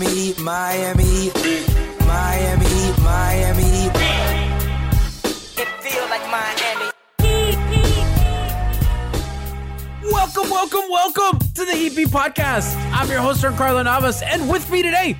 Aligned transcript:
Miami, 0.00 0.32
Miami, 0.40 1.30
Miami, 2.06 2.92
Miami. 3.02 3.90
It 5.58 5.68
feel 5.82 6.08
like 6.08 6.24
Miami. 6.30 6.90
Welcome, 10.10 10.48
welcome, 10.48 10.84
welcome 10.88 11.38
to 11.54 11.66
the 11.66 11.74
Heat 11.74 11.94
Beat 11.94 12.08
Podcast. 12.08 12.74
I'm 12.94 13.10
your 13.10 13.20
host, 13.20 13.44
Carlo 13.58 13.82
Navas, 13.82 14.22
and 14.22 14.48
with 14.48 14.70
me 14.70 14.82
today, 14.82 15.18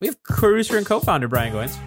we 0.00 0.08
have 0.08 0.20
producer 0.24 0.76
and 0.76 0.84
co-founder 0.84 1.28
Brian 1.28 1.54
Goins. 1.54 1.78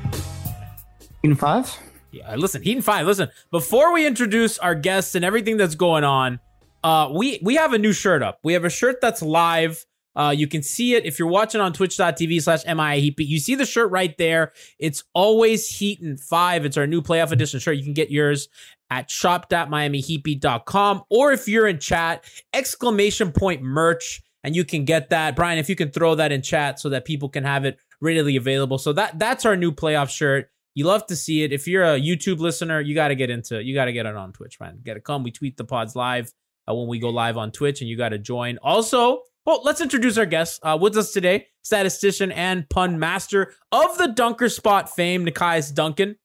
In 1.23 1.35
five? 1.35 1.77
Yeah, 2.13 2.33
listen, 2.37 2.61
Heat 2.61 2.77
and 2.77 2.85
Five. 2.85 3.05
Listen, 3.05 3.27
before 3.51 3.91
we 3.91 4.07
introduce 4.07 4.57
our 4.59 4.75
guests 4.75 5.13
and 5.13 5.25
everything 5.25 5.57
that's 5.57 5.75
going 5.75 6.05
on, 6.05 6.39
uh, 6.85 7.09
we 7.13 7.41
we 7.43 7.55
have 7.55 7.73
a 7.73 7.77
new 7.77 7.91
shirt 7.91 8.23
up. 8.23 8.39
We 8.45 8.53
have 8.53 8.63
a 8.63 8.69
shirt 8.69 9.01
that's 9.01 9.21
live. 9.21 9.85
Uh, 10.15 10.33
you 10.35 10.47
can 10.47 10.61
see 10.61 10.95
it 10.95 11.05
if 11.05 11.17
you're 11.17 11.27
watching 11.27 11.61
on 11.61 11.73
twitch.tv 11.73 12.41
slash 12.41 12.65
MIA. 12.65 13.13
You 13.17 13.39
see 13.39 13.55
the 13.55 13.65
shirt 13.65 13.91
right 13.91 14.17
there. 14.17 14.51
It's 14.79 15.03
always 15.13 15.67
Heat 15.67 16.01
and 16.01 16.19
Five. 16.19 16.65
It's 16.65 16.77
our 16.77 16.87
new 16.87 17.01
playoff 17.01 17.31
edition 17.31 17.59
shirt. 17.59 17.77
You 17.77 17.83
can 17.83 17.93
get 17.93 18.11
yours 18.11 18.49
at 18.89 19.09
shop.miamiheatbeat.com 19.09 21.03
or 21.09 21.31
if 21.31 21.47
you're 21.47 21.67
in 21.67 21.79
chat, 21.79 22.25
exclamation 22.53 23.31
point 23.31 23.61
merch, 23.61 24.21
and 24.43 24.55
you 24.55 24.65
can 24.65 24.85
get 24.85 25.09
that. 25.11 25.35
Brian, 25.35 25.57
if 25.57 25.69
you 25.69 25.75
can 25.75 25.91
throw 25.91 26.15
that 26.15 26.31
in 26.31 26.41
chat 26.41 26.79
so 26.79 26.89
that 26.89 27.05
people 27.05 27.29
can 27.29 27.43
have 27.45 27.63
it 27.63 27.79
readily 28.01 28.35
available. 28.35 28.77
So 28.77 28.91
that 28.93 29.17
that's 29.17 29.45
our 29.45 29.55
new 29.55 29.71
playoff 29.71 30.09
shirt. 30.09 30.49
You 30.73 30.85
love 30.85 31.05
to 31.07 31.15
see 31.15 31.43
it. 31.43 31.51
If 31.51 31.67
you're 31.67 31.83
a 31.83 31.99
YouTube 31.99 32.39
listener, 32.39 32.79
you 32.79 32.95
got 32.95 33.09
to 33.09 33.15
get 33.15 33.29
into 33.29 33.59
it. 33.59 33.65
You 33.65 33.73
got 33.73 33.85
to 33.85 33.93
get 33.93 34.05
it 34.05 34.15
on 34.15 34.31
Twitch, 34.31 34.59
man. 34.59 34.79
Get 34.83 34.93
to 34.95 35.01
come. 35.01 35.23
We 35.23 35.31
tweet 35.31 35.57
the 35.57 35.65
pods 35.65 35.95
live 35.95 36.31
uh, 36.69 36.73
when 36.73 36.87
we 36.87 36.99
go 36.99 37.09
live 37.09 37.37
on 37.37 37.51
Twitch, 37.51 37.81
and 37.81 37.89
you 37.89 37.97
got 37.97 38.09
to 38.09 38.17
join. 38.17 38.57
Also, 38.59 39.21
well, 39.45 39.61
let's 39.63 39.81
introduce 39.81 40.17
our 40.17 40.25
guests. 40.25 40.59
Uh, 40.63 40.77
with 40.79 40.95
us 40.97 41.11
today, 41.11 41.47
statistician 41.63 42.31
and 42.31 42.69
pun 42.69 42.99
master 42.99 43.53
of 43.71 43.97
the 43.97 44.07
Dunker 44.07 44.49
Spot 44.49 44.89
fame, 44.93 45.25
Nekias 45.25 45.73
Duncan. 45.73 46.17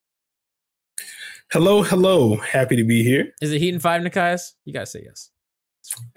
hello, 1.52 1.82
hello. 1.82 2.36
Happy 2.36 2.76
to 2.76 2.84
be 2.84 3.02
here. 3.02 3.32
Is 3.40 3.52
it 3.52 3.58
Heat 3.58 3.72
and 3.72 3.82
Five, 3.82 4.02
Nekias? 4.02 4.52
You 4.64 4.72
got 4.72 4.80
to 4.80 4.86
say 4.86 5.02
yes. 5.04 5.30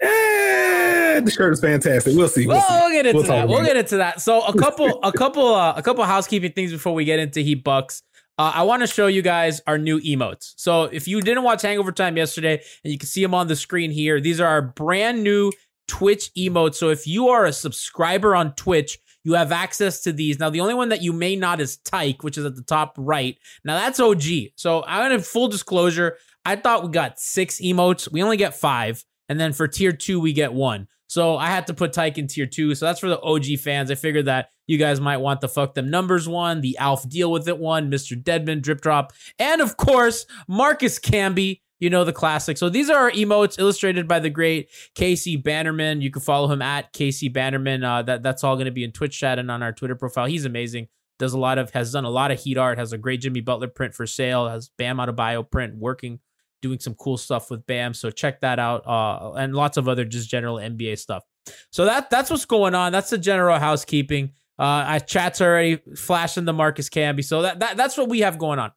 Eh, 0.02 1.20
the 1.20 1.30
shirt 1.30 1.52
is 1.52 1.60
fantastic. 1.60 2.16
We'll 2.16 2.28
see. 2.28 2.46
We'll, 2.46 2.58
Well, 2.58 2.80
we'll 2.80 2.90
get 2.90 3.06
into 3.06 3.16
We'll 3.18 3.26
that. 3.28 3.48
We'll 3.48 3.64
get 3.64 3.76
into 3.76 3.96
that. 3.98 4.20
So 4.20 4.42
a 4.42 4.52
couple, 4.58 5.00
a 5.02 5.12
couple, 5.12 5.54
uh, 5.54 5.74
a 5.76 5.82
couple 5.82 6.04
housekeeping 6.04 6.52
things 6.52 6.72
before 6.72 6.92
we 6.94 7.04
get 7.04 7.18
into 7.18 7.40
Heat 7.40 7.62
Bucks. 7.64 8.02
Uh, 8.38 8.52
I 8.54 8.62
want 8.62 8.82
to 8.82 8.86
show 8.86 9.06
you 9.06 9.22
guys 9.22 9.60
our 9.66 9.76
new 9.76 10.00
emotes. 10.00 10.54
So 10.56 10.84
if 10.84 11.06
you 11.06 11.20
didn't 11.20 11.42
watch 11.42 11.62
Hangover 11.62 11.92
Time 11.92 12.16
yesterday, 12.16 12.62
and 12.82 12.92
you 12.92 12.98
can 12.98 13.06
see 13.06 13.22
them 13.22 13.34
on 13.34 13.48
the 13.48 13.56
screen 13.56 13.90
here, 13.90 14.18
these 14.20 14.40
are 14.40 14.46
our 14.46 14.62
brand 14.62 15.22
new 15.22 15.52
Twitch 15.90 16.32
emotes. 16.38 16.76
So 16.76 16.90
if 16.90 17.04
you 17.04 17.30
are 17.30 17.44
a 17.46 17.52
subscriber 17.52 18.36
on 18.36 18.54
Twitch, 18.54 18.96
you 19.24 19.34
have 19.34 19.50
access 19.50 20.02
to 20.02 20.12
these. 20.12 20.38
Now, 20.38 20.48
the 20.48 20.60
only 20.60 20.72
one 20.72 20.90
that 20.90 21.02
you 21.02 21.12
may 21.12 21.34
not 21.34 21.60
is 21.60 21.78
Tyke, 21.78 22.22
which 22.22 22.38
is 22.38 22.44
at 22.44 22.54
the 22.54 22.62
top 22.62 22.94
right. 22.96 23.36
Now 23.64 23.76
that's 23.76 23.98
OG. 23.98 24.22
So 24.54 24.84
I'm 24.86 25.10
gonna 25.10 25.20
full 25.20 25.48
disclosure. 25.48 26.16
I 26.44 26.54
thought 26.54 26.84
we 26.84 26.90
got 26.90 27.18
six 27.18 27.60
emotes. 27.60 28.10
We 28.10 28.22
only 28.22 28.36
get 28.36 28.54
five, 28.54 29.04
and 29.28 29.38
then 29.40 29.52
for 29.52 29.66
tier 29.66 29.90
two 29.90 30.20
we 30.20 30.32
get 30.32 30.52
one. 30.52 30.86
So 31.08 31.36
I 31.36 31.46
had 31.48 31.66
to 31.66 31.74
put 31.74 31.92
Tyke 31.92 32.18
in 32.18 32.28
tier 32.28 32.46
two. 32.46 32.76
So 32.76 32.86
that's 32.86 33.00
for 33.00 33.08
the 33.08 33.20
OG 33.20 33.58
fans. 33.58 33.90
I 33.90 33.96
figured 33.96 34.26
that 34.26 34.50
you 34.68 34.78
guys 34.78 35.00
might 35.00 35.16
want 35.16 35.40
the 35.40 35.48
fuck 35.48 35.74
them 35.74 35.90
numbers 35.90 36.28
one, 36.28 36.60
the 36.60 36.78
Alf 36.78 37.08
deal 37.08 37.32
with 37.32 37.48
it 37.48 37.58
one, 37.58 37.90
Mr. 37.90 38.22
Deadman 38.22 38.60
drip 38.60 38.80
drop, 38.80 39.12
and 39.40 39.60
of 39.60 39.76
course 39.76 40.24
Marcus 40.46 41.00
Camby. 41.00 41.62
You 41.80 41.90
know 41.90 42.04
the 42.04 42.12
classic. 42.12 42.58
So 42.58 42.68
these 42.68 42.90
are 42.90 42.96
our 42.98 43.10
emotes 43.10 43.58
illustrated 43.58 44.06
by 44.06 44.20
the 44.20 44.30
great 44.30 44.68
Casey 44.94 45.36
Bannerman. 45.36 46.02
You 46.02 46.10
can 46.10 46.22
follow 46.22 46.46
him 46.46 46.62
at 46.62 46.92
Casey 46.92 47.28
Bannerman. 47.28 47.82
Uh, 47.82 48.02
that 48.02 48.22
that's 48.22 48.44
all 48.44 48.54
going 48.54 48.66
to 48.66 48.70
be 48.70 48.84
in 48.84 48.92
Twitch 48.92 49.18
chat 49.18 49.38
and 49.38 49.50
on 49.50 49.62
our 49.62 49.72
Twitter 49.72 49.96
profile. 49.96 50.26
He's 50.26 50.44
amazing. 50.44 50.88
Does 51.18 51.32
a 51.32 51.38
lot 51.38 51.58
of 51.58 51.70
has 51.70 51.92
done 51.92 52.04
a 52.04 52.10
lot 52.10 52.30
of 52.30 52.40
heat 52.40 52.58
art. 52.58 52.78
Has 52.78 52.92
a 52.92 52.98
great 52.98 53.20
Jimmy 53.22 53.40
Butler 53.40 53.68
print 53.68 53.94
for 53.94 54.06
sale. 54.06 54.48
Has 54.48 54.70
Bam 54.78 54.98
Adebayo 54.98 55.50
print 55.50 55.76
working 55.76 56.20
doing 56.62 56.78
some 56.78 56.94
cool 56.94 57.16
stuff 57.16 57.50
with 57.50 57.66
Bam. 57.66 57.94
So 57.94 58.10
check 58.10 58.40
that 58.40 58.58
out. 58.58 58.86
Uh, 58.86 59.32
and 59.32 59.54
lots 59.54 59.76
of 59.76 59.88
other 59.88 60.04
just 60.04 60.28
general 60.28 60.56
NBA 60.56 60.98
stuff. 60.98 61.24
So 61.70 61.84
that 61.86 62.10
that's 62.10 62.30
what's 62.30 62.44
going 62.44 62.74
on. 62.74 62.92
That's 62.92 63.10
the 63.10 63.18
general 63.18 63.58
housekeeping. 63.58 64.32
Uh, 64.58 64.84
I 64.86 64.98
chats 64.98 65.40
already 65.40 65.80
flashing 65.96 66.44
the 66.44 66.52
Marcus 66.52 66.90
Camby. 66.90 67.24
So 67.24 67.42
that, 67.42 67.60
that 67.60 67.76
that's 67.76 67.96
what 67.96 68.08
we 68.08 68.20
have 68.20 68.38
going 68.38 68.58
on. 68.58 68.72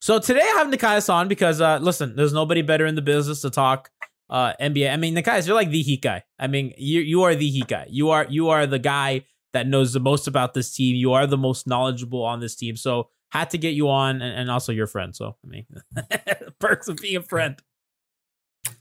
So 0.00 0.18
today 0.18 0.42
I 0.42 0.58
have 0.58 0.68
Nekias 0.68 1.12
on 1.12 1.28
because 1.28 1.60
uh, 1.60 1.78
listen, 1.80 2.16
there's 2.16 2.32
nobody 2.32 2.62
better 2.62 2.86
in 2.86 2.94
the 2.94 3.02
business 3.02 3.40
to 3.42 3.50
talk 3.50 3.90
uh, 4.30 4.52
NBA. 4.60 4.92
I 4.92 4.96
mean, 4.96 5.14
Nekias, 5.14 5.46
you're 5.46 5.56
like 5.56 5.70
the 5.70 5.82
Heat 5.82 6.02
guy. 6.02 6.22
I 6.38 6.46
mean, 6.46 6.74
you 6.76 7.00
you 7.00 7.22
are 7.22 7.34
the 7.34 7.48
Heat 7.48 7.68
guy. 7.68 7.86
You 7.88 8.10
are 8.10 8.26
you 8.28 8.48
are 8.50 8.66
the 8.66 8.78
guy 8.78 9.24
that 9.52 9.66
knows 9.66 9.92
the 9.92 10.00
most 10.00 10.26
about 10.26 10.54
this 10.54 10.74
team. 10.74 10.96
You 10.96 11.12
are 11.12 11.26
the 11.26 11.38
most 11.38 11.66
knowledgeable 11.66 12.24
on 12.24 12.40
this 12.40 12.56
team. 12.56 12.76
So 12.76 13.08
had 13.30 13.50
to 13.50 13.58
get 13.58 13.74
you 13.74 13.88
on, 13.88 14.22
and, 14.22 14.38
and 14.38 14.50
also 14.50 14.72
your 14.72 14.86
friend. 14.86 15.14
So 15.14 15.36
I 15.44 15.48
mean, 15.48 15.66
perks 16.58 16.88
of 16.88 16.96
being 16.96 17.16
a 17.16 17.22
friend. 17.22 17.60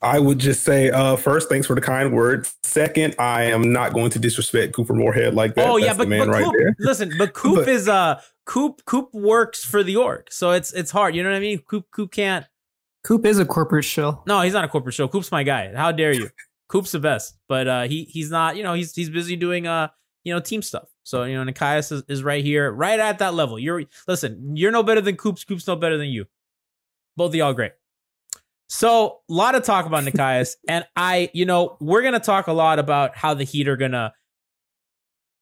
I 0.02 0.20
would 0.20 0.40
just 0.40 0.64
say, 0.64 0.90
uh, 0.92 1.16
first, 1.16 1.50
thanks 1.50 1.68
for 1.68 1.76
the 1.76 1.82
kind 1.82 2.14
words. 2.14 2.56
Second, 2.64 3.16
I 3.20 3.44
am 3.44 3.72
not 3.72 3.94
going 3.94 4.10
to 4.12 4.20
disrespect 4.20 4.74
Couper 4.74 4.94
Moorhead 4.96 5.34
like 5.34 5.56
that. 5.56 5.68
oh 5.70 5.78
yeah, 5.78 5.94
but, 5.94 6.06
the 6.06 6.10
man 6.10 6.28
but 6.28 6.30
right 6.30 6.44
Coop, 6.44 6.54
there. 6.58 6.76
listen, 6.80 7.12
but 7.18 7.34
Coop 7.34 7.56
But- 7.58 7.70
is 7.70 7.88
uh 7.88 8.22
Coop 8.46 8.84
Coop 8.86 9.14
works 9.14 9.64
for 9.64 9.84
the 9.84 9.96
org, 9.96 10.28
so 10.30 10.52
it's 10.52 10.74
it's 10.74 10.92
hard. 10.92 11.16
You 11.16 11.24
know 11.24 11.30
what 11.30 11.38
I 11.38 11.40
mean? 11.40 11.60
Coop 11.60 11.86
Coop 11.92 12.12
can't. 12.12 12.46
Coop 13.04 13.26
is 13.26 13.40
a 13.40 13.46
corporate 13.46 13.86
shill. 13.86 14.24
No, 14.28 14.42
he's 14.42 14.54
not 14.54 14.64
a 14.64 14.68
corporate 14.68 14.96
show. 14.96 15.08
Coop's 15.08 15.32
my 15.32 15.44
guy. 15.44 15.74
How 15.76 15.92
dare 15.92 16.14
you? 16.14 16.30
Coop's 16.70 16.92
the 16.92 17.00
best, 17.00 17.38
but 17.48 17.68
uh, 17.68 17.84
he 17.84 18.04
he's 18.06 18.32
not. 18.32 18.58
You 18.58 18.64
know, 18.64 18.74
he's 18.74 18.94
he's 18.96 19.10
busy 19.10 19.36
doing 19.36 19.68
uh 19.68 19.90
you 20.24 20.34
know, 20.34 20.40
team 20.40 20.62
stuff. 20.62 20.88
So, 21.04 21.24
you 21.24 21.36
know, 21.36 21.52
Nekias 21.52 21.92
is, 21.92 22.04
is 22.08 22.24
right 22.24 22.44
here, 22.44 22.72
right 22.72 23.00
at 23.00 23.20
that 23.20 23.34
level. 23.34 23.60
You're 23.60 23.84
listen, 24.08 24.56
you're 24.56 24.72
no 24.72 24.84
better 24.84 25.02
than 25.02 25.18
Coops. 25.18 25.44
Coops 25.44 25.68
no 25.68 25.76
better 25.76 25.98
than 25.98 26.08
you. 26.08 26.26
Both 27.18 27.32
of 27.32 27.36
y'all 27.36 27.54
great. 27.54 27.74
So, 28.68 29.20
a 29.30 29.34
lot 29.34 29.56
of 29.56 29.64
talk 29.64 29.86
about 29.86 30.04
Nekias. 30.04 30.56
and 30.68 30.86
I, 30.96 31.30
you 31.34 31.46
know, 31.46 31.78
we're 31.80 32.02
gonna 32.02 32.20
talk 32.20 32.48
a 32.48 32.54
lot 32.54 32.80
about 32.80 33.16
how 33.16 33.34
the 33.34 33.44
Heat 33.44 33.68
are 33.68 33.78
gonna 33.78 34.14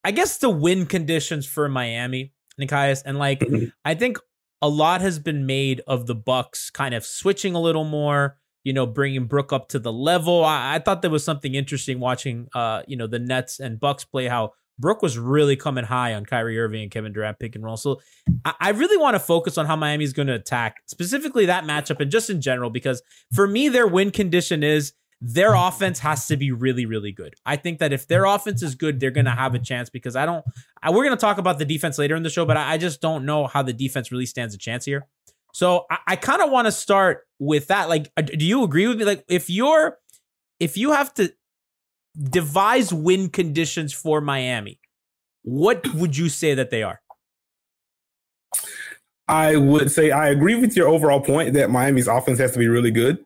I 0.04 0.10
guess 0.10 0.38
the 0.38 0.50
win 0.50 0.86
conditions 0.86 1.46
for 1.46 1.68
Miami, 1.68 2.32
Nekias, 2.60 3.02
and 3.04 3.18
like 3.18 3.42
I 3.84 3.94
think 3.94 4.18
a 4.60 4.68
lot 4.68 5.00
has 5.00 5.18
been 5.18 5.46
made 5.46 5.80
of 5.86 6.06
the 6.06 6.14
Bucks 6.14 6.70
kind 6.70 6.94
of 6.94 7.04
switching 7.04 7.54
a 7.54 7.60
little 7.60 7.84
more, 7.84 8.38
you 8.64 8.72
know, 8.72 8.86
bringing 8.86 9.26
Brook 9.26 9.52
up 9.52 9.68
to 9.70 9.78
the 9.78 9.92
level. 9.92 10.44
I, 10.44 10.76
I 10.76 10.78
thought 10.78 11.02
there 11.02 11.10
was 11.10 11.24
something 11.24 11.54
interesting 11.54 12.00
watching, 12.00 12.48
uh, 12.54 12.82
you 12.86 12.96
know, 12.96 13.06
the 13.06 13.18
Nets 13.18 13.60
and 13.60 13.78
Bucks 13.78 14.04
play 14.04 14.26
how 14.26 14.52
Brook 14.78 15.02
was 15.02 15.18
really 15.18 15.56
coming 15.56 15.84
high 15.84 16.14
on 16.14 16.24
Kyrie 16.24 16.58
Irving 16.58 16.82
and 16.82 16.90
Kevin 16.90 17.12
Durant 17.12 17.38
pick 17.38 17.54
and 17.54 17.64
roll. 17.64 17.76
So 17.76 18.00
I, 18.44 18.54
I 18.60 18.70
really 18.70 18.96
want 18.96 19.14
to 19.14 19.20
focus 19.20 19.58
on 19.58 19.66
how 19.66 19.76
Miami's 19.76 20.12
going 20.12 20.28
to 20.28 20.34
attack, 20.34 20.82
specifically 20.86 21.46
that 21.46 21.64
matchup 21.64 22.00
and 22.00 22.10
just 22.10 22.30
in 22.30 22.40
general, 22.40 22.70
because 22.70 23.02
for 23.34 23.46
me, 23.46 23.68
their 23.68 23.86
win 23.86 24.10
condition 24.10 24.62
is 24.62 24.92
their 25.24 25.54
offense 25.54 26.00
has 26.00 26.26
to 26.26 26.36
be 26.36 26.50
really, 26.50 26.84
really 26.84 27.12
good. 27.12 27.34
I 27.46 27.54
think 27.54 27.78
that 27.78 27.92
if 27.92 28.08
their 28.08 28.24
offense 28.24 28.60
is 28.60 28.74
good, 28.74 28.98
they're 28.98 29.12
going 29.12 29.26
to 29.26 29.30
have 29.30 29.54
a 29.54 29.60
chance 29.60 29.88
because 29.88 30.16
I 30.16 30.26
don't, 30.26 30.44
I, 30.82 30.90
we're 30.90 31.04
going 31.04 31.16
to 31.16 31.20
talk 31.20 31.38
about 31.38 31.60
the 31.60 31.64
defense 31.64 31.96
later 31.96 32.16
in 32.16 32.24
the 32.24 32.30
show, 32.30 32.44
but 32.44 32.56
I, 32.56 32.72
I, 32.72 32.78
just 32.78 33.00
don't 33.00 33.24
know 33.24 33.46
how 33.46 33.62
the 33.62 33.72
defense 33.72 34.10
really 34.10 34.26
stands 34.26 34.52
a 34.52 34.58
chance 34.58 34.84
here. 34.84 35.06
So 35.54 35.86
I, 35.88 35.98
I 36.08 36.16
kind 36.16 36.42
of 36.42 36.50
want 36.50 36.66
to 36.66 36.72
start 36.72 37.20
with 37.38 37.68
that. 37.68 37.88
Like, 37.88 38.10
uh, 38.16 38.22
do 38.22 38.44
you 38.44 38.64
agree 38.64 38.88
with 38.88 38.98
me? 38.98 39.04
Like, 39.04 39.24
if 39.28 39.48
you're, 39.48 39.98
if 40.58 40.76
you 40.76 40.90
have 40.90 41.14
to 41.14 41.32
devise 42.20 42.92
win 42.92 43.28
conditions 43.28 43.92
for 43.92 44.20
Miami, 44.20 44.78
what 45.42 45.92
would 45.94 46.16
you 46.16 46.28
say 46.28 46.54
that 46.54 46.70
they 46.70 46.82
are? 46.82 47.00
I 49.28 49.56
would 49.56 49.90
say 49.90 50.10
I 50.10 50.28
agree 50.28 50.54
with 50.54 50.76
your 50.76 50.88
overall 50.88 51.20
point 51.20 51.54
that 51.54 51.70
Miami's 51.70 52.08
offense 52.08 52.38
has 52.38 52.52
to 52.52 52.58
be 52.58 52.68
really 52.68 52.90
good. 52.90 53.24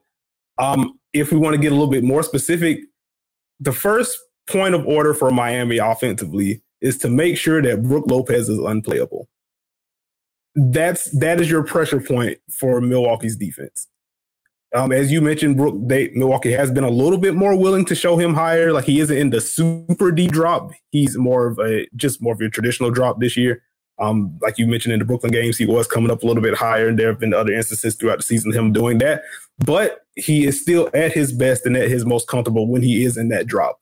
Um, 0.59 0.99
if 1.12 1.33
we 1.33 1.38
want 1.38 1.55
to 1.55 1.61
get 1.61 1.73
a 1.73 1.75
little 1.75 1.91
bit 1.91 2.05
more 2.05 2.23
specific, 2.23 2.81
the 3.59 3.73
first 3.73 4.17
point 4.47 4.75
of 4.75 4.87
order 4.87 5.15
for 5.15 5.31
Miami 5.31 5.79
offensively 5.79 6.62
is 6.81 6.99
to 6.99 7.09
make 7.09 7.37
sure 7.37 7.61
that 7.62 7.83
Brook 7.83 8.05
Lopez 8.06 8.49
is 8.49 8.59
unplayable. 8.59 9.29
That's 10.55 11.11
that 11.19 11.41
is 11.41 11.50
your 11.50 11.65
pressure 11.65 12.00
point 12.00 12.38
for 12.50 12.81
Milwaukee's 12.81 13.37
defense. 13.37 13.88
Um, 14.76 14.93
as 14.93 15.11
you 15.11 15.23
mentioned, 15.23 15.56
Brook, 15.56 15.75
they, 15.78 16.11
Milwaukee 16.14 16.52
has 16.52 16.70
been 16.70 16.84
a 16.84 16.90
little 16.90 17.19
bit 17.19 17.34
more 17.34 17.56
willing 17.56 17.87
to 17.87 17.94
show 17.94 18.19
him 18.19 18.34
higher. 18.34 18.73
Like 18.73 18.84
he 18.84 19.00
isn't 19.00 19.17
in 19.17 19.31
the 19.31 19.40
super 19.40 20.12
deep 20.12 20.32
drop. 20.32 20.70
He's 20.90 21.17
more 21.17 21.46
of 21.46 21.58
a 21.58 21.87
just 21.96 22.20
more 22.20 22.34
of 22.34 22.40
a 22.40 22.50
traditional 22.50 22.90
drop 22.90 23.19
this 23.19 23.38
year. 23.38 23.62
Um, 23.99 24.38
like 24.43 24.58
you 24.58 24.67
mentioned 24.67 24.93
in 24.93 24.99
the 24.99 25.06
Brooklyn 25.06 25.32
games, 25.32 25.56
he 25.56 25.64
was 25.64 25.87
coming 25.87 26.11
up 26.11 26.23
a 26.23 26.26
little 26.26 26.43
bit 26.43 26.55
higher, 26.55 26.88
and 26.88 26.99
there 26.99 27.08
have 27.08 27.19
been 27.19 27.32
other 27.32 27.55
instances 27.55 27.94
throughout 27.94 28.19
the 28.19 28.23
season 28.23 28.52
him 28.52 28.70
doing 28.70 28.99
that. 28.99 29.23
But 29.64 30.05
he 30.14 30.44
is 30.44 30.61
still 30.61 30.90
at 30.93 31.12
his 31.12 31.32
best 31.32 31.64
and 31.64 31.75
at 31.76 31.88
his 31.88 32.05
most 32.05 32.28
comfortable 32.28 32.69
when 32.69 32.82
he 32.82 33.05
is 33.05 33.17
in 33.17 33.28
that 33.28 33.46
drop. 33.46 33.81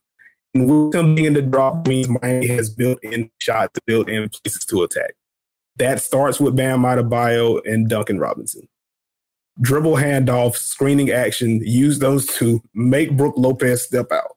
And 0.55 0.69
with 0.69 0.95
him 0.95 1.17
being 1.17 1.27
in 1.27 1.33
the 1.33 1.43
drop 1.43 1.89
means 1.89 2.09
Miami 2.09 2.47
has 2.47 2.71
built 2.71 3.01
in 3.03 3.29
shots 3.41 3.73
to 3.75 3.81
build 3.87 4.09
in 4.09 4.29
places 4.29 4.65
to 4.67 4.85
attack. 4.85 5.15
That 5.77 6.01
starts 6.01 6.39
with 6.39 6.55
Bam 6.55 6.83
Adebayo 6.83 7.61
and 7.65 7.89
Duncan 7.89 8.21
Robinson. 8.21 8.69
Dribble 9.61 9.95
handoff, 9.95 10.57
screening 10.57 11.11
action, 11.11 11.61
use 11.65 11.99
those 11.99 12.27
to 12.39 12.63
make 12.75 13.17
Brook 13.17 13.35
Lopez 13.37 13.85
step 13.85 14.11
out 14.11 14.35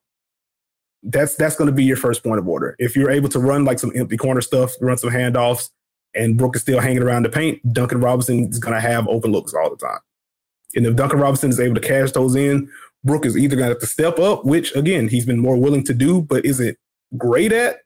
that's 1.03 1.35
that's 1.35 1.55
going 1.55 1.67
to 1.67 1.73
be 1.73 1.83
your 1.83 1.97
first 1.97 2.23
point 2.23 2.39
of 2.39 2.47
order. 2.47 2.75
If 2.79 2.95
you're 2.95 3.09
able 3.09 3.29
to 3.29 3.39
run 3.39 3.65
like 3.65 3.79
some 3.79 3.91
empty 3.95 4.17
corner 4.17 4.41
stuff, 4.41 4.73
run 4.81 4.97
some 4.97 5.09
handoffs, 5.09 5.69
and 6.13 6.37
Brook 6.37 6.55
is 6.55 6.61
still 6.61 6.79
hanging 6.79 7.01
around 7.01 7.23
the 7.23 7.29
paint, 7.29 7.61
Duncan 7.73 8.01
Robinson 8.01 8.49
is 8.49 8.59
going 8.59 8.73
to 8.73 8.81
have 8.81 9.07
open 9.07 9.31
looks 9.31 9.53
all 9.53 9.69
the 9.69 9.77
time. 9.77 9.99
And 10.75 10.85
if 10.85 10.95
Duncan 10.95 11.19
Robinson 11.19 11.49
is 11.49 11.59
able 11.59 11.75
to 11.75 11.81
cash 11.81 12.11
those 12.11 12.35
in, 12.35 12.69
Brook 13.03 13.25
is 13.25 13.37
either 13.37 13.55
going 13.55 13.67
to 13.67 13.73
have 13.73 13.79
to 13.79 13.87
step 13.87 14.19
up, 14.19 14.45
which 14.45 14.75
again 14.75 15.07
he's 15.07 15.25
been 15.25 15.39
more 15.39 15.57
willing 15.57 15.83
to 15.85 15.93
do, 15.93 16.21
but 16.21 16.45
isn't 16.45 16.77
great 17.17 17.51
at. 17.51 17.77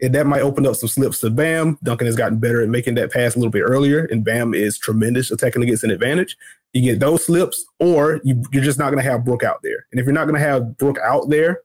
And 0.00 0.14
that 0.14 0.26
might 0.26 0.40
open 0.40 0.66
up 0.66 0.74
some 0.74 0.88
slips 0.88 1.20
to 1.20 1.30
Bam. 1.30 1.78
Duncan 1.84 2.06
has 2.06 2.16
gotten 2.16 2.38
better 2.38 2.60
at 2.60 2.68
making 2.68 2.94
that 2.94 3.12
pass 3.12 3.36
a 3.36 3.38
little 3.38 3.52
bit 3.52 3.60
earlier, 3.60 4.04
and 4.06 4.24
Bam 4.24 4.54
is 4.54 4.78
tremendous 4.78 5.30
attacking 5.30 5.62
against 5.62 5.84
an 5.84 5.90
advantage. 5.90 6.36
You 6.72 6.82
get 6.82 7.00
those 7.00 7.26
slips, 7.26 7.64
or 7.78 8.20
you, 8.24 8.42
you're 8.52 8.64
just 8.64 8.78
not 8.78 8.90
going 8.90 9.02
to 9.02 9.10
have 9.10 9.24
Brook 9.24 9.42
out 9.42 9.60
there. 9.62 9.86
And 9.90 10.00
if 10.00 10.06
you're 10.06 10.14
not 10.14 10.24
going 10.24 10.40
to 10.40 10.46
have 10.46 10.78
Brook 10.78 10.98
out 11.04 11.28
there, 11.28 11.60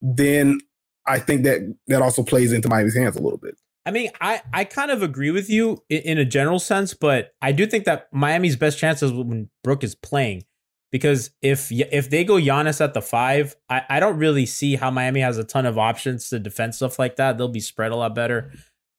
then 0.00 0.60
I 1.06 1.18
think 1.18 1.44
that 1.44 1.60
that 1.88 2.02
also 2.02 2.22
plays 2.22 2.52
into 2.52 2.68
Miami's 2.68 2.96
hands 2.96 3.16
a 3.16 3.22
little 3.22 3.38
bit. 3.38 3.56
I 3.84 3.92
mean, 3.92 4.10
I, 4.20 4.42
I 4.52 4.64
kind 4.64 4.90
of 4.90 5.02
agree 5.02 5.30
with 5.30 5.48
you 5.48 5.82
in, 5.88 6.02
in 6.02 6.18
a 6.18 6.24
general 6.24 6.58
sense, 6.58 6.92
but 6.92 7.34
I 7.40 7.52
do 7.52 7.66
think 7.66 7.84
that 7.84 8.08
Miami's 8.12 8.56
best 8.56 8.78
chance 8.78 9.02
is 9.02 9.12
when 9.12 9.48
Brook 9.62 9.84
is 9.84 9.94
playing. 9.94 10.44
Because 10.92 11.30
if 11.42 11.70
if 11.72 12.10
they 12.10 12.24
go 12.24 12.34
Giannis 12.34 12.80
at 12.80 12.94
the 12.94 13.02
five, 13.02 13.56
I, 13.68 13.82
I 13.88 14.00
don't 14.00 14.18
really 14.18 14.46
see 14.46 14.76
how 14.76 14.90
Miami 14.90 15.20
has 15.20 15.36
a 15.36 15.44
ton 15.44 15.66
of 15.66 15.76
options 15.76 16.28
to 16.30 16.38
defend 16.38 16.74
stuff 16.76 16.98
like 16.98 17.16
that. 17.16 17.36
They'll 17.36 17.48
be 17.48 17.60
spread 17.60 17.90
a 17.90 17.96
lot 17.96 18.14
better. 18.14 18.52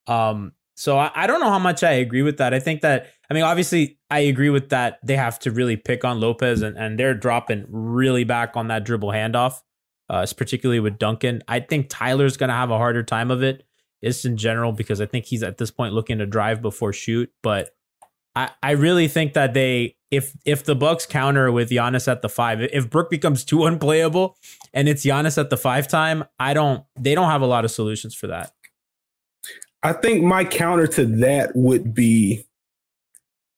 Um, 0.05 0.51
so 0.77 0.97
I, 0.97 1.12
I 1.13 1.27
don't 1.27 1.39
know 1.39 1.50
how 1.50 1.59
much 1.59 1.83
I 1.83 1.94
agree 1.94 2.21
with 2.21 2.38
that. 2.38 2.53
I 2.53 2.59
think 2.59 2.81
that 2.81 3.07
I 3.29 3.33
mean, 3.33 3.44
obviously, 3.44 4.00
I 4.09 4.19
agree 4.19 4.50
with 4.50 4.69
that. 4.69 5.00
They 5.03 5.18
have 5.18 5.38
to 5.39 5.51
really 5.51 5.75
pick 5.75 6.06
on 6.06 6.21
Lopez, 6.21 6.62
and, 6.62 6.77
and 6.77 6.97
they're 6.97 7.13
dropping 7.13 7.65
really 7.68 8.24
back 8.24 8.56
on 8.56 8.69
that 8.69 8.85
dribble 8.85 9.09
handoff 9.09 9.62
uh, 10.09 10.25
particularly 10.35 10.79
with 10.79 10.97
Duncan. 10.97 11.44
I 11.47 11.59
think 11.59 11.88
Tyler's 11.89 12.38
going 12.38 12.50
to 12.50 12.56
have 12.56 12.71
a 12.71 12.77
harder 12.77 13.03
time 13.03 13.31
of 13.31 13.44
it, 13.44 13.63
just 14.03 14.25
in 14.25 14.38
general, 14.38 14.71
because 14.71 15.01
I 15.01 15.06
think 15.06 15.25
he's 15.25 15.44
at 15.44 15.57
this 15.57 15.71
point 15.71 15.94
looking 15.94 16.19
to 16.19 16.25
drive 16.25 16.62
before 16.62 16.94
shoot. 16.94 17.31
But 17.44 17.75
I, 18.35 18.51
I 18.62 18.71
really 18.71 19.07
think 19.07 19.33
that 19.33 19.53
they, 19.53 19.95
if 20.09 20.33
if 20.45 20.63
the 20.63 20.75
Bucks 20.75 21.06
counter 21.06 21.51
with 21.51 21.69
Giannis 21.69 22.09
at 22.09 22.21
the 22.21 22.30
five, 22.30 22.62
if 22.62 22.89
Brook 22.89 23.09
becomes 23.09 23.44
too 23.44 23.65
unplayable 23.65 24.38
and 24.73 24.88
it's 24.88 25.06
Giannis 25.06 25.38
at 25.38 25.50
the 25.50 25.57
five 25.57 25.88
time, 25.88 26.23
I 26.39 26.53
don't. 26.53 26.83
They 26.97 27.15
don't 27.15 27.30
have 27.30 27.41
a 27.41 27.47
lot 27.47 27.65
of 27.65 27.71
solutions 27.71 28.15
for 28.15 28.27
that. 28.27 28.53
I 29.83 29.94
think 29.94 30.24
my 30.24 30.44
counter 30.44 30.88
to 30.88 31.06
that 31.06 31.56
would 31.56 31.94
be 31.94 32.45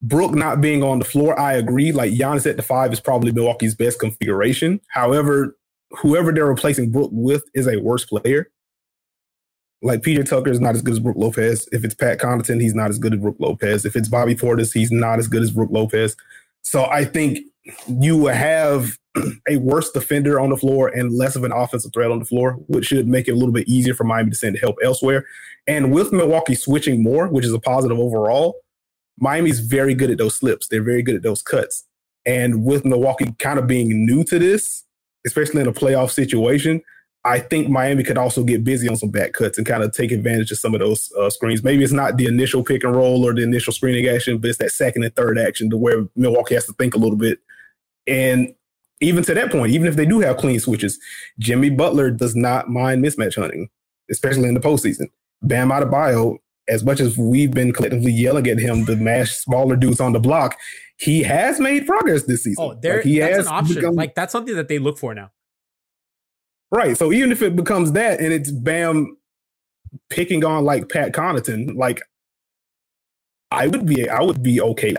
Brook 0.01 0.33
not 0.33 0.61
being 0.61 0.83
on 0.83 0.99
the 0.99 1.05
floor. 1.05 1.37
I 1.39 1.53
agree. 1.53 1.91
Like 1.91 2.13
Giannis 2.13 2.49
at 2.49 2.57
the 2.57 2.63
five 2.63 2.93
is 2.93 2.99
probably 2.99 3.31
Milwaukee's 3.31 3.75
best 3.75 3.99
configuration. 3.99 4.79
However, 4.89 5.57
whoever 5.91 6.31
they're 6.31 6.45
replacing 6.45 6.91
Brook 6.91 7.09
with 7.11 7.43
is 7.53 7.67
a 7.67 7.77
worse 7.77 8.05
player. 8.05 8.49
Like 9.81 10.01
PJ 10.01 10.27
Tucker 10.27 10.51
is 10.51 10.59
not 10.59 10.75
as 10.75 10.81
good 10.81 10.93
as 10.93 10.99
Brook 10.99 11.15
Lopez. 11.17 11.67
If 11.71 11.85
it's 11.85 11.95
Pat 11.95 12.19
Connaughton, 12.19 12.61
he's 12.61 12.75
not 12.75 12.89
as 12.89 12.99
good 12.99 13.13
as 13.13 13.19
Brook 13.19 13.37
Lopez. 13.39 13.85
If 13.85 13.95
it's 13.95 14.09
Bobby 14.09 14.35
Portis, 14.35 14.73
he's 14.73 14.91
not 14.91 15.19
as 15.19 15.27
good 15.27 15.41
as 15.41 15.51
Brook 15.51 15.69
Lopez. 15.71 16.17
So 16.63 16.85
I 16.85 17.05
think 17.05 17.39
you 17.87 18.17
will 18.17 18.33
have 18.33 18.97
a 19.47 19.57
worse 19.57 19.91
defender 19.91 20.39
on 20.39 20.49
the 20.49 20.57
floor 20.57 20.87
and 20.89 21.11
less 21.11 21.35
of 21.35 21.43
an 21.43 21.51
offensive 21.51 21.91
threat 21.93 22.11
on 22.11 22.19
the 22.19 22.25
floor, 22.25 22.53
which 22.67 22.85
should 22.85 23.07
make 23.07 23.27
it 23.27 23.31
a 23.31 23.35
little 23.35 23.53
bit 23.53 23.67
easier 23.67 23.93
for 23.93 24.03
Miami 24.03 24.29
to 24.31 24.35
send 24.35 24.57
help 24.57 24.77
elsewhere. 24.83 25.25
And 25.67 25.91
with 25.91 26.11
Milwaukee 26.11 26.55
switching 26.55 27.03
more, 27.03 27.27
which 27.27 27.45
is 27.45 27.53
a 27.53 27.59
positive 27.59 27.99
overall, 27.99 28.55
Miami's 29.19 29.59
very 29.59 29.93
good 29.93 30.09
at 30.09 30.17
those 30.17 30.35
slips. 30.35 30.67
They're 30.67 30.83
very 30.83 31.03
good 31.03 31.15
at 31.15 31.23
those 31.23 31.41
cuts. 31.41 31.85
And 32.25 32.63
with 32.63 32.85
Milwaukee 32.85 33.33
kind 33.39 33.59
of 33.59 33.67
being 33.67 34.05
new 34.05 34.23
to 34.25 34.39
this, 34.39 34.83
especially 35.25 35.61
in 35.61 35.67
a 35.67 35.73
playoff 35.73 36.11
situation, 36.11 36.81
I 37.25 37.39
think 37.39 37.69
Miami 37.69 38.03
could 38.03 38.17
also 38.17 38.43
get 38.43 38.63
busy 38.63 38.87
on 38.87 38.95
some 38.95 39.09
back 39.09 39.33
cuts 39.33 39.57
and 39.57 39.67
kind 39.67 39.83
of 39.83 39.91
take 39.91 40.11
advantage 40.11 40.51
of 40.51 40.57
some 40.57 40.73
of 40.73 40.79
those 40.79 41.11
uh, 41.19 41.29
screens. 41.29 41.63
Maybe 41.63 41.83
it's 41.83 41.91
not 41.91 42.15
the 42.15 42.27
initial 42.27 42.63
pick 42.63 42.83
and 42.83 42.95
roll 42.95 43.25
or 43.27 43.33
the 43.33 43.43
initial 43.43 43.73
screening 43.73 44.07
action, 44.07 44.37
but 44.37 44.49
it's 44.49 44.59
that 44.59 44.71
second 44.71 45.03
and 45.03 45.13
third 45.15 45.37
action 45.37 45.69
to 45.69 45.77
where 45.77 46.07
Milwaukee 46.15 46.55
has 46.55 46.65
to 46.67 46.73
think 46.73 46.95
a 46.95 46.97
little 46.97 47.17
bit. 47.17 47.39
And 48.09 48.53
even 49.01 49.23
to 49.23 49.33
that 49.33 49.51
point, 49.51 49.71
even 49.71 49.87
if 49.87 49.95
they 49.95 50.05
do 50.05 50.19
have 50.19 50.37
clean 50.37 50.59
switches, 50.59 50.99
Jimmy 51.39 51.69
Butler 51.69 52.11
does 52.11 52.35
not 52.35 52.69
mind 52.69 53.03
mismatch 53.03 53.35
hunting, 53.35 53.69
especially 54.11 54.49
in 54.49 54.55
the 54.55 54.59
postseason. 54.59 55.07
Bam 55.41 55.69
Adebayo, 55.69 56.37
as 56.67 56.83
much 56.83 56.99
as 56.99 57.17
we've 57.17 57.51
been 57.51 57.71
collectively 57.71 58.11
yelling 58.11 58.47
at 58.47 58.59
him 58.59 58.85
to 58.85 58.95
mash 58.95 59.31
smaller 59.37 59.75
dudes 59.75 60.01
on 60.01 60.13
the 60.13 60.19
block, 60.19 60.57
he 60.97 61.23
has 61.23 61.59
made 61.59 61.87
progress 61.87 62.23
this 62.23 62.43
season. 62.43 62.63
Oh, 62.63 62.73
there, 62.81 62.97
like 62.97 63.05
he 63.05 63.19
that's 63.19 63.37
has 63.37 63.47
an 63.47 63.53
option. 63.53 63.75
become- 63.75 63.95
like 63.95 64.15
that's 64.15 64.31
something 64.31 64.55
that 64.55 64.67
they 64.67 64.79
look 64.79 64.97
for 64.97 65.13
now. 65.13 65.31
Right. 66.71 66.97
So 66.97 67.11
even 67.11 67.31
if 67.31 67.41
it 67.41 67.55
becomes 67.55 67.93
that 67.93 68.19
and 68.19 68.31
it's 68.31 68.51
Bam 68.51 69.17
picking 70.09 70.45
on 70.45 70.65
like 70.65 70.89
Pat 70.89 71.13
Connaughton, 71.13 71.75
like 71.75 72.01
I 73.49 73.67
would 73.67 73.85
be 73.85 74.07
I 74.07 74.21
would 74.21 74.43
be 74.43 74.61
okay. 74.61 74.95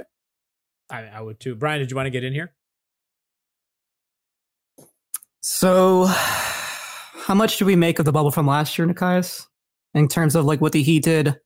I, 0.90 1.05
I 1.07 1.21
would 1.21 1.38
too. 1.38 1.55
Brian, 1.55 1.79
did 1.79 1.90
you 1.90 1.97
want 1.97 2.07
to 2.07 2.11
get 2.11 2.25
in 2.25 2.33
here? 2.33 2.52
So, 5.40 6.04
how 6.06 7.35
much 7.35 7.59
do 7.59 7.64
we 7.64 7.76
make 7.76 7.99
of 7.99 8.04
the 8.04 8.12
bubble 8.12 8.30
from 8.30 8.47
last 8.47 8.76
year, 8.78 8.87
Nekias? 8.87 9.47
In 9.94 10.06
terms 10.06 10.37
of 10.37 10.44
like 10.44 10.61
what 10.61 10.73
the 10.73 10.82
Heat 10.82 11.02
did, 11.02 11.37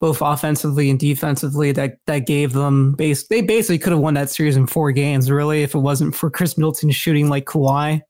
both 0.00 0.20
offensively 0.20 0.90
and 0.90 0.98
defensively, 0.98 1.70
that 1.72 1.98
that 2.06 2.26
gave 2.26 2.52
them 2.54 2.94
base. 2.94 3.26
They 3.28 3.42
basically 3.42 3.78
could 3.78 3.92
have 3.92 4.00
won 4.00 4.14
that 4.14 4.30
series 4.30 4.56
in 4.56 4.66
four 4.66 4.92
games, 4.92 5.30
really, 5.30 5.62
if 5.62 5.74
it 5.74 5.78
wasn't 5.78 6.14
for 6.14 6.30
Khris 6.30 6.56
Middleton 6.56 6.90
shooting 6.90 7.28
like 7.28 7.44
Kawhi, 7.44 8.00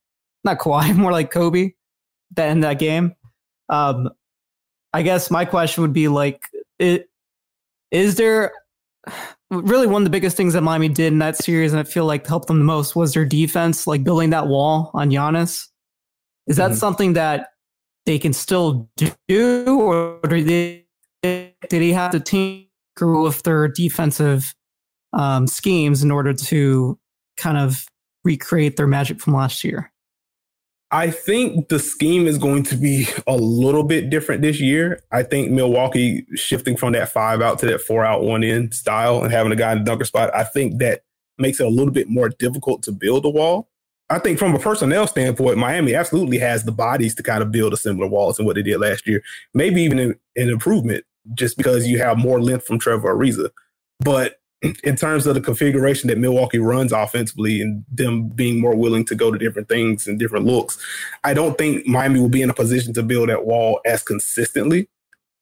not 0.45 0.59
Kawhi, 0.59 0.97
more 0.97 1.13
like 1.13 1.31
Kobe, 1.31 1.73
that 2.37 2.51
in 2.51 2.61
that 2.61 2.79
game. 2.79 3.15
Um, 3.69 4.11
I 4.93 5.03
guess 5.03 5.31
my 5.31 5.45
question 5.45 5.83
would 5.83 5.93
be 5.93 6.09
like, 6.09 6.43
it, 6.79 7.09
is 7.91 8.15
there 8.15 8.53
really 9.51 9.87
one 9.87 10.03
of 10.03 10.05
the 10.05 10.11
biggest 10.11 10.37
things 10.37 10.53
that 10.55 10.63
Miami 10.63 10.89
did 10.89 11.13
in 11.13 11.19
that 11.21 11.37
series, 11.37 11.73
and 11.73 11.81
I 11.81 11.85
feel 11.85 12.07
like 12.07 12.27
helped 12.27 12.49
them 12.49 12.59
the 12.59 12.65
most 12.65 12.97
was 12.97 13.15
their 13.15 13.25
defense, 13.25 13.87
like 13.87 14.03
building 14.05 14.31
that 14.31 14.49
wall 14.49 14.91
on 14.95 15.11
Giannis. 15.11 15.69
Is 16.47 16.57
that 16.57 16.73
Mhm. 16.73 16.77
something 16.77 17.13
that 17.15 17.51
they 18.07 18.19
can 18.19 18.33
still 18.33 18.89
do, 18.97 19.81
or 19.81 20.21
do 20.29 20.43
they 20.45 20.87
did 21.23 21.55
he 21.71 21.93
have 21.93 22.11
to 22.13 22.21
tinker 22.21 23.21
with 23.23 23.43
their 23.45 23.67
defensive 23.69 24.55
um, 25.15 25.47
schemes 25.47 26.03
in 26.03 26.11
order 26.11 26.35
to 26.35 26.99
kind 27.39 27.57
of 27.57 27.87
recreate 28.25 28.77
their 28.77 28.87
magic 28.87 29.21
from 29.21 29.33
last 29.33 29.65
year? 29.65 29.91
I 30.95 31.11
think 31.11 31.71
the 31.71 31.81
scheme 31.81 32.29
is 32.29 32.39
going 32.39 32.63
to 32.65 32.77
be 32.77 33.09
a 33.27 33.37
little 33.37 33.83
bit 33.83 34.11
different 34.11 34.43
this 34.43 34.61
year. 34.61 35.03
I 35.11 35.25
think 35.25 35.51
Milwaukee 35.51 36.25
shifting 36.37 36.77
from 36.77 36.93
that 36.93 37.11
five 37.11 37.43
out 37.43 37.59
to 37.59 37.67
that 37.67 37.81
four 37.81 38.05
out, 38.05 38.23
one 38.23 38.45
in 38.45 38.71
style 38.71 39.25
and 39.25 39.33
having 39.33 39.51
a 39.51 39.57
guy 39.57 39.73
in 39.73 39.79
the 39.79 39.85
dunker 39.85 40.05
spot, 40.05 40.33
I 40.33 40.45
think 40.45 40.79
that 40.79 41.03
makes 41.37 41.59
it 41.59 41.67
a 41.67 41.69
little 41.69 41.93
bit 41.93 42.09
more 42.09 42.29
difficult 42.29 42.85
to 42.85 42.93
build 42.93 43.25
a 43.25 43.29
wall. 43.29 43.69
I 44.09 44.21
think 44.21 44.39
from 44.39 44.55
a 44.55 44.59
personnel 44.61 45.09
standpoint, 45.09 45.59
Miami 45.59 45.97
absolutely 45.97 46.39
has 46.39 46.63
the 46.63 46.71
bodies 46.71 47.17
to 47.17 47.25
kind 47.25 47.43
of 47.43 47.51
build 47.51 47.73
a 47.73 47.77
similar 47.77 48.07
wall 48.07 48.33
to 48.33 48.45
what 48.45 48.55
they 48.55 48.63
did 48.63 48.79
last 48.79 49.05
year. 49.05 49.21
Maybe 49.53 49.83
even 49.83 49.99
an, 49.99 50.15
an 50.37 50.49
improvement 50.49 51.05
just 51.33 51.57
because 51.57 51.89
you 51.89 51.99
have 51.99 52.19
more 52.19 52.41
length 52.41 52.69
from 52.69 52.79
Trevor 52.79 53.13
Ariza. 53.13 53.51
But 53.99 54.37
in 54.83 54.97
terms 54.97 55.27
of 55.27 55.35
the 55.35 55.41
configuration 55.41 56.09
that 56.09 56.19
Milwaukee 56.19 56.59
runs 56.59 56.93
offensively 56.93 57.61
and 57.61 57.85
them 57.91 58.29
being 58.29 58.61
more 58.61 58.75
willing 58.75 59.05
to 59.07 59.15
go 59.15 59.31
to 59.31 59.39
different 59.39 59.69
things 59.69 60.07
and 60.07 60.19
different 60.19 60.47
looks, 60.47 60.79
I 61.23 61.35
don't 61.35 61.59
think 61.59 61.87
Miami 61.87 62.21
will 62.21 62.29
be 62.29 62.43
in 62.43 62.51
a 62.51 62.55
position 62.55 62.93
to 62.95 63.03
build 63.03 63.29
that 63.29 63.45
wall 63.45 63.81
as 63.85 64.03
consistently. 64.03 64.89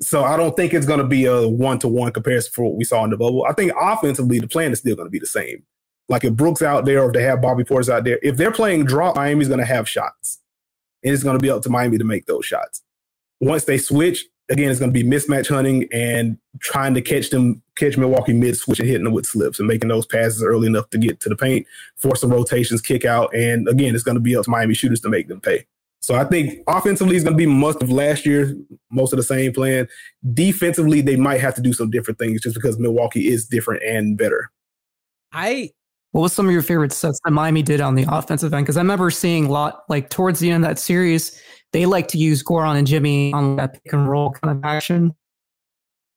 So 0.00 0.24
I 0.24 0.36
don't 0.36 0.56
think 0.56 0.74
it's 0.74 0.86
going 0.86 0.98
to 0.98 1.06
be 1.06 1.26
a 1.26 1.46
one 1.46 1.78
to 1.80 1.88
one 1.88 2.12
comparison 2.12 2.52
for 2.52 2.64
what 2.64 2.74
we 2.74 2.84
saw 2.84 3.04
in 3.04 3.10
the 3.10 3.16
bubble. 3.16 3.44
I 3.48 3.52
think 3.52 3.72
offensively, 3.80 4.40
the 4.40 4.48
plan 4.48 4.72
is 4.72 4.80
still 4.80 4.96
going 4.96 5.06
to 5.06 5.10
be 5.10 5.20
the 5.20 5.26
same. 5.26 5.62
Like 6.08 6.24
if 6.24 6.34
Brooks 6.34 6.62
out 6.62 6.84
there 6.84 7.02
or 7.02 7.06
if 7.06 7.12
they 7.12 7.22
have 7.22 7.40
Bobby 7.40 7.62
Portis 7.62 7.88
out 7.88 8.04
there, 8.04 8.18
if 8.22 8.36
they're 8.36 8.52
playing 8.52 8.84
drop, 8.84 9.14
Miami's 9.16 9.48
going 9.48 9.60
to 9.60 9.66
have 9.66 9.88
shots. 9.88 10.40
And 11.04 11.14
it's 11.14 11.22
going 11.22 11.38
to 11.38 11.42
be 11.42 11.50
up 11.50 11.62
to 11.62 11.70
Miami 11.70 11.98
to 11.98 12.04
make 12.04 12.26
those 12.26 12.44
shots. 12.44 12.82
Once 13.40 13.64
they 13.64 13.78
switch, 13.78 14.24
again, 14.50 14.70
it's 14.70 14.80
going 14.80 14.92
to 14.92 15.04
be 15.04 15.08
mismatch 15.08 15.48
hunting 15.48 15.88
and 15.92 16.38
trying 16.60 16.94
to 16.94 17.00
catch 17.00 17.30
them, 17.30 17.62
catch 17.76 17.96
Milwaukee 17.96 18.32
mid 18.32 18.56
switch 18.56 18.80
and 18.80 18.88
hitting 18.88 19.04
them 19.04 19.12
with 19.12 19.26
slips 19.26 19.58
and 19.58 19.68
making 19.68 19.88
those 19.88 20.06
passes 20.06 20.42
early 20.42 20.66
enough 20.66 20.90
to 20.90 20.98
get 20.98 21.20
to 21.20 21.28
the 21.28 21.36
paint, 21.36 21.66
force 21.96 22.20
some 22.20 22.30
rotations, 22.30 22.80
kick 22.80 23.04
out. 23.04 23.34
And 23.34 23.68
again, 23.68 23.94
it's 23.94 24.04
going 24.04 24.16
to 24.16 24.20
be 24.20 24.36
up 24.36 24.44
to 24.44 24.50
Miami 24.50 24.74
shooters 24.74 25.00
to 25.00 25.08
make 25.08 25.28
them 25.28 25.40
pay. 25.40 25.66
So 26.00 26.16
I 26.16 26.24
think 26.24 26.58
offensively 26.66 27.14
is 27.14 27.22
going 27.22 27.34
to 27.34 27.38
be 27.38 27.46
most 27.46 27.80
of 27.80 27.90
last 27.90 28.26
year, 28.26 28.56
most 28.90 29.12
of 29.12 29.18
the 29.18 29.22
same 29.22 29.52
plan. 29.52 29.86
Defensively, 30.34 31.00
they 31.00 31.14
might 31.14 31.40
have 31.40 31.54
to 31.54 31.62
do 31.62 31.72
some 31.72 31.90
different 31.90 32.18
things 32.18 32.40
just 32.40 32.56
because 32.56 32.76
Milwaukee 32.78 33.28
is 33.28 33.46
different 33.46 33.84
and 33.84 34.18
better. 34.18 34.50
I 35.30 35.70
What 36.10 36.22
was 36.22 36.32
some 36.32 36.46
of 36.46 36.52
your 36.52 36.62
favorite 36.62 36.92
sets 36.92 37.20
that 37.24 37.30
Miami 37.30 37.62
did 37.62 37.80
on 37.80 37.94
the 37.94 38.04
offensive 38.08 38.52
end? 38.52 38.64
Because 38.66 38.76
I 38.76 38.80
remember 38.80 39.12
seeing 39.12 39.46
a 39.46 39.52
lot, 39.52 39.84
like 39.88 40.10
towards 40.10 40.40
the 40.40 40.50
end 40.50 40.64
of 40.64 40.70
that 40.70 40.78
series, 40.80 41.40
they 41.72 41.86
like 41.86 42.08
to 42.08 42.18
use 42.18 42.42
Goran 42.42 42.76
and 42.76 42.86
Jimmy 42.86 43.32
on 43.32 43.56
that 43.56 43.74
pick 43.74 43.92
and 43.92 44.08
roll 44.08 44.32
kind 44.32 44.58
of 44.58 44.64
action. 44.64 45.14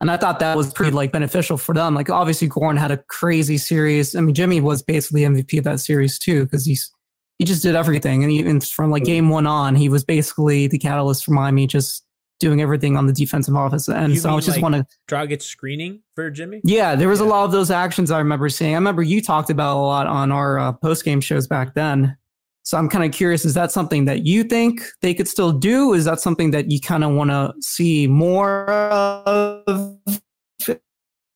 And 0.02 0.12
I 0.12 0.18
thought 0.18 0.40
that 0.40 0.58
was 0.58 0.74
pretty 0.74 0.92
like 0.92 1.12
beneficial 1.12 1.58
for 1.58 1.74
them. 1.74 1.96
Like 1.96 2.10
obviously 2.10 2.50
Goran 2.50 2.78
had 2.78 2.92
a 2.92 2.98
crazy 2.98 3.58
series. 3.58 4.16
I 4.16 4.22
mean, 4.22 4.36
Jimmy 4.36 4.60
was 4.62 4.82
basically 4.84 5.22
MVP 5.22 5.58
of 5.58 5.64
that 5.64 5.80
series 5.80 6.20
too, 6.20 6.44
because 6.44 6.66
he's 6.66 6.92
he 7.40 7.46
just 7.46 7.64
did 7.64 7.76
everything. 7.76 8.24
And 8.24 8.32
even 8.32 8.62
from 8.62 8.92
like 8.92 9.04
game 9.04 9.30
one 9.30 9.46
on, 9.48 9.76
he 9.76 9.90
was 9.90 10.04
basically 10.04 10.68
the 10.68 10.78
catalyst 10.78 11.26
for 11.26 11.32
Miami 11.32 11.68
just 11.68 12.04
doing 12.40 12.62
everything 12.62 12.98
on 12.98 13.08
the 13.08 13.14
defensive 13.14 13.56
office 13.56 13.88
And 13.88 14.14
You 14.14 14.20
so 14.20 14.28
I 14.28 14.32
mean, 14.32 14.36
was 14.36 14.46
just 14.46 14.58
like- 14.58 14.64
want 14.64 14.76
to 14.76 14.86
draw 15.08 15.26
Dragic 15.26 15.42
screening 15.42 16.02
for 16.16 16.30
Jimmy. 16.30 16.60
yeah, 16.66 16.96
there 16.96 17.08
was 17.08 17.20
Yeah. 17.22 17.26
a 17.26 17.30
lot 17.30 17.46
of 17.46 17.52
those 17.54 17.72
actions 17.72 18.12
I 18.12 18.18
remember 18.20 18.50
seeing. 18.50 18.74
I 18.74 18.76
remember 18.78 19.02
you 19.04 19.22
talked 19.22 19.50
about 19.50 19.78
a 19.78 19.80
lot 19.80 20.08
on 20.08 20.32
our 20.34 20.60
uh, 20.60 20.72
post 20.74 21.06
game 21.06 21.22
shows 21.22 21.48
back 21.48 21.74
then. 21.74 22.18
So 22.66 22.78
I'm 22.78 22.90
kind 22.90 23.06
of 23.06 23.12
curious: 23.12 23.46
is 23.46 23.54
that 23.54 23.72
something 23.72 24.06
that 24.06 24.26
you 24.26 24.44
think 24.44 24.82
they 25.02 25.14
could 25.14 25.28
still 25.28 25.52
do? 25.52 25.94
Is 25.94 26.06
that 26.06 26.20
something 26.20 26.52
that 26.52 26.70
you 26.70 26.82
kind 26.82 27.04
of 27.04 27.12
want 27.12 27.30
to 27.30 27.54
see 27.62 28.08
more 28.08 28.70
of? 28.70 29.64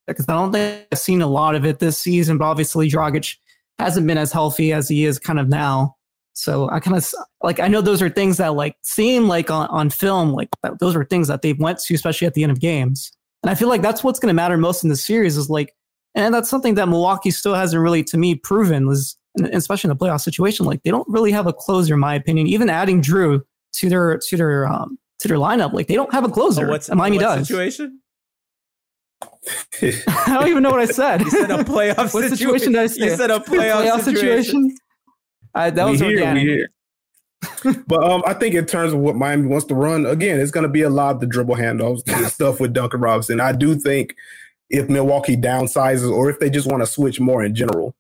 Because 0.08 0.26
I 0.28 0.34
don't 0.34 0.52
think 0.52 0.88
I've 0.92 1.00
seen 1.00 1.22
a 1.22 1.28
lot 1.28 1.56
of 1.56 1.66
it 1.66 1.80
this 1.80 1.98
season. 1.98 2.38
But 2.38 2.46
obviously, 2.46 2.90
Dragic 2.90 3.38
hasn't 3.78 4.06
been 4.06 4.18
as 4.18 4.34
healthy 4.34 4.74
as 4.74 4.90
he 4.90 5.06
is 5.06 5.18
kind 5.18 5.40
of 5.40 5.48
now. 5.48 5.96
So 6.34 6.70
I 6.70 6.80
kind 6.80 6.98
of 6.98 7.08
like 7.44 7.60
I 7.60 7.68
know 7.68 7.82
those 7.82 8.02
are 8.02 8.10
things 8.10 8.38
that 8.38 8.56
like 8.56 8.76
seem 8.82 9.28
like 9.28 9.50
on, 9.52 9.68
on 9.70 9.90
film 9.90 10.32
like 10.32 10.50
those 10.80 10.96
are 10.96 11.06
things 11.06 11.28
that 11.28 11.42
they 11.42 11.54
went 11.54 11.80
to, 11.80 11.94
especially 11.94 12.28
at 12.28 12.34
the 12.34 12.44
end 12.44 12.52
of 12.52 12.60
games. 12.60 13.12
And 13.44 13.50
I 13.50 13.56
feel 13.56 13.70
like 13.70 13.82
that's 13.82 14.04
what's 14.04 14.20
going 14.20 14.30
to 14.30 14.34
matter 14.34 14.58
most 14.58 14.84
in 14.84 14.90
the 14.90 14.96
series 14.96 15.38
is 15.38 15.50
like, 15.50 15.74
and 16.16 16.34
that's 16.34 16.50
something 16.50 16.76
that 16.76 16.90
Milwaukee 16.90 17.32
still 17.32 17.54
hasn't 17.54 17.82
really, 17.82 18.04
to 18.06 18.18
me, 18.18 18.36
proven 18.36 18.88
was, 18.88 19.18
and 19.40 19.54
especially 19.54 19.90
in 19.90 19.98
the 19.98 20.06
playoff 20.06 20.22
situation, 20.22 20.66
like 20.66 20.84
they 20.84 20.92
don't 20.92 21.08
really 21.08 21.32
have 21.32 21.48
a 21.48 21.54
closer, 21.54 21.94
in 21.94 22.00
my 22.00 22.16
opinion. 22.16 22.48
Even 22.48 22.70
adding 22.70 23.02
Jrue 23.02 23.42
to 23.74 23.90
their 23.90 24.18
to 24.18 24.38
their 24.38 24.68
um 24.68 24.98
to 25.20 25.28
their 25.28 25.38
lineup, 25.38 25.74
like 25.74 25.88
they 25.88 25.96
don't 25.96 26.14
have 26.14 26.24
a 26.24 26.30
closer. 26.30 26.66
Oh, 26.66 26.70
what's 26.70 26.90
and 26.90 26.98
Miami 26.98 27.18
what 27.18 27.24
does. 27.24 27.48
situation? 27.48 28.02
I 29.82 30.26
don't 30.28 30.48
even 30.48 30.64
know 30.64 30.72
what 30.72 30.82
I 30.82 30.86
said. 30.86 31.22
You 31.22 31.30
said 31.30 31.52
a 31.52 31.64
playoff 31.64 31.98
what 32.14 32.24
situation. 32.24 32.38
situation 32.38 32.72
did 32.74 32.82
I 32.82 32.88
say? 32.88 33.06
You 33.06 33.16
said 33.18 33.32
a 33.32 33.40
playoff, 33.40 34.02
situation. 34.02 34.76
Uh, 35.56 35.70
that 35.72 35.86
we 35.86 35.92
was 35.92 36.00
here, 36.00 36.12
organic. 36.12 36.44
we 36.44 36.50
here. 36.50 36.70
but 37.88 38.04
um, 38.04 38.22
I 38.28 38.34
think 38.34 38.54
in 38.56 38.66
terms 38.66 38.94
of 38.94 39.00
what 39.00 39.16
Miami 39.16 39.48
wants 39.48 39.66
to 39.68 39.76
run, 39.76 40.06
again, 40.06 40.40
it's 40.40 40.52
going 40.52 40.64
to 40.64 40.70
be 40.70 40.82
a 40.82 40.90
lot 40.90 41.16
of 41.16 41.22
the 41.22 41.28
dribble 41.28 41.56
handoffs 41.56 42.02
stuff 42.30 42.60
with 42.60 42.74
Duncan 42.74 43.02
Robinson. 43.02 43.40
I 43.40 43.54
do 43.54 43.76
think 43.76 44.16
if 44.70 44.90
Milwaukee 44.90 45.36
downsizes 45.36 46.12
or 46.12 46.30
if 46.30 46.40
they 46.40 46.50
just 46.50 46.68
want 46.68 46.82
to 46.84 46.88
switch 46.88 47.20
more 47.20 47.44
in 47.44 47.56
general, 47.56 47.96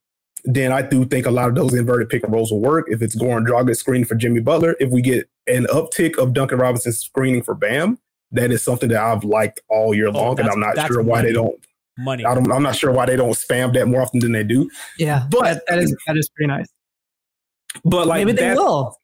then 0.45 0.71
I 0.71 0.81
do 0.81 1.05
think 1.05 1.25
a 1.25 1.31
lot 1.31 1.49
of 1.49 1.55
those 1.55 1.73
inverted 1.73 2.09
pick 2.09 2.23
and 2.23 2.31
rolls 2.33 2.51
will 2.51 2.61
work. 2.61 2.87
If 2.89 3.01
it's 3.01 3.15
Goran 3.15 3.45
Dragic 3.45 3.75
screening 3.77 4.05
for 4.05 4.15
Jimmy 4.15 4.39
Butler, 4.39 4.75
if 4.79 4.89
we 4.89 5.01
get 5.01 5.29
an 5.47 5.65
uptick 5.65 6.17
of 6.17 6.33
Duncan 6.33 6.57
Robinson 6.59 6.91
screening 6.93 7.43
for 7.43 7.55
Bam, 7.55 7.97
that 8.31 8.51
is 8.51 8.63
something 8.63 8.89
that 8.89 9.01
I've 9.01 9.23
liked 9.23 9.59
all 9.69 9.93
year 9.93 10.07
Oh, 10.07 10.11
long, 10.11 10.39
and 10.39 10.49
I'm 10.49 10.59
not 10.59 10.77
sure 10.87 11.01
why 11.01 11.17
money. 11.17 11.27
they 11.29 11.33
don't. 11.33 11.55
Money. 11.97 12.25
I 12.25 12.33
don't. 12.33 12.49
I'm 12.51 12.63
not 12.63 12.75
sure 12.75 12.91
why 12.91 13.05
they 13.05 13.15
don't 13.17 13.33
spam 13.33 13.73
that 13.73 13.87
more 13.87 14.01
often 14.01 14.19
than 14.21 14.31
they 14.31 14.43
do. 14.43 14.69
Yeah, 14.97 15.27
But- 15.29 15.43
that, 15.43 15.63
that 15.67 15.79
is 15.79 15.95
that 16.07 16.15
is 16.17 16.29
pretty 16.29 16.47
nice. 16.47 16.67
But 17.83 18.07
like 18.07 18.25
Maybe 18.25 18.31
they 18.37 18.41
that's- 18.49 18.57
will. 18.57 18.95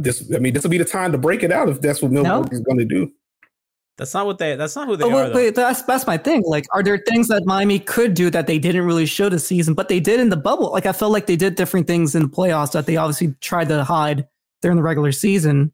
this 0.00 0.22
I 0.34 0.38
mean 0.38 0.52
this 0.52 0.62
will 0.62 0.70
be 0.70 0.76
the 0.78 0.84
time 0.84 1.12
to 1.12 1.18
break 1.18 1.42
it 1.42 1.50
out 1.50 1.68
if 1.70 1.80
that's 1.80 2.02
what 2.02 2.12
Milwaukee 2.12 2.54
is 2.54 2.60
going 2.60 2.78
to 2.78 2.84
do. 2.84 3.10
That's 3.98 4.14
not 4.14 4.26
what 4.26 4.38
they. 4.38 4.54
That's 4.56 4.74
not 4.76 4.86
who 4.86 4.96
they 4.96 5.04
Oh, 5.04 5.10
are. 5.10 5.24
wait, 5.26 5.34
wait, 5.34 5.54
that's 5.56 5.82
that's 5.82 6.06
my 6.06 6.16
thing. 6.16 6.42
Like, 6.46 6.66
are 6.72 6.82
there 6.84 6.98
things 6.98 7.28
that 7.28 7.44
Miami 7.44 7.80
could 7.80 8.14
do 8.14 8.30
that 8.30 8.46
they 8.46 8.58
didn't 8.58 8.84
really 8.86 9.06
show 9.06 9.28
this 9.28 9.46
season, 9.46 9.74
but 9.74 9.88
they 9.88 9.98
did 10.00 10.20
in 10.20 10.28
the 10.30 10.36
bubble? 10.36 10.70
Like, 10.72 10.86
I 10.86 10.92
felt 10.92 11.12
like 11.12 11.26
they 11.26 11.34
did 11.36 11.56
different 11.56 11.86
things 11.88 12.14
in 12.14 12.22
the 12.22 12.28
playoffs 12.28 12.72
that 12.72 12.86
they 12.86 12.96
obviously 12.96 13.34
tried 13.40 13.68
to 13.68 13.82
hide 13.84 14.26
during 14.62 14.76
the 14.76 14.82
regular 14.84 15.10
season. 15.12 15.72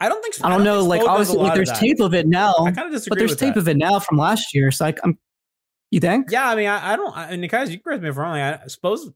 I 0.00 0.08
don't 0.08 0.22
think. 0.22 0.34
so. 0.34 0.46
I 0.46 0.48
don't 0.50 0.62
know. 0.64 0.78
think 0.80 0.88
Like, 0.90 1.00
Spo 1.00 1.04
does 1.04 1.08
a 1.08 1.10
obviously, 1.10 1.38
like 1.42 1.54
there's 1.56 1.68
that. 1.70 1.80
tape 1.80 2.00
of 2.00 2.14
it 2.14 2.26
now, 2.28 2.54
I 2.60 2.70
kind 2.70 2.86
of 2.86 2.92
disagree. 2.92 3.10
but 3.10 3.18
there's 3.18 3.36
tape 3.36 3.54
that. 3.54 3.60
of 3.60 3.68
it 3.68 3.76
now 3.76 3.98
from 3.98 4.16
last 4.16 4.54
year. 4.54 4.70
So, 4.70 4.84
like, 4.84 4.98
I'm. 5.04 5.18
You 5.90 5.98
think? 5.98 6.30
Yeah, 6.30 6.48
I 6.48 6.54
mean, 6.54 6.68
I, 6.68 6.92
I 6.92 6.96
don't. 6.96 7.16
I, 7.16 7.30
and 7.30 7.48
guys, 7.50 7.68
you 7.70 7.78
can 7.78 7.82
correct 7.82 8.02
me 8.04 8.08
if 8.10 8.14
I'm 8.16 8.20
wrong. 8.22 8.36
I 8.38 8.60
suppose 8.68 9.10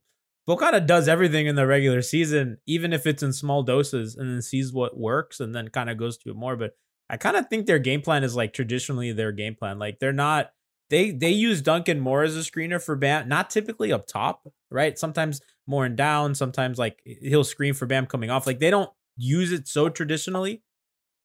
Bo 0.45 0.57
kind 0.57 0.75
of 0.75 0.85
does 0.85 1.07
everything 1.07 1.47
in 1.47 1.55
the 1.55 1.65
regular 1.65 2.01
season, 2.01 2.57
even 2.67 2.91
if 2.91 3.07
it's 3.07 3.23
in 3.23 3.31
small 3.31 3.63
doses, 3.63 4.17
and 4.17 4.29
then 4.29 4.41
sees 4.41 4.73
what 4.73 4.97
works, 4.99 5.39
and 5.39 5.55
then 5.55 5.69
kind 5.69 5.89
of 5.89 5.95
goes 5.97 6.17
to 6.17 6.31
it 6.31 6.35
more. 6.35 6.57
But 6.57 6.71
I 7.09 7.17
kind 7.17 7.37
of 7.37 7.47
think 7.49 7.65
their 7.65 7.79
game 7.79 8.01
plan 8.01 8.23
is 8.23 8.35
like 8.35 8.53
traditionally 8.53 9.11
their 9.11 9.31
game 9.31 9.55
plan. 9.55 9.79
Like 9.79 9.99
they're 9.99 10.13
not. 10.13 10.51
They 10.89 11.11
they 11.11 11.29
use 11.31 11.61
Duncan 11.61 11.99
more 11.99 12.23
as 12.23 12.35
a 12.35 12.39
screener 12.41 12.81
for 12.81 12.95
Bam, 12.95 13.27
not 13.27 13.49
typically 13.49 13.91
up 13.91 14.07
top, 14.07 14.47
right? 14.71 14.97
Sometimes 14.97 15.41
more 15.67 15.85
and 15.85 15.95
down. 15.97 16.35
Sometimes 16.35 16.77
like 16.77 17.01
he'll 17.05 17.43
screen 17.43 17.73
for 17.73 17.85
Bam 17.87 18.05
coming 18.05 18.29
off. 18.29 18.45
Like 18.47 18.59
they 18.59 18.69
don't 18.69 18.89
use 19.17 19.51
it 19.51 19.67
so 19.67 19.89
traditionally. 19.89 20.61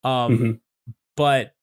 Um, 0.04 0.38
Mhm. 0.38 0.60
but 1.16 1.54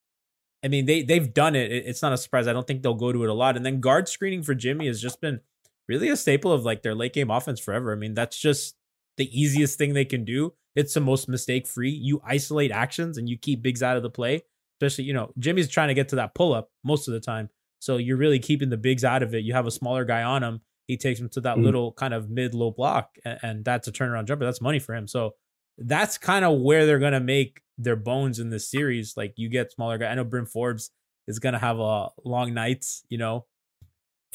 I 0.64 0.68
mean, 0.70 0.86
they 0.86 1.04
they've 1.04 1.34
done. 1.34 1.56
It- 1.56 1.72
It's 1.72 2.02
not 2.02 2.14
a 2.14 2.18
surprise. 2.18 2.48
I 2.48 2.54
don't 2.54 2.68
think 2.68 2.82
they'll 2.84 2.94
go 2.96 3.12
to 3.12 3.24
it 3.24 3.30
a 3.30 3.34
lot. 3.34 3.56
And 3.58 3.66
then 3.66 3.80
guard 3.80 4.10
screening 4.10 4.44
for 4.44 4.56
Jimmy 4.56 4.88
has 4.88 5.02
just 5.02 5.22
been 5.22 5.42
really 5.88 6.10
a 6.10 6.18
staple 6.18 6.52
of 6.52 6.66
like 6.66 6.82
their 6.84 6.96
late 6.96 7.14
game 7.14 7.32
offense 7.32 7.60
forever. 7.60 7.92
I 7.94 7.96
mean, 7.96 8.14
that's 8.14 8.40
just 8.40 8.76
the 9.18 9.30
easiest 9.40 9.78
thing 9.78 9.94
they 9.94 10.06
can 10.06 10.26
do. 10.26 10.54
It's 10.78 10.94
the 10.94 11.02
most 11.02 11.28
mistake 11.28 11.68
free. 11.68 11.90
You 11.92 12.22
isolate 12.24 12.72
actions 12.72 13.18
and 13.18 13.28
you 13.28 13.38
keep 13.38 13.62
bigs 13.62 13.84
out 13.84 13.98
of 13.98 14.04
the 14.04 14.10
play. 14.10 14.44
Especially, 14.80 15.06
you 15.06 15.14
know, 15.14 15.34
Jimmy's 15.40 15.68
trying 15.68 15.88
to 15.90 15.94
get 15.96 16.08
to 16.10 16.16
that 16.18 16.36
pull 16.36 16.54
up 16.54 16.70
most 16.84 17.08
of 17.10 17.14
the 17.14 17.20
time. 17.20 17.50
So 17.80 17.98
you're 17.98 18.16
really 18.18 18.40
keeping 18.40 18.70
the 18.70 18.78
bigs 18.78 19.04
out 19.04 19.24
of 19.24 19.34
it. 19.34 19.44
You 19.44 19.54
have 19.54 19.66
a 19.68 19.72
smaller 19.72 20.06
guy 20.06 20.22
on 20.24 20.44
him. 20.44 20.62
He 20.88 20.96
takes 20.98 21.20
him 21.20 21.30
to 21.30 21.42
that 21.42 21.58
Mhm. 21.58 21.64
little 21.64 21.92
kind 21.94 22.14
of 22.14 22.30
mid 22.30 22.54
low 22.54 22.72
block, 22.72 23.18
and, 23.26 23.40
and 23.42 23.66
that's 23.66 23.88
a 23.88 23.92
turnaround 23.92 24.26
jumper. 24.26 24.46
That's 24.46 24.62
money 24.62 24.80
for 24.80 24.94
him. 24.96 25.08
So 25.08 25.34
that's 25.80 26.18
kind 26.18 26.46
of 26.46 26.60
where 26.62 26.86
they're 26.86 27.00
gonna 27.00 27.20
make 27.20 27.62
their 27.78 27.96
bones 27.96 28.40
in 28.40 28.50
this 28.52 28.70
series. 28.70 29.18
Like 29.18 29.34
you 29.36 29.50
get 29.50 29.72
smaller 29.72 29.98
guy. 29.98 30.08
I 30.08 30.16
know 30.16 30.24
Bryn 30.24 30.46
Forbes 30.46 30.92
is 31.28 31.40
gonna 31.40 31.60
have 31.60 31.80
a 31.80 32.10
long 32.24 32.54
nights, 32.54 33.04
you 33.10 33.18
know. 33.18 33.46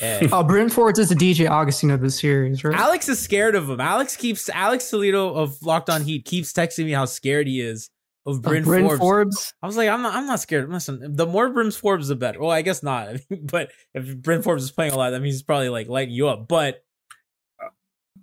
And 0.03 0.33
Oh, 0.33 0.43
Bryn 0.43 0.69
Forbes 0.69 0.99
is 0.99 1.09
the 1.09 1.15
DJ 1.15 1.49
Augustin 1.49 1.91
of 1.91 2.01
the 2.01 2.11
series, 2.11 2.65
right? 2.65 2.75
Alex 2.79 3.09
is 3.09 3.19
scared 3.21 3.55
of 3.55 3.71
him. 3.71 3.81
Alex 3.81 4.17
keeps 4.17 4.49
Alex 4.49 4.91
Toledo 4.91 5.33
of 5.35 5.63
Locked 5.63 5.89
On 5.91 6.03
Heat 6.03 6.25
keeps 6.25 6.53
texting 6.53 6.85
me 6.87 6.91
how 6.93 7.05
scared 7.05 7.47
he 7.47 7.61
is 7.61 7.89
of 8.27 8.37
Uh, 8.39 8.41
Bryn, 8.41 8.65
Bryn 8.65 8.85
Forbes. 8.87 8.99
Forbes. 9.01 9.55
I 9.63 9.67
was 9.67 9.77
like, 9.77 9.89
I'm 9.89 10.03
not, 10.03 10.15
I'm 10.15 10.27
not 10.27 10.41
scared. 10.41 10.69
Listen, 10.71 11.15
the 11.17 11.27
more 11.27 11.49
Bryn 11.51 11.71
Forbes, 11.71 12.09
the 12.09 12.17
better. 12.17 12.41
Well, 12.41 12.51
I 12.51 12.63
guess 12.63 12.83
not. 12.83 13.17
but 13.43 13.71
if 13.95 14.17
Bryn 14.19 14.43
Forbes 14.43 14.65
is 14.65 14.71
playing 14.73 14.93
a 14.93 14.97
lot, 14.97 15.11
that 15.11 15.21
means 15.23 15.37
he's 15.37 15.43
probably 15.43 15.69
like 15.69 15.89
lighting 15.89 16.15
you 16.15 16.29
up. 16.29 16.49
But 16.49 16.83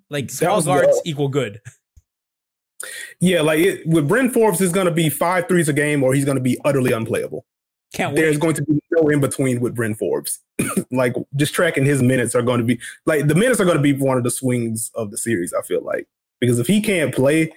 like 0.09 0.27
That 0.27 0.33
small 0.33 0.55
was 0.57 0.65
the- 0.65 1.01
equal 1.05 1.29
good. 1.29 1.62
Yeah, 3.19 3.41
like 3.41 3.59
it, 3.59 3.86
with 3.86 4.07
Bryn 4.07 4.29
Forbes, 4.29 4.62
is 4.62 4.71
going 4.71 4.86
to 4.86 4.91
be 4.93 5.09
five 5.09 5.50
threes 5.50 5.67
a 5.67 5.74
game, 5.74 6.01
or 6.01 6.13
he's 6.13 6.24
going 6.24 6.38
to 6.38 6.41
be 6.43 6.57
utterly 6.63 6.93
unplayable. 6.93 7.45
Can't 7.93 8.15
There's 8.15 8.36
wait. 8.36 8.41
going 8.41 8.55
to 8.55 8.63
be 8.63 8.79
no 8.91 9.10
in 9.10 9.19
between 9.19 9.60
with 9.62 9.75
Bryn 9.75 9.96
Forbes. 9.96 10.39
like 10.91 11.15
just 11.36 11.53
tracking 11.53 11.86
his 11.86 12.03
minutes 12.03 12.36
are 12.36 12.41
going 12.41 12.60
to 12.60 12.63
be 12.63 12.79
like 13.05 13.27
the 13.27 13.36
minutes 13.36 13.60
are 13.60 13.65
going 13.65 13.77
to 13.77 13.84
be 13.84 13.93
one 13.93 14.17
of 14.17 14.24
the 14.24 14.31
swings 14.31 14.91
of 14.96 15.12
the 15.12 15.17
series. 15.17 15.53
I 15.53 15.62
feel 15.63 15.84
like 15.84 16.08
because 16.39 16.60
if 16.60 16.67
he 16.67 16.81
can't 16.81 17.13
play, 17.13 17.51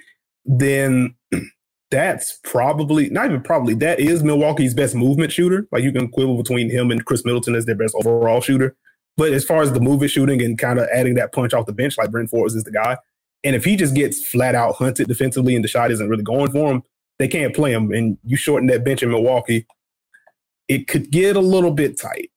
then 0.45 1.15
that's 1.91 2.39
probably 2.45 3.11
not 3.11 3.27
even 3.27 3.43
probably 3.43 3.75
that 3.75 4.01
is 4.01 4.23
Milwaukee's 4.23 4.75
best 4.75 4.95
movement 4.95 5.33
shooter. 5.33 5.69
Like 5.71 5.83
you 5.83 5.93
can 5.93 6.09
quibble 6.09 6.37
between 6.37 6.71
him 6.71 6.91
and 6.91 7.05
Khris 7.05 7.25
Middleton 7.25 7.55
as 7.55 7.67
their 7.67 7.75
best 7.75 7.95
overall 7.95 8.41
shooter. 8.41 8.75
But 9.17 9.33
as 9.33 9.45
far 9.45 9.63
as 9.63 9.73
the 9.73 9.81
movement 9.81 10.11
shooting 10.11 10.41
and 10.41 10.59
kind 10.59 10.79
of 10.79 10.89
adding 10.93 11.15
that 11.17 11.33
punch 11.33 11.53
off 11.53 11.67
the 11.67 11.73
bench, 11.73 11.99
like 11.99 12.11
Bryn 12.11 12.29
Forbes 12.29 12.55
is 12.55 12.65
the 12.65 12.71
guy. 12.71 12.97
And 13.45 13.55
if 13.55 13.65
he 13.65 13.77
just 13.77 13.95
gets 13.95 14.25
flat 14.25 14.55
out 14.55 14.77
hunted 14.77 15.09
defensively 15.09 15.55
and 15.55 15.63
the 15.63 15.69
shot 15.69 15.91
isn't 15.91 16.09
really 16.09 16.23
going 16.23 16.51
for 16.51 16.71
him, 16.71 16.83
they 17.19 17.29
can't 17.29 17.55
play 17.55 17.73
him. 17.73 17.93
And 17.93 18.17
you 18.25 18.37
shorten 18.37 18.69
that 18.69 18.85
bench 18.85 19.03
in 19.03 19.11
Milwaukee, 19.11 19.67
it 20.69 20.89
could 20.89 21.11
get 21.11 21.37
a 21.37 21.41
little 21.41 21.73
bit 21.73 22.01
tight. 22.01 22.31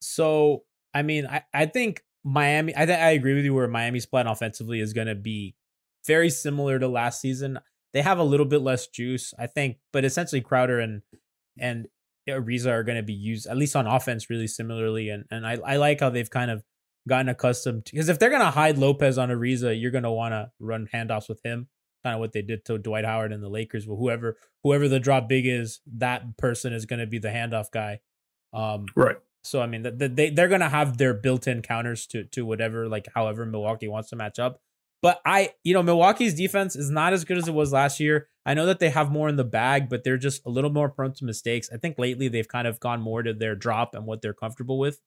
So, 0.00 0.64
I 0.92 1.02
mean, 1.02 1.26
I, 1.26 1.42
I 1.52 1.66
think 1.66 2.02
Miami, 2.24 2.74
I, 2.76 2.86
th- 2.86 2.98
I 2.98 3.10
agree 3.10 3.34
with 3.34 3.44
you 3.44 3.54
where 3.54 3.68
Miami's 3.68 4.06
plan 4.06 4.26
offensively 4.26 4.80
is 4.80 4.92
going 4.92 5.06
to 5.06 5.14
be 5.14 5.54
very 6.06 6.30
similar 6.30 6.78
to 6.78 6.88
last 6.88 7.20
season. 7.20 7.58
They 7.92 8.02
have 8.02 8.18
a 8.18 8.24
little 8.24 8.46
bit 8.46 8.60
less 8.60 8.86
juice, 8.86 9.32
I 9.38 9.46
think, 9.46 9.78
but 9.92 10.04
essentially 10.04 10.40
Crowder 10.40 10.80
and 10.80 11.02
and 11.58 11.86
Ariza 12.28 12.70
are 12.70 12.82
going 12.82 12.96
to 12.96 13.02
be 13.02 13.12
used 13.12 13.46
at 13.46 13.56
least 13.56 13.76
on 13.76 13.86
offense 13.86 14.28
really 14.28 14.46
similarly. 14.46 15.10
And 15.10 15.24
and 15.30 15.46
I, 15.46 15.58
I 15.64 15.76
like 15.76 16.00
how 16.00 16.10
they've 16.10 16.28
kind 16.28 16.50
of 16.50 16.64
gotten 17.08 17.28
accustomed 17.28 17.86
to 17.86 17.92
because 17.92 18.08
if 18.08 18.18
they're 18.18 18.30
going 18.30 18.40
to 18.40 18.50
hide 18.50 18.78
Lopez 18.78 19.18
on 19.18 19.28
Ariza, 19.28 19.78
you're 19.78 19.90
going 19.90 20.04
to 20.04 20.10
want 20.10 20.32
to 20.32 20.50
run 20.58 20.88
handoffs 20.92 21.28
with 21.28 21.40
him, 21.44 21.68
kind 22.04 22.14
of 22.14 22.20
what 22.20 22.32
they 22.32 22.42
did 22.42 22.64
to 22.66 22.78
Dwight 22.78 23.04
Howard 23.04 23.32
and 23.32 23.42
the 23.42 23.48
Lakers. 23.48 23.86
Well, 23.88 23.96
whoever 23.96 24.36
whoever 24.62 24.86
the 24.86 25.00
drop 25.00 25.28
big 25.28 25.46
is, 25.46 25.80
that 25.96 26.36
person 26.36 26.72
is 26.72 26.86
going 26.86 27.00
to 27.00 27.06
be 27.06 27.18
the 27.18 27.28
handoff 27.30 27.72
guy. 27.72 27.98
Um, 28.52 28.86
Right. 28.94 29.16
so 29.42 29.60
I 29.60 29.66
mean, 29.66 29.82
th- 29.82 29.98
th- 29.98 30.12
they 30.14 30.30
they're 30.30 30.48
gonna 30.48 30.68
have 30.68 30.98
their 30.98 31.12
built-in 31.14 31.62
counters 31.62 32.06
to 32.08 32.24
to 32.26 32.46
whatever, 32.46 32.88
like 32.88 33.08
however 33.14 33.44
Milwaukee 33.44 33.88
wants 33.88 34.10
to 34.10 34.16
match 34.16 34.38
up. 34.38 34.60
But 35.02 35.20
I, 35.26 35.50
you 35.64 35.74
know, 35.74 35.82
Milwaukee's 35.82 36.32
defense 36.34 36.76
is 36.76 36.88
not 36.90 37.12
as 37.12 37.24
good 37.26 37.36
as 37.36 37.46
it 37.48 37.52
was 37.52 37.72
last 37.72 38.00
year. 38.00 38.28
I 38.46 38.54
know 38.54 38.64
that 38.66 38.78
they 38.78 38.88
have 38.90 39.10
more 39.10 39.28
in 39.28 39.36
the 39.36 39.44
bag, 39.44 39.90
but 39.90 40.02
they're 40.02 40.16
just 40.16 40.40
a 40.46 40.50
little 40.50 40.70
more 40.70 40.88
prone 40.88 41.12
to 41.14 41.24
mistakes. 41.26 41.68
I 41.72 41.76
think 41.76 41.98
lately 41.98 42.28
they've 42.28 42.48
kind 42.48 42.66
of 42.66 42.80
gone 42.80 43.02
more 43.02 43.22
to 43.22 43.34
their 43.34 43.54
drop 43.54 43.94
and 43.94 44.06
what 44.06 44.22
they're 44.22 44.32
comfortable 44.32 44.78
with. 44.78 45.00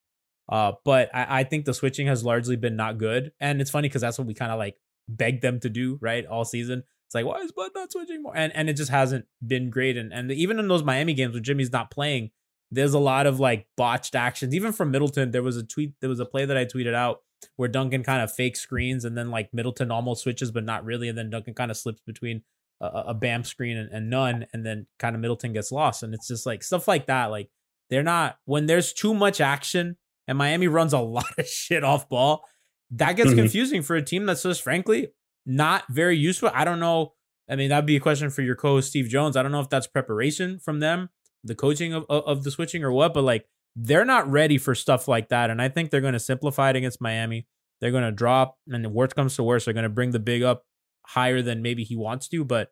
Uh, 0.50 0.74
but 0.86 1.10
I, 1.16 1.40
I 1.40 1.44
think 1.46 1.66
the 1.66 1.74
switching 1.74 2.06
has 2.08 2.24
largely 2.24 2.56
been 2.56 2.76
not 2.76 2.98
good, 3.00 3.32
and 3.40 3.60
it's 3.60 3.72
funny 3.72 3.88
because 3.88 4.02
that's 4.02 4.18
what 4.20 4.28
we 4.28 4.34
kind 4.36 4.52
of 4.52 4.60
like 4.60 4.76
begged 5.08 5.42
them 5.42 5.60
to 5.62 5.70
do 5.70 5.98
right 6.02 6.26
all 6.26 6.46
season. 6.46 6.84
It's 7.06 7.16
like 7.16 7.26
why 7.26 7.40
is 7.40 7.52
Bud 7.52 7.72
not 7.74 7.92
switching 7.92 8.24
more? 8.24 8.36
And 8.36 8.56
and 8.56 8.70
it 8.70 8.74
just 8.74 8.92
hasn't 8.92 9.26
been 9.46 9.70
great. 9.70 9.98
And 9.98 10.12
and 10.12 10.32
even 10.32 10.60
in 10.60 10.68
those 10.68 10.84
Miami 10.84 11.14
games 11.14 11.34
when 11.34 11.44
Jimmy's 11.44 11.72
not 11.72 11.92
playing, 11.92 12.32
there's 12.72 12.94
a 12.94 13.00
lot 13.00 13.28
of 13.28 13.40
like 13.40 13.68
botched 13.76 14.16
actions. 14.16 14.54
Even 14.54 14.74
from 14.74 14.92
Middleton, 14.92 15.32
there 15.32 15.44
was 15.44 15.58
a 15.58 15.64
tweet, 15.64 15.94
there 16.02 16.10
was 16.10 16.20
a 16.20 16.26
play 16.26 16.46
that 16.46 16.58
I 16.58 16.66
tweeted 16.66 16.94
out 16.94 17.22
where 17.56 17.70
Duncan 17.70 18.04
kind 18.04 18.22
of 18.22 18.34
fake 18.34 18.56
screens 18.56 19.06
and 19.06 19.18
then 19.18 19.32
like 19.32 19.54
Middleton 19.54 19.92
almost 19.92 20.24
switches, 20.24 20.52
but 20.52 20.64
not 20.64 20.84
really. 20.84 21.08
And 21.08 21.18
then 21.18 21.30
Duncan 21.30 21.54
kind 21.54 21.72
of 21.72 21.78
slips 21.78 22.02
between 22.06 22.44
a, 22.82 22.86
a 23.08 23.14
BAM 23.14 23.44
screen 23.44 23.78
and, 23.78 23.90
and 23.92 24.10
none. 24.10 24.48
And 24.54 24.66
then 24.66 24.88
kind 25.00 25.16
of 25.16 25.22
Middleton 25.22 25.54
gets 25.54 25.72
lost. 25.72 26.04
And 26.04 26.14
it's 26.14 26.28
just 26.28 26.46
like 26.46 26.64
stuff 26.64 26.88
like 26.88 27.06
that. 27.08 27.28
Like 27.28 27.50
they're 27.90 28.04
not, 28.04 28.38
when 28.46 28.66
there's 28.66 28.92
too 28.92 29.14
much 29.14 29.40
action 29.40 29.98
and 30.28 30.38
Miami 30.38 30.68
runs 30.68 30.94
a 30.94 31.00
lot 31.00 31.26
of 31.38 31.48
shit 31.48 31.84
off 31.84 32.10
ball, 32.10 32.44
that 32.92 33.14
gets 33.14 33.32
Mhm. 33.32 33.36
confusing 33.36 33.82
for 33.82 33.96
a 33.96 34.02
team 34.02 34.26
that's 34.26 34.44
just 34.44 34.62
frankly 34.62 35.10
not 35.46 35.86
very 35.90 36.18
useful. 36.18 36.50
I 36.54 36.64
don't 36.66 36.80
know. 36.80 37.14
I 37.50 37.56
mean, 37.56 37.70
that'd 37.70 37.86
be 37.86 37.96
a 37.96 38.00
question 38.02 38.30
for 38.30 38.42
your 38.42 38.56
co-host 38.56 38.90
Steve 38.90 39.08
Jones. 39.08 39.38
I 39.38 39.44
don't 39.44 39.52
know 39.52 39.62
if 39.62 39.70
that's 39.70 39.88
preparation 39.88 40.60
from 40.60 40.80
them 40.80 41.10
the 41.44 41.56
coaching 41.56 41.94
of, 41.94 42.06
of 42.10 42.24
of 42.26 42.44
the 42.44 42.52
switching 42.52 42.84
or 42.84 42.92
what, 42.92 43.14
but 43.14 43.24
like 43.24 43.48
they're 43.76 44.04
not 44.06 44.30
ready 44.30 44.58
for 44.58 44.74
stuff 44.76 45.08
like 45.08 45.30
that. 45.30 45.50
And 45.50 45.62
I 45.62 45.70
think 45.70 45.92
they're 45.92 46.02
going 46.02 46.14
to 46.14 46.20
simplify 46.20 46.72
it 46.72 46.76
against 46.76 47.00
Miami. 47.00 47.48
They're 47.80 47.92
going 47.92 48.04
to 48.04 48.12
drop, 48.12 48.58
and 48.68 48.84
the 48.84 48.90
worst 48.90 49.16
comes 49.16 49.36
to 49.36 49.44
worst, 49.44 49.66
they're 49.66 49.74
going 49.74 49.84
to 49.84 49.90
bring 49.90 50.12
the 50.12 50.20
big 50.20 50.42
up 50.42 50.66
higher 51.06 51.42
than 51.44 51.62
maybe 51.62 51.84
he 51.84 51.96
wants 51.96 52.28
to. 52.30 52.44
But 52.44 52.72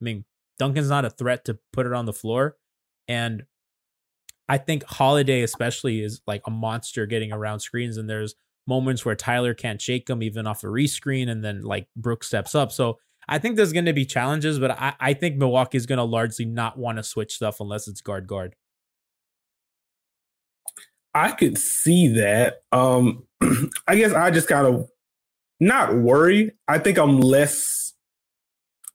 I 0.00 0.04
mean, 0.04 0.24
Duncan's 0.58 0.88
not 0.88 1.04
a 1.04 1.10
threat 1.10 1.44
to 1.44 1.58
put 1.72 1.86
it 1.86 1.92
on 1.92 2.06
the 2.06 2.12
floor. 2.12 2.56
And 3.06 3.44
I 4.48 4.58
think 4.58 4.84
Holiday, 4.84 5.42
especially, 5.42 6.00
is 6.00 6.22
like 6.26 6.42
a 6.46 6.50
monster 6.50 7.04
getting 7.06 7.32
around 7.32 7.60
screens. 7.60 7.96
And 7.96 8.08
there's 8.08 8.34
moments 8.66 9.04
where 9.04 9.14
Tyler 9.14 9.54
can't 9.54 9.80
shake 9.80 10.08
him 10.08 10.22
even 10.22 10.46
off 10.46 10.64
a 10.64 10.66
rescreen, 10.66 11.28
and 11.28 11.44
then 11.44 11.62
like 11.62 11.88
Brooks 11.96 12.28
steps 12.28 12.54
up. 12.54 12.72
So 12.72 12.98
I 13.28 13.38
think 13.38 13.56
there's 13.56 13.72
going 13.72 13.86
to 13.86 13.92
be 13.92 14.04
challenges, 14.04 14.58
but 14.58 14.70
I, 14.72 14.94
I 15.00 15.14
think 15.14 15.36
Milwaukee 15.36 15.76
is 15.76 15.86
going 15.86 15.98
to 15.98 16.04
largely 16.04 16.44
not 16.44 16.78
want 16.78 16.98
to 16.98 17.02
switch 17.02 17.34
stuff 17.34 17.60
unless 17.60 17.88
it's 17.88 18.00
guard 18.00 18.26
guard. 18.26 18.54
I 21.14 21.32
could 21.32 21.58
see 21.58 22.08
that. 22.08 22.58
Um, 22.72 23.24
I 23.88 23.96
guess 23.96 24.12
I 24.12 24.30
just 24.30 24.48
kind 24.48 24.66
of 24.66 24.88
not 25.60 25.96
worry. 25.96 26.52
I 26.68 26.78
think 26.78 26.98
I'm 26.98 27.20
less. 27.20 27.94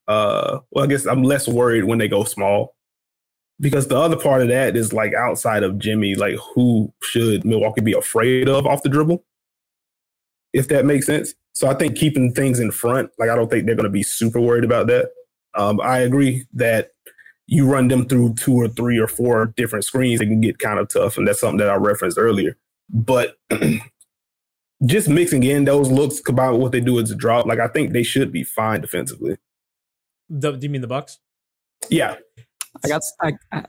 Uh, 0.07 0.59
well, 0.71 0.85
I 0.85 0.87
guess 0.87 1.05
I'm 1.05 1.23
less 1.23 1.47
worried 1.47 1.85
when 1.85 1.97
they 1.97 2.07
go 2.07 2.23
small, 2.23 2.75
because 3.59 3.87
the 3.87 3.97
other 3.97 4.17
part 4.17 4.41
of 4.41 4.49
that 4.49 4.75
is 4.75 4.93
like 4.93 5.13
outside 5.13 5.63
of 5.63 5.79
Jimmy, 5.79 6.15
like 6.15 6.35
who 6.53 6.93
should 7.01 7.45
Milwaukee 7.45 7.81
be 7.81 7.93
afraid 7.93 8.49
of 8.49 8.65
off 8.65 8.83
the 8.83 8.89
dribble? 8.89 9.23
If 10.53 10.67
that 10.69 10.85
makes 10.85 11.05
sense. 11.05 11.33
So 11.53 11.67
I 11.67 11.73
think 11.73 11.95
keeping 11.95 12.33
things 12.33 12.59
in 12.59 12.71
front, 12.71 13.09
like 13.19 13.29
I 13.29 13.35
don't 13.35 13.49
think 13.49 13.65
they're 13.65 13.75
going 13.75 13.83
to 13.83 13.89
be 13.89 14.03
super 14.03 14.39
worried 14.39 14.63
about 14.63 14.87
that. 14.87 15.09
Um, 15.55 15.79
I 15.81 15.99
agree 15.99 16.45
that 16.53 16.91
you 17.47 17.69
run 17.69 17.89
them 17.89 18.07
through 18.07 18.35
two 18.35 18.53
or 18.53 18.69
three 18.69 18.97
or 18.97 19.07
four 19.07 19.47
different 19.57 19.83
screens, 19.83 20.21
it 20.21 20.27
can 20.27 20.39
get 20.39 20.59
kind 20.59 20.79
of 20.79 20.87
tough. 20.87 21.17
And 21.17 21.27
that's 21.27 21.41
something 21.41 21.57
that 21.57 21.69
I 21.69 21.75
referenced 21.75 22.17
earlier. 22.17 22.57
But 22.89 23.37
just 24.85 25.09
mixing 25.09 25.43
in 25.43 25.65
those 25.65 25.89
looks 25.91 26.21
combined 26.21 26.53
with 26.53 26.61
what 26.61 26.71
they 26.71 26.79
do 26.79 26.99
as 26.99 27.11
a 27.11 27.15
drop, 27.15 27.45
like 27.45 27.59
I 27.59 27.67
think 27.67 27.91
they 27.91 28.03
should 28.03 28.31
be 28.31 28.43
fine 28.43 28.79
defensively. 28.81 29.37
The, 30.29 30.51
do 30.53 30.65
you 30.65 30.69
mean 30.69 30.81
the 30.81 30.87
Bucks? 30.87 31.19
Yeah. 31.89 32.15
I 32.83 32.87
got. 32.87 33.01
I, 33.21 33.33
I- 33.51 33.65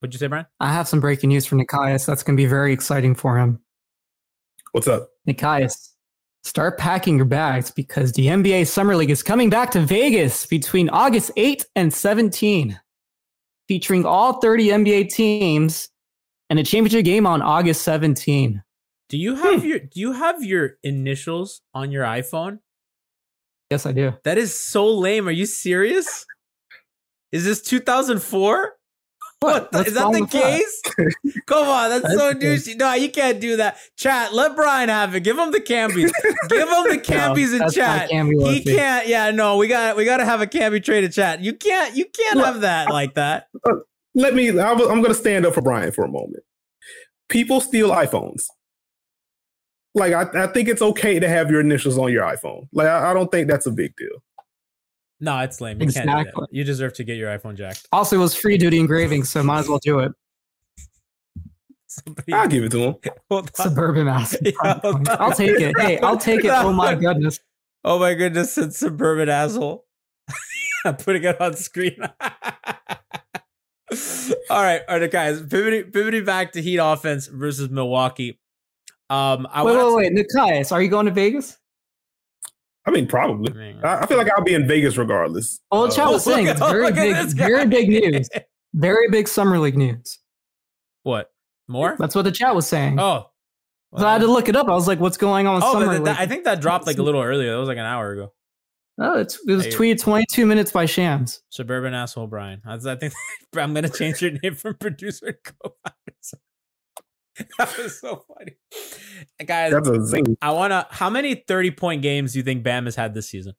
What'd 0.00 0.12
you 0.14 0.18
say, 0.18 0.26
Brian? 0.26 0.46
I 0.60 0.72
have 0.72 0.86
some 0.86 1.00
breaking 1.00 1.30
news 1.30 1.46
for 1.46 1.56
Nekias. 1.56 2.06
That's 2.06 2.22
going 2.22 2.36
to 2.36 2.40
be 2.40 2.46
very 2.46 2.72
exciting 2.72 3.14
for 3.14 3.38
him. 3.38 3.60
What's 4.76 4.88
up? 4.88 5.08
Nekias, 5.26 5.92
start 6.44 6.76
packing 6.76 7.16
your 7.16 7.24
bags 7.24 7.70
because 7.70 8.12
the 8.12 8.26
NBA 8.26 8.66
Summer 8.66 8.94
League 8.94 9.08
is 9.08 9.22
coming 9.22 9.48
back 9.48 9.70
to 9.70 9.80
Vegas 9.80 10.44
between 10.44 10.90
August 10.90 11.30
8th 11.38 11.64
and 11.74 11.94
17, 11.94 12.78
featuring 13.68 14.04
all 14.04 14.34
30 14.34 14.68
NBA 14.68 15.08
teams 15.08 15.88
and 16.50 16.58
a 16.58 16.62
championship 16.62 17.06
game 17.06 17.26
on 17.26 17.40
August 17.40 17.84
17. 17.84 18.62
Do 19.08 19.16
you 19.16 19.36
have 19.36 19.62
hmm. 19.62 19.66
your 19.66 19.78
Do 19.78 19.98
you 19.98 20.12
have 20.12 20.44
your 20.44 20.72
initials 20.82 21.62
on 21.72 21.90
your 21.90 22.04
iPhone? 22.04 22.58
Yes, 23.70 23.86
I 23.86 23.92
do. 23.92 24.12
That 24.24 24.36
is 24.36 24.54
so 24.54 24.94
lame. 24.94 25.26
Are 25.26 25.30
you 25.30 25.46
serious? 25.46 26.26
Is 27.32 27.46
this 27.46 27.62
2004? 27.62 28.74
What? 29.40 29.70
What's 29.72 29.88
is 29.88 29.94
that 29.94 30.12
the 30.12 30.20
with 30.20 30.30
that? 30.30 30.42
case? 30.42 30.82
Come 31.46 31.68
on, 31.68 31.90
that's, 31.90 32.02
That's 32.02 32.14
so 32.14 32.32
douchey. 32.32 32.78
No, 32.78 32.94
you 32.94 33.10
can't 33.10 33.38
do 33.38 33.56
that. 33.56 33.76
Chat, 33.96 34.32
let 34.32 34.56
Brian 34.56 34.88
have 34.88 35.14
it. 35.14 35.20
Give 35.20 35.38
him 35.38 35.50
the 35.50 35.60
cambies. 35.60 36.10
Give 36.48 36.68
him 36.68 36.84
the 36.88 36.98
cambies 37.04 37.58
in 37.58 37.70
chat. 37.70 38.10
He 38.10 38.64
can't. 38.64 39.06
Yeah, 39.06 39.30
no, 39.30 39.58
we 39.58 39.68
got 39.68 39.96
we 39.96 40.04
got 40.06 40.18
to 40.18 40.24
have 40.24 40.40
a 40.40 40.46
camby 40.46 40.82
trade 40.82 41.04
in 41.04 41.10
chat. 41.10 41.40
You 41.40 41.52
can't. 41.52 41.94
You 41.94 42.06
can't 42.06 42.36
Look, 42.36 42.46
have 42.46 42.60
that 42.62 42.90
like 42.90 43.14
that. 43.14 43.48
Uh, 43.64 43.76
let 44.14 44.34
me, 44.34 44.58
I 44.58 44.70
I'm 44.72 44.78
going 44.78 45.04
to 45.04 45.14
stand 45.14 45.44
up 45.44 45.52
for 45.54 45.60
Brian 45.60 45.92
for 45.92 46.04
a 46.04 46.08
moment. 46.08 46.42
People 47.28 47.60
steal 47.60 47.90
iPhones. 47.90 48.46
Like, 49.94 50.14
I, 50.14 50.44
I 50.44 50.46
think 50.48 50.68
it's 50.68 50.82
okay 50.82 51.18
to 51.18 51.28
have 51.28 51.50
your 51.50 51.60
initials 51.60 51.98
on 51.98 52.10
your 52.10 52.22
iPhone. 52.22 52.68
Like, 52.72 52.86
I, 52.86 53.10
I 53.10 53.14
don't 53.14 53.30
think 53.30 53.48
that's 53.48 53.66
a 53.66 53.70
big 53.70 53.94
deal. 53.96 54.22
No, 55.20 55.38
it's 55.40 55.60
lame. 55.60 55.80
You 55.80 55.86
can't 55.90 56.06
do 56.06 56.12
Exactly. 56.12 56.32
that. 56.40 56.54
You 56.54 56.64
deserve 56.64 56.92
to 56.94 57.04
get 57.04 57.16
your 57.16 57.36
iPhone 57.36 57.56
jacked. 57.56 57.88
Also, 57.92 58.16
it 58.16 58.18
was 58.18 58.34
free 58.34 58.58
duty 58.58 58.78
engraving, 58.78 59.24
so 59.24 59.42
might 59.42 59.60
as 59.60 59.68
well 59.68 59.78
do 59.82 60.00
it. 60.00 60.12
Somebody, 61.86 62.32
I'll 62.34 62.48
give 62.48 62.64
it 62.64 62.72
to 62.72 62.82
him. 62.82 62.96
Suburban 63.54 64.08
ass. 64.08 64.36
Yeah. 64.42 64.52
I'll 65.18 65.32
take 65.32 65.58
it. 65.58 65.74
Hey, 65.78 65.98
I'll 66.00 66.18
take 66.18 66.44
it. 66.44 66.50
Oh 66.50 66.72
my 66.72 66.94
goodness. 66.96 67.40
Oh 67.84 67.98
my 67.98 68.12
goodness, 68.14 68.58
it's 68.58 68.78
suburban 68.78 69.28
asshole. 69.28 69.84
I'm 70.84 70.96
putting 70.96 71.24
it 71.24 71.40
on 71.40 71.54
screen. 71.56 71.96
all 74.50 74.62
right, 74.62 74.82
all 74.88 74.98
right, 75.00 75.10
guys. 75.10 75.40
Pivoting, 75.40 75.90
pivoting 75.92 76.24
back 76.24 76.52
to 76.52 76.62
Heat 76.62 76.76
offense 76.78 77.26
versus 77.28 77.70
Milwaukee. 77.70 78.38
Um, 79.08 79.46
I 79.50 79.62
Wait, 79.62 79.76
want 79.76 79.96
wait, 79.96 80.12
wait. 80.12 80.26
Nekias, 80.26 80.72
are 80.72 80.82
you 80.82 80.88
going 80.88 81.06
to 81.06 81.12
Vegas? 81.12 81.56
I 82.86 82.90
mean, 82.92 83.06
probably. 83.06 83.52
I 83.52 83.56
mean, 83.56 83.80
I, 83.84 84.00
I 84.02 84.06
feel 84.06 84.16
like 84.16 84.28
I'll 84.36 84.44
be 84.44 84.54
in 84.54 84.66
Vegas 84.68 84.96
regardless. 84.96 85.60
Well, 85.72 85.84
Uh, 85.84 85.86
the 85.88 85.94
chat 85.94 86.08
was 86.08 86.24
saying 86.24 86.46
at- 86.48 86.56
it's 86.56 86.60
very 86.66 86.92
big, 86.92 87.14
this 87.14 87.32
very 87.32 87.66
big 87.66 87.88
news, 87.88 88.28
very 88.74 89.08
big 89.10 89.26
summer 89.28 89.58
league 89.58 89.76
news. 89.76 90.18
What 91.02 91.30
more? 91.68 91.96
That's 91.98 92.14
what 92.14 92.22
the 92.22 92.32
chat 92.32 92.54
was 92.54 92.66
saying. 92.66 92.98
Oh, 93.00 93.30
so 93.96 94.06
I 94.06 94.12
had 94.12 94.20
to 94.20 94.26
look 94.26 94.48
it 94.48 94.56
up. 94.56 94.68
I 94.68 94.72
was 94.74 94.86
like, 94.88 95.00
"What's 95.00 95.16
going 95.16 95.46
on 95.46 95.56
with 95.56 95.64
Oh, 95.64 95.72
summer 95.72 95.86
but 95.86 95.92
league?" 95.94 96.04
that, 96.04 96.20
I 96.20 96.26
think 96.26 96.44
that 96.44 96.60
dropped 96.60 96.86
like 96.86 96.98
a 96.98 97.02
little 97.08 97.22
earlier. 97.22 97.52
That 97.52 97.58
was 97.58 97.68
like 97.68 97.78
an 97.78 97.84
hour 97.86 98.12
ago. 98.12 98.32
oh, 99.00 99.18
it's, 99.20 99.38
it 99.46 99.52
was 99.52 99.64
Hey. 99.66 99.70
tweeted 99.72 100.00
22 100.00 100.46
minutes 100.46 100.70
by 100.72 100.86
Shams. 100.86 101.42
Suburban 101.50 101.92
asshole 101.94 102.26
Brian. 102.28 102.60
I, 102.66 102.74
I 102.74 102.94
think 102.96 103.12
I'm 103.56 103.74
gonna 103.74 103.88
change 103.88 104.22
your 104.22 104.32
name 104.42 104.54
from 104.54 104.74
producer 104.74 105.38
co-founder. 105.44 106.40
that 107.58 107.76
was 107.78 108.00
so 108.00 108.24
funny, 108.28 108.56
guys. 109.44 109.72
That's 109.72 109.88
a 109.88 110.04
zing. 110.06 110.36
I 110.40 110.52
wanna. 110.52 110.86
How 110.90 111.10
many 111.10 111.34
30 111.34 111.70
point 111.72 112.02
games 112.02 112.32
do 112.32 112.38
you 112.38 112.42
think 112.42 112.62
Bam 112.62 112.84
has 112.86 112.96
had 112.96 113.14
this 113.14 113.28
season? 113.28 113.54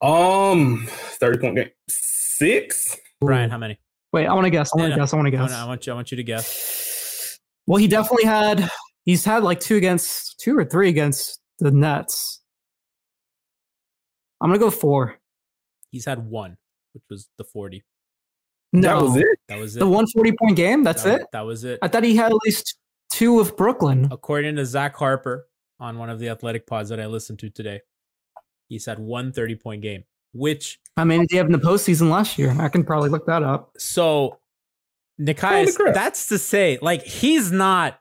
Um, 0.00 0.86
thirty 0.88 1.38
point 1.38 1.56
game 1.56 1.70
six. 1.88 2.96
Brian, 3.20 3.50
how 3.50 3.58
many? 3.58 3.78
Wait, 4.12 4.26
I 4.26 4.34
want 4.34 4.44
to 4.46 4.50
guess. 4.50 4.70
I 4.74 4.78
want 4.78 4.90
Yeah, 4.90 4.96
to 4.96 5.00
guess. 5.02 5.12
I 5.12 5.16
want 5.16 5.26
to 5.26 5.28
I 5.28 5.40
guess. 5.40 5.50
want, 5.50 5.52
I 5.52 5.66
want 5.66 5.86
you. 5.86 5.92
I 5.92 5.96
want 5.96 6.10
you 6.10 6.16
to 6.16 6.24
guess. 6.24 7.38
Well, 7.66 7.78
he 7.78 7.86
definitely 7.86 8.24
had. 8.24 8.68
He's 9.04 9.24
had 9.24 9.42
like 9.44 9.60
two 9.60 9.76
against 9.76 10.40
two 10.40 10.56
or 10.58 10.64
three 10.64 10.88
against 10.88 11.40
the 11.60 11.70
Nets. 11.70 12.40
I'm 14.40 14.48
gonna 14.50 14.58
go 14.58 14.70
four. 14.70 15.18
He's 15.90 16.04
had 16.04 16.18
one, 16.26 16.56
which 16.94 17.04
was 17.10 17.28
the 17.38 17.44
40. 17.44 17.84
No, 18.72 18.80
That 18.80 19.02
was 19.02 19.16
it. 19.16 19.38
That 19.48 19.58
was 19.58 19.76
it. 19.76 19.80
the 19.80 19.86
140 19.86 20.32
point 20.32 20.56
game. 20.56 20.82
That's 20.82 21.02
that, 21.02 21.20
it. 21.22 21.26
That 21.32 21.42
was 21.42 21.64
it. 21.64 21.78
I 21.82 21.88
thought 21.88 22.04
he 22.04 22.16
had 22.16 22.32
at 22.32 22.38
least 22.44 22.78
two 23.10 23.34
with 23.34 23.56
Brooklyn. 23.56 24.08
According 24.10 24.56
to 24.56 24.64
Zach 24.64 24.96
Harper 24.96 25.46
on 25.78 25.98
one 25.98 26.08
of 26.08 26.18
the 26.18 26.28
athletic 26.30 26.66
pods 26.66 26.88
that 26.88 26.98
I 26.98 27.06
listened 27.06 27.38
to 27.40 27.50
today, 27.50 27.82
he's 28.68 28.86
had 28.86 28.98
one 28.98 29.32
30 29.32 29.56
point 29.56 29.82
game, 29.82 30.04
which 30.32 30.80
How 30.96 31.04
many 31.04 31.20
did 31.24 31.32
he 31.32 31.36
have 31.36 31.46
in 31.46 31.52
the 31.52 31.58
postseason 31.58 32.10
last 32.10 32.38
year? 32.38 32.54
I 32.58 32.68
can 32.68 32.84
probably 32.84 33.10
look 33.10 33.26
that 33.26 33.42
up. 33.42 33.72
so 33.76 34.38
Holy 35.18 35.34
Nekias, 35.34 35.94
that's 35.94 36.28
to 36.28 36.38
say, 36.38 36.78
like 36.80 37.02
he's 37.02 37.52
not, 37.52 38.00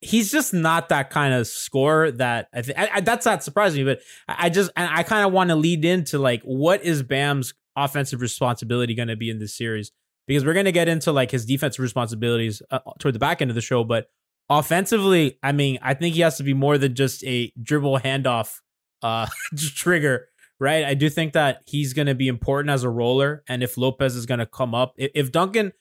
he's 0.00 0.30
just 0.30 0.54
not 0.54 0.88
that 0.90 1.10
kind 1.10 1.34
of 1.34 1.46
scorer 1.46 2.10
that 2.12 2.48
I 2.54 2.62
think 2.62 2.78
that's 3.04 3.26
not 3.26 3.44
surprising 3.44 3.84
but 3.84 4.00
I 4.28 4.46
I 4.46 4.48
just 4.48 4.70
and 4.74 4.88
I 4.90 5.02
kind 5.02 5.26
of 5.26 5.32
want 5.32 5.50
to 5.50 5.56
lead 5.56 5.84
into 5.84 6.18
like 6.18 6.42
what 6.42 6.82
is 6.82 7.02
Bam's 7.02 7.52
offensive 7.84 8.20
responsibility 8.20 8.94
going 8.94 9.08
to 9.08 9.16
be 9.16 9.30
in 9.30 9.38
this 9.38 9.56
series 9.56 9.92
because 10.26 10.44
we're 10.44 10.54
going 10.54 10.66
to 10.66 10.72
get 10.72 10.88
into 10.88 11.12
like 11.12 11.30
his 11.30 11.44
defensive 11.44 11.82
responsibilities 11.82 12.62
uh, 12.70 12.78
toward 12.98 13.14
the 13.14 13.18
back 13.18 13.40
end 13.42 13.50
of 13.50 13.54
the 13.54 13.60
show, 13.60 13.84
but 13.84 14.06
offensively, 14.48 15.38
I 15.42 15.52
mean, 15.52 15.78
I 15.82 15.94
think 15.94 16.14
he 16.14 16.20
has 16.20 16.36
to 16.38 16.42
be 16.42 16.54
more 16.54 16.78
than 16.78 16.94
just 16.94 17.24
a 17.24 17.52
dribble 17.62 18.00
handoff 18.00 18.58
uh 19.02 19.26
trigger 19.56 20.28
right? 20.60 20.84
I 20.84 20.94
do 20.94 21.08
think 21.08 21.32
that 21.32 21.62
he's 21.66 21.94
going 21.94 22.06
to 22.06 22.14
be 22.14 22.28
important 22.28 22.70
as 22.70 22.84
a 22.84 22.90
roller, 22.90 23.42
and 23.48 23.62
if 23.62 23.76
Lopez 23.76 24.14
is 24.14 24.26
going 24.26 24.38
to 24.38 24.46
come 24.46 24.74
up, 24.74 24.94
if, 24.96 25.32
Duncan, 25.32 25.72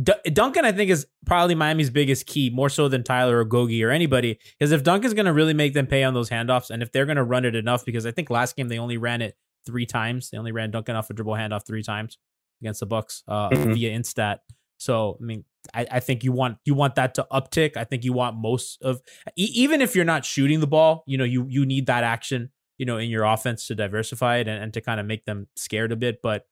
D- 0.00 0.12
Duncan, 0.30 0.64
I 0.64 0.72
think 0.72 0.90
is 0.90 1.06
probably 1.26 1.54
Miami's 1.54 1.90
biggest 1.90 2.26
key, 2.26 2.50
more 2.50 2.68
so 2.68 2.88
than 2.88 3.02
Tyler 3.02 3.38
or 3.38 3.46
Gogi 3.46 3.84
or 3.84 3.90
anybody, 3.90 4.38
because 4.58 4.70
if 4.70 4.84
Duncan's 4.84 5.14
going 5.14 5.26
to 5.26 5.32
really 5.32 5.54
make 5.54 5.72
them 5.74 5.86
pay 5.86 6.04
on 6.04 6.14
those 6.14 6.30
handoffs, 6.30 6.70
and 6.70 6.82
if 6.82 6.92
they're 6.92 7.06
going 7.06 7.16
to 7.16 7.24
run 7.24 7.44
it 7.44 7.56
enough, 7.56 7.84
because 7.84 8.06
I 8.06 8.12
think 8.12 8.30
last 8.30 8.54
game 8.54 8.68
they 8.68 8.78
only 8.78 8.98
ran 8.98 9.22
it 9.22 9.34
three 9.66 9.86
times, 9.86 10.30
they 10.30 10.38
only 10.38 10.52
ran 10.52 10.70
Duncan 10.70 10.96
off 10.96 11.10
a 11.10 11.14
dribble 11.14 11.34
handoff 11.34 11.66
three 11.66 11.82
times 11.82 12.18
against 12.60 12.80
the 12.80 12.86
Bucks 12.86 13.22
uh, 13.28 13.50
Mhm. 13.50 13.74
via 13.74 13.90
Instat. 13.98 14.38
So 14.78 15.16
I 15.20 15.24
mean, 15.24 15.44
I, 15.74 15.86
I 15.92 16.00
think 16.00 16.24
you 16.24 16.32
want 16.32 16.58
you 16.64 16.74
want 16.74 16.96
that 16.96 17.14
to 17.14 17.26
uptick. 17.32 17.76
I 17.76 17.84
think 17.84 18.04
you 18.04 18.12
want 18.12 18.36
most 18.36 18.82
of 18.82 19.00
e- 19.36 19.50
even 19.54 19.80
if 19.80 19.94
you're 19.94 20.04
not 20.04 20.24
shooting 20.24 20.60
the 20.60 20.66
ball, 20.66 21.04
you 21.06 21.16
know, 21.18 21.24
you 21.24 21.46
you 21.48 21.64
need 21.66 21.86
that 21.86 22.04
action 22.04 22.50
you 22.78 22.86
know, 22.86 22.96
in 22.96 23.10
your 23.10 23.22
offense 23.22 23.66
to 23.68 23.76
diversify 23.76 24.38
it 24.38 24.48
and, 24.48 24.60
and 24.60 24.74
to 24.74 24.80
kind 24.80 24.98
of 24.98 25.06
make 25.06 25.24
them 25.24 25.46
scared 25.54 25.92
a 25.92 25.96
bit. 25.96 26.20
But 26.20 26.46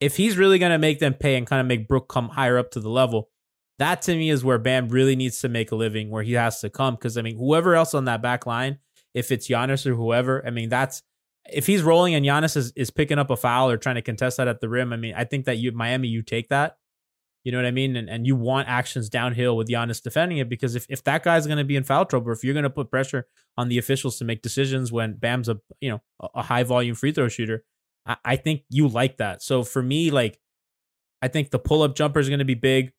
if 0.00 0.16
he's 0.16 0.38
really 0.38 0.58
going 0.58 0.72
to 0.72 0.78
make 0.78 0.98
them 0.98 1.12
pay 1.12 1.36
and 1.36 1.46
kind 1.46 1.60
of 1.60 1.66
make 1.66 1.88
Brook 1.88 2.08
come 2.08 2.28
higher 2.30 2.56
up 2.56 2.70
to 2.70 2.80
the 2.80 2.88
level, 2.88 3.28
that 3.78 4.00
to 4.02 4.14
me 4.14 4.30
is 4.30 4.42
where 4.42 4.56
Bam 4.58 4.88
really 4.88 5.14
needs 5.14 5.40
to 5.40 5.48
make 5.50 5.72
a 5.72 5.74
living, 5.76 6.08
where 6.08 6.22
he 6.22 6.34
has 6.34 6.60
to 6.60 6.70
come. 6.70 6.94
Because 6.94 7.18
I 7.18 7.22
mean, 7.22 7.36
whoever 7.36 7.74
else 7.74 7.92
on 7.92 8.06
that 8.06 8.22
back 8.22 8.46
line, 8.46 8.78
if 9.12 9.30
it's 9.30 9.48
Giannis 9.48 9.84
or 9.84 9.94
whoever, 9.94 10.46
I 10.46 10.50
mean, 10.50 10.70
that's 10.70 11.02
if 11.50 11.66
he's 11.66 11.82
rolling 11.82 12.14
and 12.14 12.24
Giannis 12.24 12.56
is, 12.56 12.72
is 12.76 12.90
picking 12.90 13.18
up 13.18 13.30
a 13.30 13.36
foul 13.36 13.70
or 13.70 13.76
trying 13.76 13.96
to 13.96 14.02
contest 14.02 14.38
that 14.38 14.48
at 14.48 14.60
the 14.60 14.68
rim. 14.68 14.92
I 14.92 14.96
mean, 14.96 15.14
I 15.16 15.24
think 15.24 15.44
that 15.44 15.58
you 15.58 15.72
Miami, 15.72 16.08
you 16.08 16.22
take 16.22 16.48
that. 16.48 16.76
You 17.44 17.52
know 17.52 17.58
what 17.58 17.66
I 17.66 17.72
mean? 17.72 17.94
And 17.94 18.08
and 18.08 18.26
you 18.26 18.36
want 18.36 18.68
actions 18.68 19.10
downhill 19.10 19.54
with 19.54 19.68
Giannis 19.68 20.02
defending 20.02 20.38
it 20.38 20.48
because 20.48 20.74
if, 20.74 20.86
if 20.88 21.04
that 21.04 21.22
guy's 21.22 21.46
going 21.46 21.58
to 21.58 21.64
be 21.64 21.76
in 21.76 21.84
foul 21.84 22.06
trouble, 22.06 22.32
if 22.32 22.42
you're 22.42 22.54
going 22.54 22.62
to 22.62 22.70
put 22.70 22.90
pressure 22.90 23.26
on 23.58 23.68
the 23.68 23.76
officials 23.76 24.16
to 24.18 24.24
make 24.24 24.40
decisions 24.40 24.90
when 24.90 25.14
Bam's 25.14 25.50
a 25.50 25.60
you 25.78 25.90
know 25.90 26.02
a, 26.34 26.42
high 26.42 26.62
volume 26.62 26.94
free 26.94 27.12
throw 27.12 27.28
shooter, 27.28 27.64
I, 28.06 28.16
I 28.24 28.36
think 28.36 28.62
you 28.70 28.88
like 28.88 29.18
that. 29.18 29.42
So 29.42 29.62
for 29.62 29.82
me, 29.82 30.10
like 30.10 30.40
I 31.20 31.28
think 31.28 31.50
the 31.50 31.58
pull 31.58 31.82
up 31.82 31.94
jumper 31.94 32.18
is 32.18 32.30
going 32.30 32.38
to 32.38 32.46
be 32.46 32.54
big 32.54 32.92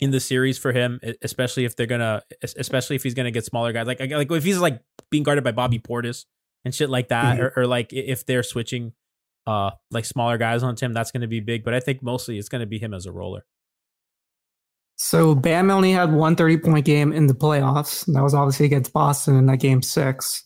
in 0.00 0.10
the 0.10 0.20
series 0.20 0.58
for 0.58 0.72
him, 0.72 1.00
especially 1.22 1.64
if 1.64 1.74
they're 1.74 1.86
gonna, 1.86 2.22
especially 2.42 2.96
if 2.96 3.02
he's 3.02 3.14
gonna 3.14 3.30
get 3.30 3.46
smaller 3.46 3.72
guys, 3.72 3.86
like 3.86 4.00
like 4.00 4.30
if 4.30 4.44
he's 4.44 4.58
like 4.58 4.82
being 5.10 5.22
guarded 5.22 5.44
by 5.44 5.52
Bobby 5.52 5.78
Portis 5.78 6.26
and 6.64 6.74
shit 6.74 6.90
like 6.90 7.08
that, 7.08 7.38
Mhm. 7.38 7.40
or, 7.42 7.52
or 7.62 7.66
like 7.66 7.92
if 7.92 8.24
they're 8.26 8.42
switching 8.42 8.92
uh 9.46 9.70
like 9.90 10.04
smaller 10.04 10.38
guys 10.38 10.62
on 10.62 10.76
him, 10.76 10.92
that's 10.92 11.10
going 11.10 11.22
to 11.22 11.26
be 11.26 11.40
big. 11.40 11.64
But 11.64 11.74
I 11.74 11.80
think 11.80 12.02
mostly 12.02 12.38
it's 12.38 12.48
going 12.48 12.60
to 12.60 12.66
be 12.66 12.78
him 12.78 12.94
as 12.94 13.06
a 13.06 13.12
roller. 13.12 13.44
So 14.96 15.34
Bam 15.34 15.70
only 15.70 15.90
had 15.90 16.12
one 16.12 16.36
30 16.36 16.58
point 16.58 16.84
game 16.84 17.12
in 17.12 17.26
the 17.26 17.34
playoffs. 17.34 18.06
And 18.06 18.14
that 18.14 18.22
was 18.22 18.34
obviously 18.34 18.66
against 18.66 18.92
Boston 18.92 19.36
in 19.36 19.46
that 19.46 19.56
game 19.56 19.82
six. 19.82 20.44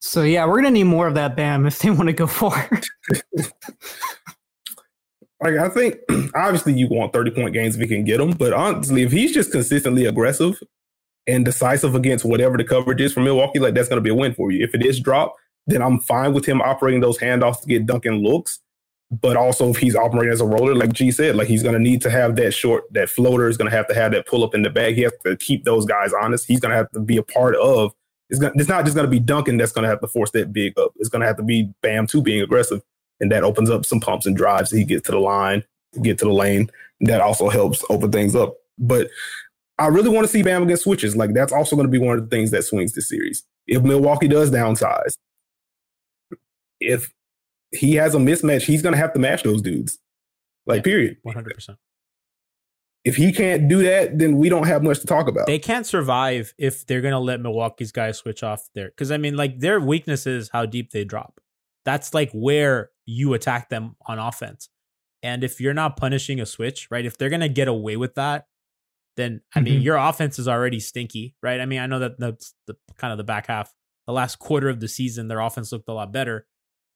So 0.00 0.22
yeah, 0.22 0.46
we're 0.46 0.56
gonna 0.56 0.70
need 0.70 0.84
more 0.84 1.06
of 1.06 1.14
that 1.14 1.36
Bam 1.36 1.66
if 1.66 1.78
they 1.80 1.90
want 1.90 2.08
to 2.08 2.12
go 2.14 2.26
forward. 2.26 2.84
Like 5.42 5.56
I 5.58 5.68
think 5.68 5.96
obviously 6.34 6.72
you 6.74 6.88
want 6.88 7.12
30 7.12 7.32
point 7.32 7.52
games 7.52 7.74
if 7.74 7.80
you 7.82 7.88
can 7.88 8.04
get 8.04 8.18
them, 8.18 8.30
but 8.32 8.52
honestly, 8.52 9.02
if 9.02 9.12
he's 9.12 9.34
just 9.34 9.50
consistently 9.52 10.06
aggressive 10.06 10.58
and 11.26 11.44
decisive 11.44 11.94
against 11.94 12.24
whatever 12.24 12.56
the 12.56 12.64
coverage 12.64 13.00
is 13.00 13.12
for 13.12 13.20
Milwaukee, 13.20 13.58
like 13.58 13.74
that's 13.74 13.88
gonna 13.88 14.00
be 14.00 14.10
a 14.10 14.14
win 14.14 14.34
for 14.34 14.50
you. 14.50 14.64
If 14.64 14.74
it 14.74 14.84
is 14.84 15.00
drop, 15.00 15.34
then 15.66 15.82
I'm 15.82 16.00
fine 16.00 16.32
with 16.32 16.46
him 16.46 16.60
operating 16.60 17.00
those 17.00 17.18
handoffs 17.18 17.60
to 17.62 17.68
get 17.68 17.86
Duncan 17.86 18.22
looks. 18.22 18.60
But 19.10 19.36
also 19.36 19.68
if 19.68 19.76
he's 19.76 19.94
operating 19.94 20.32
as 20.32 20.40
a 20.40 20.46
roller, 20.46 20.74
like 20.74 20.94
G 20.94 21.10
said, 21.10 21.36
like 21.36 21.46
he's 21.46 21.62
gonna 21.62 21.78
need 21.78 22.00
to 22.02 22.10
have 22.10 22.36
that 22.36 22.52
short, 22.52 22.84
that 22.92 23.10
floater 23.10 23.48
is 23.48 23.56
gonna 23.56 23.70
have 23.70 23.86
to 23.88 23.94
have 23.94 24.12
that 24.12 24.26
pull 24.26 24.42
up 24.42 24.54
in 24.54 24.62
the 24.62 24.70
bag. 24.70 24.94
He 24.94 25.02
has 25.02 25.12
to 25.24 25.36
keep 25.36 25.64
those 25.64 25.84
guys 25.84 26.12
honest. 26.12 26.46
He's 26.46 26.60
gonna 26.60 26.76
have 26.76 26.90
to 26.92 27.00
be 27.00 27.16
a 27.18 27.22
part 27.22 27.54
of 27.56 27.92
it's, 28.32 28.40
gonna, 28.40 28.54
it's 28.56 28.68
not 28.68 28.84
just 28.84 28.96
going 28.96 29.06
to 29.06 29.10
be 29.10 29.20
Duncan 29.20 29.58
that's 29.58 29.72
going 29.72 29.82
to 29.82 29.90
have 29.90 30.00
to 30.00 30.08
force 30.08 30.30
that 30.30 30.54
big 30.54 30.78
up. 30.78 30.92
It's 30.96 31.10
going 31.10 31.20
to 31.20 31.26
have 31.26 31.36
to 31.36 31.42
be 31.42 31.70
Bam 31.82 32.06
too 32.06 32.22
being 32.22 32.40
aggressive, 32.40 32.80
and 33.20 33.30
that 33.30 33.44
opens 33.44 33.68
up 33.68 33.84
some 33.84 34.00
pumps 34.00 34.24
and 34.24 34.34
drives. 34.34 34.70
He 34.70 34.84
gets 34.84 35.04
to 35.06 35.12
the 35.12 35.18
line, 35.18 35.62
get 36.00 36.16
to 36.18 36.24
the 36.24 36.32
lane. 36.32 36.70
That 37.02 37.20
also 37.20 37.50
helps 37.50 37.84
open 37.90 38.10
things 38.10 38.34
up. 38.34 38.54
But 38.78 39.10
I 39.78 39.86
really 39.86 40.08
want 40.10 40.24
to 40.26 40.32
see 40.32 40.42
Bam 40.42 40.62
against 40.62 40.84
switches. 40.84 41.16
Like 41.16 41.32
that's 41.34 41.52
also 41.52 41.76
going 41.76 41.86
to 41.86 41.90
be 41.90 41.98
one 41.98 42.18
of 42.18 42.28
the 42.28 42.34
things 42.34 42.50
that 42.50 42.62
swings 42.64 42.94
this 42.94 43.08
series. 43.08 43.44
If 43.66 43.82
Milwaukee 43.82 44.28
does 44.28 44.50
downsize, 44.50 45.16
if 46.80 47.12
he 47.72 47.94
has 47.94 48.14
a 48.14 48.18
mismatch, 48.18 48.62
he's 48.62 48.82
going 48.82 48.92
to 48.94 48.98
have 48.98 49.12
to 49.14 49.18
match 49.18 49.42
those 49.42 49.62
dudes. 49.62 49.98
Like 50.66 50.78
Yeah. 50.78 50.82
period. 50.92 51.16
One 51.22 51.34
hundred 51.34 51.54
percent. 51.54 51.78
If 53.04 53.16
he 53.16 53.32
can't 53.32 53.68
do 53.68 53.82
that, 53.82 54.18
then 54.18 54.36
we 54.36 54.48
don't 54.48 54.66
have 54.68 54.84
much 54.84 55.00
to 55.00 55.06
talk 55.06 55.26
about. 55.26 55.46
They 55.48 55.58
can't 55.58 55.84
survive 55.86 56.54
if 56.56 56.86
they're 56.86 57.00
gonna 57.00 57.18
let 57.18 57.40
Milwaukee's 57.40 57.90
guys 57.90 58.18
switch 58.18 58.44
off 58.44 58.68
there. 58.76 58.90
Because 58.90 59.10
I 59.10 59.16
mean, 59.16 59.36
like 59.36 59.58
their 59.58 59.80
weakness 59.80 60.24
is 60.24 60.50
how 60.52 60.66
deep 60.66 60.92
they 60.92 61.02
drop. 61.04 61.40
That's 61.84 62.14
like 62.14 62.30
where 62.30 62.90
you 63.04 63.34
attack 63.34 63.70
them 63.70 63.96
on 64.06 64.20
offense. 64.20 64.68
And 65.20 65.42
if 65.42 65.60
you're 65.60 65.74
not 65.74 65.96
punishing 65.96 66.40
a 66.40 66.46
switch, 66.46 66.86
right? 66.92 67.04
If 67.04 67.18
they're 67.18 67.28
gonna 67.28 67.48
get 67.48 67.66
away 67.66 67.96
with 67.96 68.14
that, 68.14 68.46
then 69.16 69.40
I 69.54 69.60
mean, 69.60 69.80
Mhm. 69.80 69.84
your 69.84 69.96
offense 69.96 70.38
is 70.38 70.48
already 70.48 70.80
stinky, 70.80 71.34
right? 71.42 71.60
I 71.60 71.66
mean, 71.66 71.80
I 71.80 71.86
know 71.86 71.98
that 71.98 72.18
that's 72.18 72.54
the 72.66 72.76
kind 72.96 73.12
of 73.12 73.18
the 73.18 73.24
back 73.24 73.46
half, 73.46 73.72
the 74.06 74.12
last 74.12 74.38
quarter 74.38 74.68
of 74.68 74.80
the 74.80 74.88
season, 74.88 75.28
their 75.28 75.40
offense 75.40 75.70
looked 75.72 75.88
a 75.88 75.92
lot 75.92 76.12
better. 76.12 76.46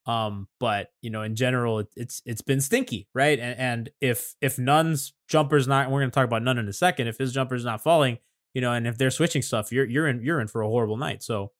Um, 0.07 0.46
but 0.61 0.90
you 1.02 1.11
know, 1.11 1.22
in 1.22 1.35
general, 1.35 1.81
it, 1.81 1.88
it's 1.96 2.22
it's 2.24 2.40
been 2.42 2.61
stinky, 2.61 3.09
right? 3.14 3.38
And, 3.38 3.59
and 3.59 3.90
if 4.00 4.35
if 4.40 4.59
Nunn's 4.59 5.12
jumper's 5.29 5.66
not, 5.66 5.85
and 5.87 5.92
we're 5.92 6.00
gonna 6.00 6.12
talk 6.12 6.24
about 6.24 6.42
Nunn 6.42 6.59
in 6.59 6.68
a 6.68 6.72
second, 6.72 7.09
if 7.09 7.18
his 7.18 7.33
jumper's 7.33 7.64
not 7.64 7.83
falling, 7.83 8.18
you 8.55 8.61
know, 8.61 8.72
and 8.72 8.87
if 8.87 8.96
they're 8.98 9.11
switching 9.11 9.42
stuff, 9.42 9.72
you're 9.72 9.85
you're 9.85 10.07
in 10.07 10.22
you're 10.22 10.40
in 10.40 10.46
for 10.48 10.62
a 10.62 10.68
horrible 10.68 10.96
night. 10.96 11.22
So, 11.24 11.52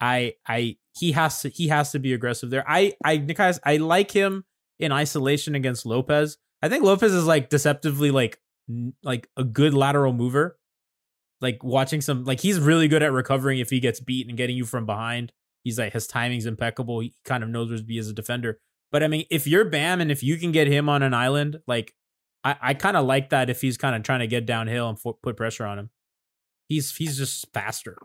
I 0.00 0.34
I 0.46 0.76
he 0.96 1.12
has 1.12 1.40
to 1.42 1.48
he 1.48 1.68
has 1.68 1.90
to 1.92 1.98
be 1.98 2.12
aggressive 2.12 2.50
there. 2.50 2.64
I 2.68 2.94
I 3.04 3.18
Nekias, 3.18 3.58
I 3.64 3.78
like 3.78 4.10
him 4.12 4.44
in 4.78 4.92
isolation 4.92 5.54
against 5.54 5.86
Lopez. 5.86 6.38
I 6.62 6.68
think 6.68 6.84
Lopez 6.84 7.12
is 7.12 7.26
like 7.26 7.48
deceptively 7.48 8.10
like 8.10 8.38
like 9.02 9.28
a 9.36 9.44
good 9.44 9.74
lateral 9.74 10.12
mover. 10.12 10.58
Like 11.40 11.62
watching 11.62 12.00
some 12.00 12.24
like 12.24 12.40
he's 12.40 12.58
really 12.58 12.88
good 12.88 13.02
at 13.02 13.12
recovering 13.12 13.58
if 13.58 13.70
he 13.70 13.78
gets 13.78 14.00
beat 14.00 14.26
and 14.26 14.36
getting 14.36 14.56
you 14.56 14.64
from 14.64 14.86
behind. 14.86 15.32
He's 15.64 15.78
like 15.78 15.92
his 15.92 16.06
timing's 16.06 16.46
impeccable. 16.46 17.00
He 17.00 17.14
kind 17.24 17.42
of 17.42 17.50
knows 17.50 17.68
where 17.68 17.78
to 17.78 17.84
be 17.84 17.98
as 17.98 18.08
a 18.08 18.14
defender. 18.14 18.58
But 18.90 19.02
I 19.02 19.08
mean, 19.08 19.26
if 19.30 19.46
you're 19.46 19.64
Bam 19.64 20.00
and 20.00 20.10
if 20.10 20.22
you 20.22 20.36
can 20.36 20.52
get 20.52 20.66
him 20.66 20.88
on 20.88 21.02
an 21.02 21.12
island, 21.12 21.58
like 21.66 21.94
I, 22.42 22.56
I 22.62 22.74
kind 22.74 22.96
of 22.96 23.04
like 23.04 23.30
that 23.30 23.50
if 23.50 23.60
he's 23.60 23.76
kind 23.76 23.94
of 23.94 24.02
trying 24.02 24.20
to 24.20 24.26
get 24.26 24.46
downhill 24.46 24.88
and 24.88 24.98
put 25.22 25.36
pressure 25.36 25.66
on 25.66 25.78
him. 25.78 25.90
He's 26.68 26.94
he's 26.96 27.18
just 27.18 27.46
faster. 27.52 27.98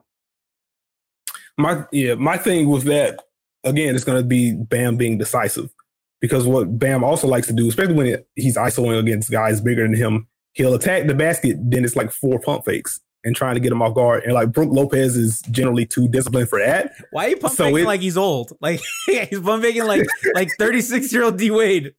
My 1.57 1.85
yeah, 1.91 2.15
my 2.15 2.37
thing 2.37 2.69
with 2.69 2.83
that 2.83 3.21
again, 3.63 3.95
it's 3.95 4.03
going 4.03 4.21
to 4.21 4.27
be 4.27 4.53
Bam 4.53 4.97
being 4.97 5.17
decisive 5.17 5.73
because 6.19 6.45
what 6.45 6.77
Bam 6.79 7.03
also 7.03 7.27
likes 7.27 7.47
to 7.47 7.53
do, 7.53 7.67
especially 7.69 7.93
when 7.93 8.23
he's 8.35 8.57
isolating 8.57 8.99
against 8.99 9.31
guys 9.31 9.61
bigger 9.61 9.83
than 9.83 9.95
him, 9.95 10.27
he'll 10.53 10.73
attack 10.73 11.07
the 11.07 11.13
basket. 11.15 11.57
Then 11.59 11.83
it's 11.85 11.95
like 11.95 12.11
four 12.11 12.39
pump 12.39 12.65
fakes 12.65 12.99
and 13.23 13.35
trying 13.35 13.53
to 13.55 13.59
get 13.61 13.71
him 13.71 13.81
off 13.81 13.93
guard. 13.93 14.23
And 14.23 14.33
like 14.33 14.51
Brook 14.51 14.69
Lopez 14.71 15.15
is 15.15 15.41
generally 15.51 15.85
too 15.85 16.07
disciplined 16.07 16.49
for 16.49 16.59
that. 16.59 16.91
Why 17.11 17.25
are 17.27 17.29
you 17.29 17.37
pump 17.37 17.53
So 17.53 17.65
faking 17.65 17.79
it- 17.81 17.85
like 17.85 18.01
he's 18.01 18.17
old? 18.17 18.51
Like 18.61 18.81
he's 19.05 19.39
pump 19.39 19.63
faking 19.63 19.85
like 19.85 20.05
like 20.33 20.49
36 20.59 21.11
year 21.13 21.23
old 21.23 21.37
D 21.37 21.51
Wade. 21.51 21.93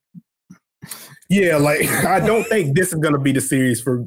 Yeah, 1.29 1.57
like 1.57 1.87
I 1.89 2.21
don't 2.21 2.45
think 2.45 2.77
this 2.77 2.89
is 2.89 2.95
going 3.01 3.15
to 3.15 3.21
be 3.21 3.33
the 3.33 3.41
series 3.41 3.81
for 3.81 4.07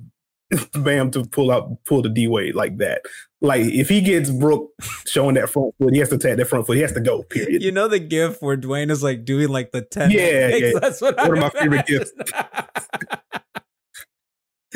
Bam 0.74 1.10
to 1.12 1.26
pull 1.26 1.50
out 1.50 1.84
pull 1.86 2.02
the 2.04 2.10
D 2.10 2.28
Wade 2.28 2.54
like 2.54 2.78
that. 2.78 3.02
Like 3.42 3.62
if 3.66 3.90
he 3.90 4.02
gets 4.02 4.30
Brook 4.30 4.70
showing 5.08 5.36
that 5.36 5.50
front 5.50 5.74
foot, 5.80 5.94
he 5.94 6.00
has 6.00 6.10
to 6.10 6.16
attack 6.16 6.38
that 6.38 6.46
front 6.48 6.68
foot. 6.68 6.76
He 6.76 6.82
has 6.82 6.92
to 6.94 7.00
go. 7.00 7.24
Period. 7.24 7.64
You 7.64 7.72
know 7.72 7.88
the 7.88 7.98
gif 8.00 8.42
where 8.42 8.56
Dwyane 8.58 8.92
is 8.92 9.02
like 9.02 9.26
doing 9.26 9.50
like 9.50 9.72
the 9.72 9.82
10 9.82 10.12
Yeah, 10.12 10.48
yeah. 10.50 10.72
That's 10.80 11.02
what 11.02 11.18
One 11.18 11.40
I 11.42 11.48
of 11.48 11.54
my 11.54 11.60
favorite 11.62 11.86
gifs. 11.88 12.12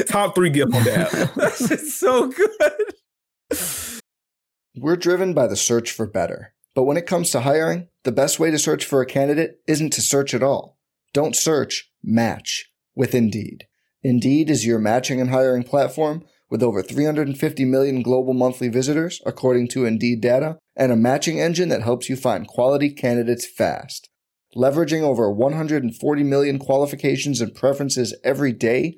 Top 0.07 0.35
three 0.35 0.49
gift 0.49 0.73
on 0.73 0.83
that. 0.83 1.31
That's 1.35 1.67
just 1.67 1.99
so 1.99 2.31
good. 2.31 4.01
We're 4.75 4.95
driven 4.95 5.33
by 5.33 5.47
the 5.47 5.55
search 5.55 5.91
for 5.91 6.05
better. 6.05 6.53
But 6.75 6.83
when 6.83 6.97
it 6.97 7.07
comes 7.07 7.31
to 7.31 7.41
hiring, 7.41 7.87
the 8.03 8.11
best 8.11 8.39
way 8.39 8.51
to 8.51 8.59
search 8.59 8.85
for 8.85 9.01
a 9.01 9.05
candidate 9.05 9.59
isn't 9.67 9.91
to 9.91 10.01
search 10.01 10.33
at 10.33 10.43
all. 10.43 10.77
Don't 11.13 11.35
search, 11.35 11.91
match 12.03 12.71
with 12.95 13.15
Indeed. 13.15 13.65
Indeed 14.03 14.49
is 14.49 14.65
your 14.65 14.79
matching 14.79 15.19
and 15.19 15.29
hiring 15.31 15.63
platform 15.63 16.23
with 16.49 16.63
over 16.63 16.81
350 16.81 17.65
million 17.65 18.01
global 18.01 18.33
monthly 18.33 18.69
visitors, 18.69 19.21
according 19.25 19.67
to 19.69 19.85
Indeed 19.85 20.21
data, 20.21 20.57
and 20.75 20.91
a 20.91 20.95
matching 20.95 21.39
engine 21.39 21.69
that 21.69 21.83
helps 21.83 22.09
you 22.09 22.15
find 22.15 22.47
quality 22.47 22.89
candidates 22.89 23.45
fast. 23.45 24.09
Leveraging 24.55 25.01
over 25.01 25.29
140 25.31 26.23
million 26.23 26.57
qualifications 26.57 27.41
and 27.41 27.53
preferences 27.53 28.15
every 28.23 28.51
day, 28.51 28.97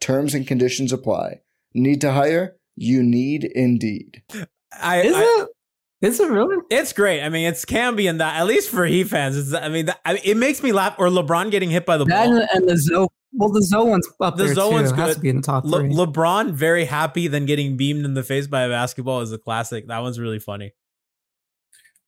Terms 0.00 0.34
and 0.34 0.46
conditions 0.46 0.92
apply. 0.92 1.40
Need 1.74 2.00
to 2.00 2.12
hire? 2.12 2.56
You 2.76 3.02
need 3.02 3.44
Indeed. 3.44 4.22
I, 4.80 5.02
Is 5.02 5.14
I- 5.14 5.22
it? 5.42 5.48
Is 6.02 6.18
it 6.18 6.30
really? 6.30 6.56
It's 6.70 6.94
great. 6.94 7.20
I 7.22 7.28
mean, 7.28 7.46
it's 7.46 7.66
can 7.66 7.94
be 7.94 8.06
in 8.06 8.16
that 8.18 8.36
at 8.40 8.46
least 8.46 8.70
for 8.70 8.86
Heat 8.86 9.04
fans. 9.08 9.36
It's, 9.36 9.52
I 9.52 9.68
mean, 9.68 9.84
that, 9.84 10.00
I 10.06 10.14
mean, 10.14 10.22
it 10.24 10.38
makes 10.38 10.62
me 10.62 10.72
laugh. 10.72 10.94
Or 10.98 11.08
LeBron 11.08 11.50
getting 11.50 11.68
hit 11.68 11.84
by 11.84 11.98
the 11.98 12.06
That 12.06 12.24
ball. 12.24 12.38
and, 12.38 12.48
and 12.54 12.68
the 12.70 12.78
Zoe. 12.78 13.08
Well, 13.34 13.50
the 13.50 13.60
Zoe 13.62 13.86
one's 13.90 14.08
up 14.18 14.36
The 14.38 14.44
there 14.44 14.54
Zoe 14.54 14.70
too. 14.70 14.74
one's 14.76 14.92
It 14.92 14.96
has 14.96 15.08
good. 15.10 15.14
to 15.16 15.20
be 15.20 15.28
in 15.28 15.36
the 15.36 15.42
top 15.42 15.64
Le- 15.66 15.80
three. 15.80 15.90
LeBron 15.92 16.52
very 16.52 16.86
happy 16.86 17.28
then 17.28 17.44
getting 17.44 17.76
beamed 17.76 18.06
in 18.06 18.14
the 18.14 18.22
face 18.22 18.46
by 18.46 18.62
a 18.62 18.68
basketball 18.70 19.20
is 19.20 19.30
a 19.30 19.36
classic. 19.36 19.88
That 19.88 19.98
one's 19.98 20.18
really 20.18 20.38
funny. 20.38 20.72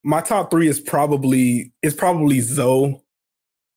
My 0.03 0.21
top 0.21 0.49
three 0.49 0.67
is 0.67 0.79
probably 0.79 1.71
is 1.83 1.93
probably 1.93 2.39
Zoe. 2.39 2.99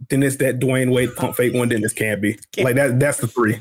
Then 0.08 0.22
it's 0.22 0.36
that 0.36 0.58
Dwyane 0.58 0.92
Wade 0.94 1.14
pump 1.14 1.36
fake 1.36 1.52
one. 1.54 1.68
Then 1.68 1.84
it's 1.84 1.92
Camby. 1.94 2.38
Like 2.64 2.74
that. 2.76 2.98
That's 2.98 3.18
the 3.18 3.26
three. 3.28 3.60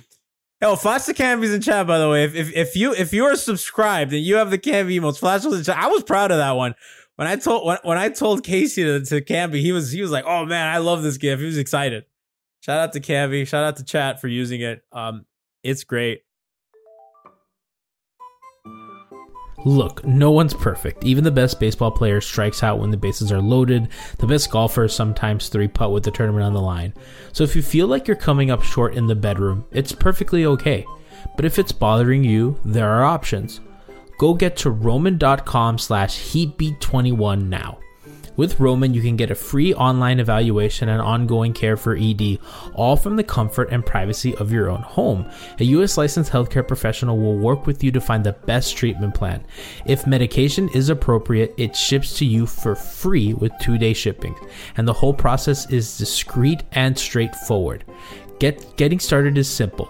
Yo, 0.61 0.75
flash 0.75 1.03
the 1.03 1.13
Cambies 1.13 1.53
in 1.53 1.61
chat. 1.61 1.85
By 1.85 1.99
the 1.99 2.09
way, 2.09 2.23
if, 2.23 2.33
if 2.33 2.55
if 2.55 2.75
you 2.75 2.93
if 2.93 3.13
you 3.13 3.25
are 3.25 3.35
subscribed 3.35 4.13
and 4.13 4.23
you 4.23 4.35
have 4.35 4.51
the 4.51 4.57
Camby 4.57 4.99
emotes, 4.99 5.19
flash 5.19 5.43
those 5.43 5.57
in 5.57 5.63
chat. 5.63 5.77
I 5.77 5.87
was 5.87 6.03
proud 6.03 6.31
of 6.31 6.37
that 6.37 6.51
one. 6.51 6.75
When 7.17 7.27
I 7.27 7.35
told 7.35 7.65
when, 7.65 7.77
when 7.83 7.97
I 7.97 8.09
told 8.09 8.43
Casey 8.43 8.83
to, 8.83 9.03
to 9.05 9.21
Camby, 9.21 9.59
he 9.59 9.71
was 9.73 9.91
he 9.91 10.01
was 10.01 10.11
like, 10.11 10.25
"Oh 10.25 10.45
man, 10.45 10.67
I 10.67 10.77
love 10.77 11.03
this 11.03 11.17
gift." 11.17 11.41
He 11.41 11.45
was 11.45 11.57
excited. 11.57 12.05
Shout 12.61 12.79
out 12.79 12.93
to 12.93 13.01
Camby. 13.01 13.45
Shout 13.45 13.63
out 13.63 13.77
to 13.77 13.83
chat 13.83 14.21
for 14.21 14.27
using 14.27 14.61
it. 14.61 14.83
Um, 14.91 15.25
it's 15.61 15.83
great. 15.83 16.21
Look, 19.65 20.05
no 20.05 20.29
one's 20.29 20.53
perfect. 20.53 21.03
Even 21.03 21.23
the 21.23 21.31
best 21.31 21.59
baseball 21.59 21.89
player 21.89 22.21
strikes 22.21 22.61
out 22.61 22.79
when 22.79 22.91
the 22.91 22.97
bases 22.97 23.31
are 23.31 23.41
loaded. 23.41 23.89
The 24.19 24.27
best 24.27 24.51
golfers 24.51 24.93
sometimes 24.93 25.49
three 25.49 25.67
putt 25.67 25.91
with 25.91 26.03
the 26.03 26.11
tournament 26.11 26.45
on 26.45 26.53
the 26.53 26.61
line. 26.61 26.93
So 27.33 27.43
if 27.43 27.55
you 27.55 27.63
feel 27.63 27.87
like 27.87 28.07
you're 28.07 28.15
coming 28.15 28.51
up 28.51 28.61
short 28.61 28.93
in 28.93 29.07
the 29.07 29.15
bedroom, 29.15 29.65
it's 29.71 29.91
perfectly 29.91 30.45
okay. 30.45 30.85
But 31.35 31.45
if 31.45 31.57
it's 31.57 31.71
bothering 31.71 32.23
you, 32.23 32.59
there 32.63 32.89
are 32.91 33.03
options. 33.03 33.59
Go 34.19 34.35
get 34.35 34.55
to 34.57 34.69
roman.com 34.69 35.79
slash 35.79 36.15
heatbeat21 36.15 37.47
now. 37.47 37.79
With 38.37 38.59
Roman, 38.59 38.93
you 38.93 39.01
can 39.01 39.15
get 39.15 39.31
a 39.31 39.35
free 39.35 39.73
online 39.73 40.19
evaluation 40.19 40.89
and 40.89 41.01
ongoing 41.01 41.53
care 41.53 41.77
for 41.77 41.95
ED, 41.95 42.39
all 42.73 42.97
from 42.97 43.15
the 43.15 43.23
comfort 43.23 43.69
and 43.71 43.85
privacy 43.85 44.35
of 44.35 44.51
your 44.51 44.69
own 44.69 44.81
home. 44.81 45.29
A 45.59 45.63
U.S. 45.65 45.97
licensed 45.97 46.31
healthcare 46.31 46.67
professional 46.67 47.17
will 47.17 47.37
work 47.37 47.65
with 47.65 47.83
you 47.83 47.91
to 47.91 48.01
find 48.01 48.23
the 48.23 48.33
best 48.33 48.75
treatment 48.75 49.15
plan. 49.15 49.45
If 49.85 50.07
medication 50.07 50.69
is 50.69 50.89
appropriate, 50.89 51.53
it 51.57 51.75
ships 51.75 52.17
to 52.17 52.25
you 52.25 52.45
for 52.45 52.75
free 52.75 53.33
with 53.33 53.51
two 53.59 53.77
day 53.77 53.93
shipping, 53.93 54.35
and 54.77 54.87
the 54.87 54.93
whole 54.93 55.13
process 55.13 55.69
is 55.69 55.97
discreet 55.97 56.63
and 56.73 56.97
straightforward. 56.97 57.85
Get 58.39 58.75
getting 58.77 58.99
started 58.99 59.37
is 59.37 59.49
simple. 59.49 59.89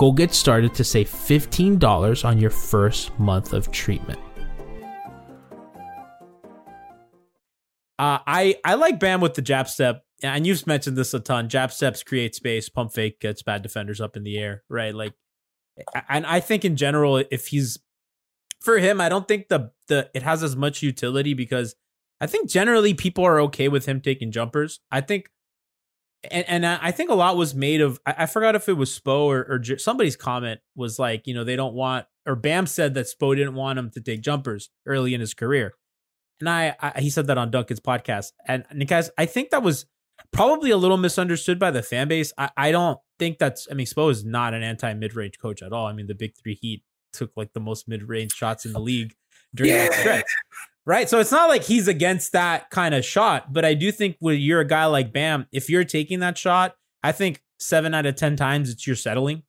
Go 0.00 0.12
get 0.12 0.32
started 0.32 0.72
to 0.76 0.82
save 0.82 1.10
$15 1.10 2.24
on 2.24 2.38
your 2.38 2.48
first 2.48 3.18
month 3.18 3.52
of 3.52 3.70
treatment. 3.70 4.18
Uh, 7.98 8.16
I, 8.26 8.56
I 8.64 8.76
like 8.76 8.98
Bam 8.98 9.20
with 9.20 9.34
the 9.34 9.42
jab 9.42 9.68
step, 9.68 10.06
and 10.22 10.46
you've 10.46 10.66
mentioned 10.66 10.96
this 10.96 11.12
a 11.12 11.20
ton. 11.20 11.50
Jab 11.50 11.70
steps 11.70 12.02
create 12.02 12.34
space, 12.34 12.70
pump 12.70 12.94
fake 12.94 13.20
gets 13.20 13.42
bad 13.42 13.60
defenders 13.60 14.00
up 14.00 14.16
in 14.16 14.24
the 14.24 14.38
air, 14.38 14.62
right? 14.70 14.94
Like, 14.94 15.12
and 16.08 16.24
I 16.24 16.40
think 16.40 16.64
in 16.64 16.76
general, 16.76 17.22
if 17.30 17.48
he's 17.48 17.78
for 18.58 18.78
him, 18.78 19.02
I 19.02 19.10
don't 19.10 19.28
think 19.28 19.48
the 19.48 19.70
the 19.88 20.08
it 20.14 20.22
has 20.22 20.42
as 20.42 20.56
much 20.56 20.82
utility 20.82 21.34
because 21.34 21.74
I 22.22 22.26
think 22.26 22.48
generally 22.48 22.94
people 22.94 23.24
are 23.24 23.38
okay 23.42 23.68
with 23.68 23.84
him 23.84 24.00
taking 24.00 24.32
jumpers. 24.32 24.80
I 24.90 25.02
think 25.02 25.28
and 26.30 26.44
and 26.48 26.66
I 26.66 26.90
think 26.90 27.10
a 27.10 27.14
lot 27.14 27.36
was 27.36 27.54
made 27.54 27.80
of 27.80 28.00
I, 28.04 28.14
I 28.18 28.26
forgot 28.26 28.54
if 28.54 28.68
it 28.68 28.74
was 28.74 28.98
Spo 28.98 29.24
or, 29.24 29.46
or 29.48 29.58
J- 29.58 29.78
somebody's 29.78 30.16
comment 30.16 30.60
was 30.74 30.98
like 30.98 31.26
you 31.26 31.34
know 31.34 31.44
they 31.44 31.56
don't 31.56 31.74
want 31.74 32.06
or 32.26 32.36
Bam 32.36 32.66
said 32.66 32.94
that 32.94 33.06
Spo 33.06 33.34
didn't 33.34 33.54
want 33.54 33.78
him 33.78 33.90
to 33.90 34.00
take 34.00 34.20
jumpers 34.20 34.70
early 34.86 35.14
in 35.14 35.20
his 35.20 35.34
career, 35.34 35.74
and 36.38 36.48
I, 36.48 36.76
I 36.80 37.00
he 37.00 37.10
said 37.10 37.26
that 37.28 37.38
on 37.38 37.50
Duncan's 37.50 37.80
podcast 37.80 38.32
and, 38.46 38.64
and 38.70 38.86
guys 38.86 39.10
I 39.16 39.26
think 39.26 39.50
that 39.50 39.62
was 39.62 39.86
probably 40.32 40.70
a 40.70 40.76
little 40.76 40.98
misunderstood 40.98 41.58
by 41.58 41.70
the 41.70 41.82
fan 41.82 42.08
base. 42.08 42.32
I, 42.36 42.50
I 42.56 42.72
don't 42.72 42.98
think 43.18 43.38
that's 43.38 43.66
I 43.70 43.74
mean 43.74 43.86
Spo 43.86 44.10
is 44.10 44.24
not 44.24 44.52
an 44.52 44.62
anti 44.62 44.92
mid 44.94 45.14
range 45.14 45.38
coach 45.38 45.62
at 45.62 45.72
all. 45.72 45.86
I 45.86 45.92
mean 45.92 46.06
the 46.06 46.14
big 46.14 46.34
three 46.36 46.54
Heat 46.54 46.82
took 47.12 47.30
like 47.36 47.52
the 47.54 47.60
most 47.60 47.88
mid 47.88 48.08
range 48.08 48.32
shots 48.32 48.66
in 48.66 48.72
the 48.72 48.80
league 48.80 49.14
during 49.54 49.72
that 49.72 49.92
stretch. 49.94 50.24
Right. 50.86 51.08
So 51.08 51.20
it's 51.20 51.30
not 51.30 51.48
like 51.48 51.62
he's 51.62 51.88
against 51.88 52.32
that 52.32 52.70
kind 52.70 52.94
of 52.94 53.04
shot, 53.04 53.52
but 53.52 53.64
I 53.64 53.74
do 53.74 53.92
think 53.92 54.16
when 54.18 54.40
you're 54.40 54.60
a 54.60 54.66
guy 54.66 54.86
like 54.86 55.12
Bam, 55.12 55.46
if 55.52 55.68
you're 55.68 55.84
taking 55.84 56.20
that 56.20 56.38
shot, 56.38 56.74
I 57.02 57.12
think 57.12 57.42
seven 57.58 57.94
out 57.94 58.06
of 58.06 58.16
10 58.16 58.36
times 58.36 58.70
it's 58.70 58.86
you're 58.86 58.96
settling. 58.96 59.42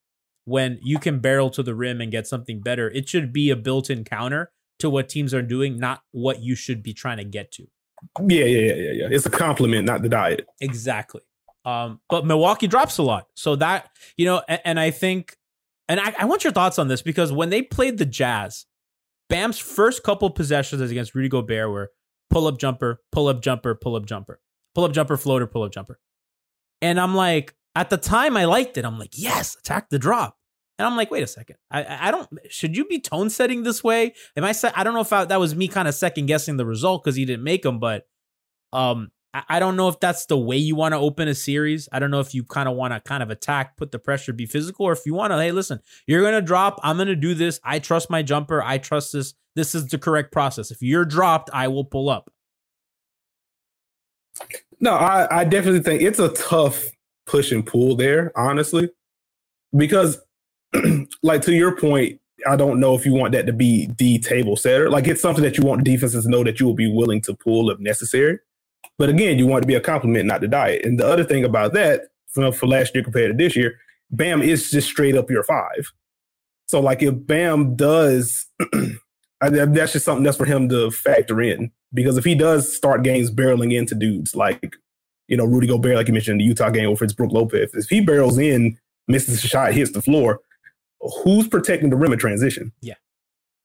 When 0.45 0.79
you 0.81 0.99
can 0.99 1.19
barrel 1.19 1.49
to 1.51 1.63
the 1.63 1.75
rim 1.75 2.01
and 2.01 2.11
get 2.11 2.27
something 2.27 2.61
better, 2.61 2.89
it 2.89 3.07
should 3.07 3.31
be 3.31 3.49
a 3.49 3.55
built 3.55 3.89
in 3.89 4.03
counter 4.03 4.51
to 4.79 4.89
what 4.89 5.07
teams 5.07 5.33
are 5.33 5.41
doing, 5.41 5.77
not 5.79 6.01
what 6.11 6.41
you 6.41 6.55
should 6.55 6.83
be 6.83 6.93
trying 6.93 7.17
to 7.17 7.23
get 7.23 7.51
to. 7.53 7.67
Yeah, 8.19 8.45
yeah, 8.45 8.45
yeah, 8.45 8.73
yeah, 8.73 8.91
yeah. 8.91 9.07
It's 9.11 9.25
a 9.25 9.29
compliment, 9.29 9.85
not 9.85 10.01
the 10.01 10.09
diet. 10.09 10.47
Exactly. 10.59 11.21
Um, 11.63 11.99
but 12.09 12.25
Milwaukee 12.25 12.67
drops 12.67 12.97
a 12.97 13.03
lot. 13.03 13.27
So 13.35 13.55
that, 13.57 13.89
you 14.17 14.25
know, 14.25 14.41
and, 14.47 14.61
and 14.65 14.79
I 14.79 14.89
think, 14.89 15.37
and 15.87 15.99
I, 15.99 16.13
I 16.17 16.25
want 16.25 16.43
your 16.43 16.53
thoughts 16.53 16.79
on 16.79 16.87
this 16.87 17.03
because 17.03 17.31
when 17.31 17.51
they 17.51 17.61
played 17.61 17.99
the 17.99 18.05
Jazz, 18.05 18.65
Bam's 19.31 19.57
first 19.57 20.03
couple 20.03 20.29
possessions 20.29 20.81
against 20.81 21.15
Rudy 21.15 21.29
Gobert 21.29 21.71
were 21.71 21.91
pull 22.29 22.47
up 22.47 22.59
jumper, 22.59 23.01
pull 23.11 23.29
up 23.29 23.41
jumper, 23.41 23.73
pull 23.73 23.95
up 23.95 24.05
jumper. 24.05 24.39
pull 24.75 24.83
up 24.83 24.91
jumper, 24.91 25.17
floater, 25.17 25.47
pull 25.47 25.63
up 25.63 25.71
jumper. 25.71 25.99
And 26.81 26.99
I'm 26.99 27.15
like, 27.15 27.55
at 27.75 27.89
the 27.89 27.97
time 27.97 28.35
I 28.35 28.45
liked 28.45 28.77
it. 28.77 28.85
I'm 28.85 28.99
like, 28.99 29.11
yes, 29.13 29.55
attack 29.55 29.89
the 29.89 29.99
drop. 29.99 30.37
And 30.77 30.85
I'm 30.85 30.97
like, 30.97 31.11
wait 31.11 31.23
a 31.23 31.27
second. 31.27 31.57
I 31.69 32.07
I 32.07 32.11
don't 32.11 32.27
should 32.49 32.75
you 32.75 32.85
be 32.85 32.99
tone 32.99 33.29
setting 33.29 33.63
this 33.63 33.83
way? 33.83 34.13
Am 34.35 34.43
I 34.43 34.53
I 34.75 34.83
don't 34.83 34.93
know 34.93 35.01
if 35.01 35.13
I, 35.13 35.25
that 35.25 35.39
was 35.39 35.55
me 35.55 35.67
kind 35.67 35.87
of 35.87 35.95
second 35.95 36.25
guessing 36.25 36.57
the 36.57 36.65
result 36.65 37.03
because 37.03 37.15
he 37.15 37.23
didn't 37.25 37.43
make 37.43 37.61
them, 37.63 37.79
but 37.79 38.07
um 38.73 39.11
I, 39.33 39.59
don't 39.59 39.77
know 39.77 39.87
if 39.87 39.99
that's 39.99 40.25
the 40.25 40.37
way 40.37 40.57
you 40.57 40.75
want 40.75 40.93
to 40.93 40.97
open 40.97 41.27
a 41.27 41.35
series. 41.35 41.87
I 41.91 41.99
don't 41.99 42.11
know 42.11 42.19
if 42.19 42.33
you 42.33 42.43
kind 42.43 42.67
of 42.67 42.75
want 42.75 42.93
to 42.93 42.99
kind 42.99 43.23
of 43.23 43.29
attack, 43.29 43.77
put 43.77 43.91
the 43.91 43.99
pressure, 43.99 44.33
be 44.33 44.45
physical, 44.45 44.85
or 44.85 44.91
if 44.91 45.05
you 45.05 45.13
want 45.13 45.31
to, 45.31 45.37
hey, 45.37 45.51
listen, 45.51 45.79
you're 46.05 46.21
gonna 46.21 46.41
drop. 46.41 46.79
I'm 46.83 46.97
gonna 46.97 47.15
do 47.15 47.33
this. 47.33 47.59
I 47.63 47.79
trust 47.79 48.09
my 48.09 48.23
jumper. 48.23 48.61
I 48.61 48.77
trust 48.77 49.13
this. 49.13 49.33
This 49.55 49.73
is 49.73 49.87
the 49.87 49.97
correct 49.97 50.31
process. 50.31 50.71
If 50.71 50.81
you're 50.81 51.05
dropped, 51.05 51.49
I 51.53 51.67
will 51.67 51.85
pull 51.85 52.09
up. 52.09 52.29
No, 54.79 54.93
I, 54.93 55.41
I 55.41 55.43
definitely 55.43 55.81
think 55.81 56.01
it's 56.01 56.19
a 56.19 56.29
tough 56.29 56.85
push 57.25 57.51
and 57.51 57.65
pull 57.65 57.95
there, 57.95 58.31
honestly, 58.35 58.89
because, 59.75 60.19
like 61.23 61.41
to 61.43 61.53
your 61.53 61.75
point, 61.75 62.19
I 62.47 62.55
don't 62.55 62.79
know 62.79 62.95
if 62.95 63.05
you 63.05 63.13
want 63.13 63.33
that 63.33 63.45
to 63.45 63.53
be 63.53 63.87
the 63.97 64.19
table 64.19 64.55
setter. 64.55 64.89
Like 64.89 65.07
it's 65.07 65.21
something 65.21 65.43
that 65.43 65.57
you 65.57 65.63
want 65.63 65.83
defenses 65.83 66.25
to 66.25 66.29
know 66.29 66.43
that 66.43 66.59
you 66.59 66.65
will 66.65 66.73
be 66.73 66.91
willing 66.91 67.21
to 67.21 67.33
pull 67.35 67.69
if 67.69 67.79
necessary. 67.79 68.39
But 68.97 69.09
again, 69.09 69.37
you 69.39 69.47
want 69.47 69.63
to 69.63 69.67
be 69.67 69.75
a 69.75 69.81
compliment, 69.81 70.25
not 70.25 70.41
the 70.41 70.47
diet. 70.47 70.85
And 70.85 70.99
the 70.99 71.07
other 71.07 71.23
thing 71.23 71.43
about 71.43 71.73
that, 71.73 72.01
for, 72.27 72.51
for 72.51 72.67
last 72.67 72.93
year 72.93 73.03
compared 73.03 73.37
to 73.37 73.43
this 73.43 73.55
year, 73.55 73.77
Bam 74.11 74.41
is 74.41 74.69
just 74.69 74.89
straight 74.89 75.15
up 75.15 75.29
your 75.29 75.43
five. 75.43 75.91
So 76.67 76.79
like 76.79 77.01
if 77.01 77.13
Bam 77.25 77.75
does, 77.75 78.45
I, 79.41 79.49
that's 79.49 79.93
just 79.93 80.05
something 80.05 80.23
that's 80.23 80.37
for 80.37 80.45
him 80.45 80.69
to 80.69 80.91
factor 80.91 81.41
in 81.41 81.71
because 81.93 82.17
if 82.17 82.23
he 82.23 82.35
does 82.35 82.73
start 82.73 83.03
games 83.03 83.31
barreling 83.31 83.73
into 83.73 83.95
dudes 83.95 84.35
like 84.35 84.75
you 85.27 85.37
know 85.37 85.45
Rudy 85.45 85.67
Gobert, 85.67 85.95
like 85.95 86.07
you 86.07 86.13
mentioned 86.13 86.39
the 86.39 86.45
Utah 86.45 86.69
game 86.69 86.89
over 86.89 87.05
Brook 87.07 87.31
Lopez, 87.31 87.73
if 87.73 87.89
he 87.89 88.01
barrels 88.01 88.37
in, 88.37 88.77
misses 89.07 89.43
a 89.43 89.47
shot, 89.47 89.73
hits 89.73 89.91
the 89.91 90.01
floor, 90.01 90.39
who's 91.23 91.47
protecting 91.47 91.89
the 91.89 91.95
rim 91.95 92.13
in 92.13 92.19
transition? 92.19 92.71
Yeah. 92.81 92.95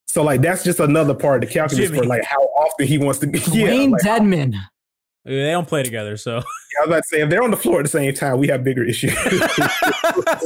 So 0.07 0.23
like 0.23 0.41
that's 0.41 0.65
just 0.65 0.81
another 0.81 1.15
part 1.15 1.43
of 1.43 1.49
the 1.49 1.55
calculus 1.55 1.87
Jimmy. 1.87 1.99
for 1.99 2.07
like 2.07 2.25
how 2.25 2.41
often 2.41 2.87
he 2.87 2.99
wants 2.99 3.21
to. 3.21 3.27
Yeah, 3.53 3.67
Wayne 3.67 3.91
like, 3.91 4.03
Deadman. 4.03 4.57
They 5.27 5.51
don't 5.51 5.67
play 5.67 5.83
together, 5.83 6.17
so 6.17 6.37
I 6.37 6.41
was 6.41 6.87
about 6.87 6.97
to 6.99 7.03
say 7.09 7.21
if 7.21 7.31
they're 7.31 7.43
on 7.43 7.51
the 7.51 7.57
floor 7.57 7.81
at 7.81 7.83
the 7.83 7.89
same 7.89 8.15
time, 8.15 8.39
we 8.39 8.47
have 8.49 8.63
bigger 8.63 8.85
issues. 8.85 9.13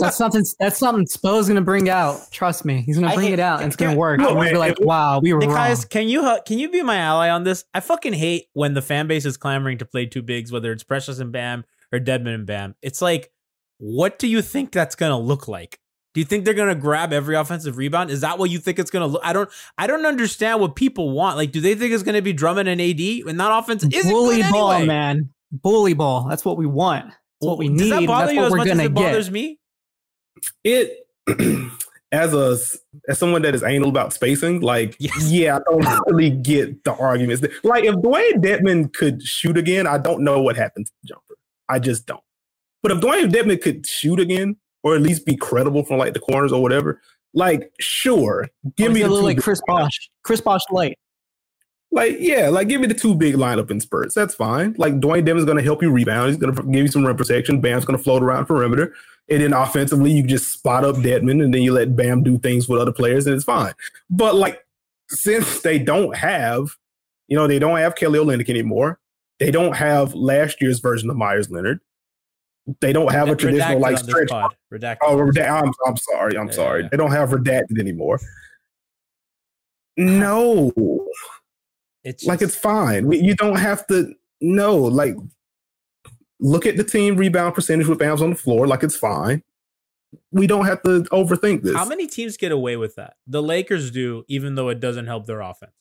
That's 0.00 0.16
something. 0.16 0.44
That's 0.58 0.78
something 0.78 1.06
Spo's 1.06 1.48
gonna 1.48 1.60
bring 1.60 1.88
out. 1.90 2.30
Trust 2.30 2.64
me, 2.64 2.82
he's 2.82 2.98
gonna 2.98 3.14
bring 3.14 3.26
hate- 3.28 3.32
it 3.34 3.40
out, 3.40 3.60
and 3.60 3.66
it's 3.66 3.76
gonna 3.76 3.96
work. 3.96 4.20
No, 4.20 4.34
We're 4.34 4.44
man, 4.44 4.52
be 4.54 4.58
like, 4.58 4.80
wow, 4.80 5.20
we 5.20 5.32
were 5.32 5.40
Nick 5.40 5.50
wrong. 5.50 5.66
Hayes, 5.66 5.84
can 5.84 6.08
you 6.08 6.38
can 6.46 6.58
you 6.58 6.70
be 6.70 6.82
my 6.82 6.96
ally 6.96 7.28
on 7.28 7.44
this? 7.44 7.64
I 7.74 7.80
fucking 7.80 8.12
hate 8.14 8.46
when 8.52 8.74
the 8.74 8.82
fan 8.82 9.06
base 9.06 9.26
is 9.26 9.36
clamoring 9.36 9.78
to 9.78 9.84
play 9.84 10.06
two 10.06 10.22
bigs, 10.22 10.50
whether 10.52 10.72
it's 10.72 10.84
Precious 10.84 11.18
and 11.18 11.32
Bam 11.32 11.64
or 11.92 11.98
Deadman 11.98 12.32
and 12.34 12.46
Bam. 12.46 12.74
It's 12.80 13.02
like, 13.02 13.30
what 13.78 14.18
do 14.18 14.28
you 14.28 14.40
think 14.40 14.72
that's 14.72 14.94
gonna 14.94 15.18
look 15.18 15.48
like? 15.48 15.79
Do 16.12 16.20
you 16.20 16.24
think 16.24 16.44
they're 16.44 16.54
gonna 16.54 16.74
grab 16.74 17.12
every 17.12 17.36
offensive 17.36 17.76
rebound? 17.76 18.10
Is 18.10 18.20
that 18.22 18.38
what 18.38 18.50
you 18.50 18.58
think 18.58 18.78
it's 18.78 18.90
gonna 18.90 19.06
look? 19.06 19.22
I 19.24 19.32
don't. 19.32 19.48
I 19.78 19.86
don't 19.86 20.04
understand 20.04 20.60
what 20.60 20.74
people 20.74 21.10
want. 21.10 21.36
Like, 21.36 21.52
do 21.52 21.60
they 21.60 21.74
think 21.74 21.92
it's 21.92 22.02
gonna 22.02 22.20
be 22.22 22.32
Drummond 22.32 22.68
and 22.68 22.80
AD 22.80 23.00
and 23.28 23.38
that 23.38 23.56
offense 23.58 23.84
isn't 23.84 24.10
Bully 24.10 24.42
good 24.42 24.50
ball, 24.50 24.72
anyway? 24.72 24.86
man. 24.88 25.30
Bully 25.52 25.94
ball. 25.94 26.26
That's 26.28 26.44
what 26.44 26.56
we 26.56 26.66
want. 26.66 27.06
That's 27.06 27.16
what 27.40 27.58
we 27.58 27.68
Does 27.68 27.80
need. 27.82 27.90
that 27.92 28.06
bother 28.06 28.26
That's 28.26 28.36
you 28.36 28.44
as 28.44 28.52
much 28.54 28.66
as 28.66 28.72
gonna 28.72 28.84
it 28.84 28.94
bothers 28.94 29.26
get. 29.26 29.32
me? 29.32 29.58
it 30.64 31.06
as 32.12 32.34
a 32.34 32.56
as 33.08 33.18
someone 33.18 33.42
that 33.42 33.54
is 33.54 33.62
anal 33.62 33.88
about 33.88 34.12
spacing, 34.12 34.60
like 34.60 34.96
Yes. 34.98 35.30
yeah, 35.30 35.56
I 35.56 35.60
don't 35.70 36.06
really 36.08 36.30
get 36.30 36.82
the 36.84 36.92
arguments. 36.94 37.44
Like 37.62 37.84
if 37.84 37.94
Dewayne 37.96 38.42
Dedmon 38.42 38.92
could 38.92 39.22
shoot 39.22 39.56
again, 39.56 39.86
I 39.86 39.98
don't 39.98 40.22
know 40.22 40.40
what 40.42 40.56
happened 40.56 40.86
to 40.86 40.92
the 41.02 41.08
jumper. 41.08 41.34
I 41.68 41.78
just 41.78 42.06
don't. 42.06 42.22
But 42.82 42.92
if 42.92 42.98
Dewayne 43.00 43.30
Dedmon 43.30 43.60
could 43.62 43.86
shoot 43.86 44.18
again, 44.18 44.56
or 44.82 44.94
at 44.94 45.02
least 45.02 45.26
be 45.26 45.36
credible 45.36 45.84
from 45.84 45.98
like 45.98 46.14
the 46.14 46.20
corners 46.20 46.52
or 46.52 46.62
whatever, 46.62 47.00
like 47.34 47.72
sure, 47.80 48.48
give 48.76 48.92
me 48.92 49.02
a 49.02 49.08
little 49.08 49.24
like 49.24 49.38
Chris 49.38 49.60
Bosh. 49.66 50.10
Chris 50.22 50.40
Bosh 50.40 50.62
light. 50.70 50.98
like 51.90 52.16
yeah, 52.18 52.48
like 52.48 52.68
give 52.68 52.80
me 52.80 52.86
the 52.86 52.94
two 52.94 53.14
big 53.14 53.34
lineup 53.34 53.70
in 53.70 53.80
spurts. 53.80 54.14
That's 54.14 54.34
fine. 54.34 54.74
Like 54.78 54.94
Dewayne 54.94 55.24
Dedmon's 55.24 55.44
going 55.44 55.58
to 55.58 55.62
help 55.62 55.82
you 55.82 55.90
rebound. 55.90 56.28
He's 56.28 56.38
going 56.38 56.54
to 56.54 56.62
give 56.62 56.82
you 56.82 56.88
some 56.88 57.04
rim 57.04 57.16
protection. 57.16 57.60
Bam's 57.60 57.84
going 57.84 57.96
to 57.96 58.02
float 58.02 58.22
around 58.22 58.46
perimeter. 58.46 58.94
And 59.28 59.42
then 59.42 59.52
offensively, 59.52 60.10
you 60.10 60.24
just 60.24 60.52
spot 60.52 60.84
up 60.84 61.00
Deadman 61.02 61.40
and 61.40 61.54
then 61.54 61.62
you 61.62 61.72
let 61.72 61.94
Bam 61.94 62.24
do 62.24 62.38
things 62.38 62.68
with 62.68 62.80
other 62.80 62.92
players 62.92 63.26
and 63.26 63.34
it's 63.34 63.44
fine. 63.44 63.74
But 64.08 64.34
like, 64.34 64.64
since 65.08 65.60
they 65.62 65.78
don't 65.78 66.16
have, 66.16 66.76
you 67.28 67.36
know, 67.36 67.46
they 67.46 67.60
don't 67.60 67.78
have 67.78 67.94
Kelly 67.94 68.18
Olynyk 68.18 68.48
anymore. 68.48 68.98
They 69.38 69.52
don't 69.52 69.76
have 69.76 70.14
last 70.14 70.60
year's 70.60 70.80
version 70.80 71.10
of 71.10 71.16
Meyers 71.16 71.48
Leonard. 71.48 71.80
They 72.80 72.92
don't 72.92 73.10
have 73.10 73.28
a 73.28 73.34
traditional 73.36 73.78
Redacted 73.78 73.80
like 73.80 73.98
stretch. 73.98 74.28
Redacted. 74.72 74.98
Oh, 75.02 75.16
redact- 75.16 75.62
I'm, 75.64 75.72
I'm 75.86 75.96
sorry. 75.96 76.36
I'm 76.38 76.46
Yeah, 76.48 76.52
sorry. 76.52 76.82
yeah. 76.82 76.88
They 76.90 76.96
don't 76.96 77.10
have 77.10 77.30
redacted 77.30 77.78
anymore. 77.80 78.20
No, 79.96 80.72
It's 82.04 82.24
like 82.24 82.38
just- 82.40 82.54
it's 82.54 82.60
fine. 82.62 83.10
You 83.12 83.34
don't 83.34 83.58
have 83.58 83.86
to. 83.88 84.14
No, 84.40 84.76
like 84.76 85.14
look 86.38 86.64
at 86.64 86.76
the 86.78 86.84
team 86.84 87.16
rebound 87.16 87.54
percentage 87.54 87.86
with 87.86 87.98
Bam's 87.98 88.22
on 88.22 88.30
the 88.30 88.36
floor. 88.36 88.66
Like 88.66 88.82
it's 88.82 88.96
fine. 88.96 89.42
We 90.32 90.46
don't 90.46 90.64
have 90.64 90.82
to 90.82 91.02
overthink 91.12 91.62
this. 91.62 91.76
How 91.76 91.84
many 91.84 92.06
teams 92.06 92.36
get 92.38 92.50
away 92.52 92.76
with 92.76 92.94
that? 92.96 93.14
The 93.26 93.42
Lakers 93.42 93.90
do, 93.90 94.24
even 94.28 94.54
though 94.54 94.68
it 94.70 94.80
doesn't 94.80 95.06
help 95.06 95.26
their 95.26 95.40
offense. 95.40 95.72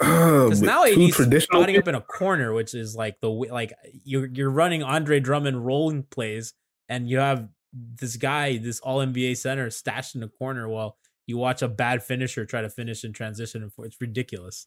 Because 0.00 0.62
now 0.62 0.84
AD's 0.84 1.14
traditional 1.14 1.60
spotting 1.60 1.76
up 1.76 1.86
in 1.86 1.94
a 1.94 2.00
corner, 2.00 2.54
which 2.54 2.74
is 2.74 2.96
like 2.96 3.20
the 3.20 3.28
like 3.28 3.74
you're 4.04 4.26
you're 4.26 4.50
running 4.50 4.82
Andre 4.82 5.20
Drummond 5.20 5.64
rolling 5.64 6.04
plays, 6.04 6.54
and 6.88 7.08
you 7.08 7.18
have 7.18 7.48
this 7.72 8.16
guy, 8.16 8.56
this 8.56 8.80
All 8.80 8.98
NBA 8.98 9.36
center, 9.36 9.68
stashed 9.68 10.14
in 10.14 10.22
the 10.22 10.28
corner 10.28 10.68
while 10.68 10.96
you 11.26 11.36
watch 11.36 11.60
a 11.60 11.68
bad 11.68 12.02
finisher 12.02 12.46
try 12.46 12.62
to 12.62 12.70
finish 12.70 13.04
in 13.04 13.12
transition. 13.12 13.62
and 13.62 13.72
It's 13.84 14.00
ridiculous. 14.00 14.66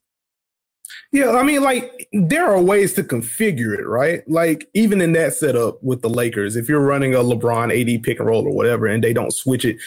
Yeah, 1.11 1.31
I 1.31 1.43
mean, 1.43 1.63
like 1.63 2.07
there 2.13 2.45
are 2.45 2.61
ways 2.61 2.93
to 2.93 3.03
configure 3.03 3.77
it, 3.77 3.87
right? 3.87 4.21
Like 4.27 4.69
even 4.75 5.01
in 5.01 5.13
that 5.13 5.33
setup 5.33 5.81
with 5.81 6.01
the 6.01 6.09
Lakers, 6.09 6.55
if 6.55 6.69
you're 6.69 6.85
running 6.85 7.15
a 7.15 7.19
LeBron 7.19 7.71
AD 7.71 8.03
pick 8.03 8.19
and 8.19 8.27
roll 8.27 8.45
or 8.45 8.53
whatever, 8.53 8.85
and 8.85 9.03
they 9.03 9.13
don't 9.13 9.33
switch 9.33 9.65
it, 9.65 9.77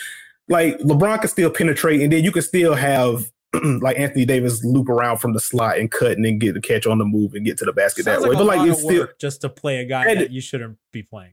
like 0.48 0.78
LeBron 0.78 1.20
can 1.20 1.28
still 1.28 1.50
penetrate, 1.50 2.00
and 2.00 2.12
then 2.12 2.24
you 2.24 2.32
can 2.32 2.42
still 2.42 2.74
have 2.74 3.30
like 3.83 3.99
Anthony 3.99 4.25
Davis 4.25 4.64
loop 4.64 4.88
around 4.88 5.19
from 5.19 5.33
the 5.33 5.40
slot 5.40 5.79
and 5.79 5.90
cut 5.90 6.12
and 6.12 6.25
then 6.25 6.38
get 6.38 6.55
the 6.55 6.61
catch 6.61 6.87
on 6.87 6.99
the 6.99 7.05
move 7.05 7.35
and 7.35 7.45
get 7.45 7.59
to 7.59 7.64
the 7.64 7.73
basket 7.73 8.05
Sounds 8.05 8.23
that 8.23 8.29
way. 8.29 8.35
But 8.37 8.47
like 8.47 8.69
it's 8.69 8.83
still 8.83 9.09
just 9.21 9.40
to 9.42 9.49
play 9.49 9.79
a 9.79 9.85
guy 9.85 10.07
And- 10.11 10.21
that 10.21 10.31
you 10.31 10.40
shouldn't 10.40 10.79
be 10.92 11.03
playing. 11.03 11.33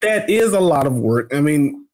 that 0.00 0.28
is 0.28 0.52
a 0.52 0.60
lot 0.60 0.86
of 0.86 0.94
work. 0.94 1.32
I 1.34 1.40
mean, 1.40 1.86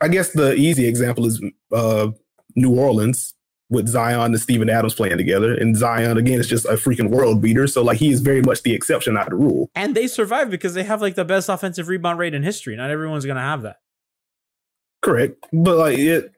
I 0.00 0.08
guess 0.08 0.32
the 0.32 0.54
easy 0.54 0.86
example 0.86 1.26
is 1.26 1.42
uh, 1.70 2.08
New 2.56 2.74
Orleans 2.78 3.34
with 3.70 3.88
Zion 3.88 4.20
and 4.32 4.40
Steven 4.40 4.68
Adams 4.68 4.94
playing 4.94 5.16
together. 5.16 5.54
And 5.54 5.76
Zion, 5.76 6.18
again, 6.18 6.38
is 6.40 6.48
just 6.48 6.66
a 6.66 6.72
freaking 6.72 7.08
world 7.08 7.40
beater. 7.40 7.66
So, 7.66 7.82
like, 7.82 7.98
he 7.98 8.10
is 8.10 8.20
very 8.20 8.42
much 8.42 8.62
the 8.62 8.74
exception, 8.74 9.14
not 9.14 9.30
the 9.30 9.36
rule. 9.36 9.70
And 9.74 9.94
they 9.94 10.06
survive 10.08 10.50
because 10.50 10.74
they 10.74 10.82
have 10.82 11.00
like 11.00 11.14
the 11.14 11.24
best 11.24 11.48
offensive 11.48 11.88
rebound 11.88 12.18
rate 12.18 12.34
in 12.34 12.42
history. 12.42 12.76
Not 12.76 12.90
everyone's 12.90 13.24
gonna 13.24 13.40
have 13.40 13.62
that. 13.62 13.76
Correct. 15.00 15.36
But, 15.52 15.76
like, 15.78 15.98
it, 15.98 16.32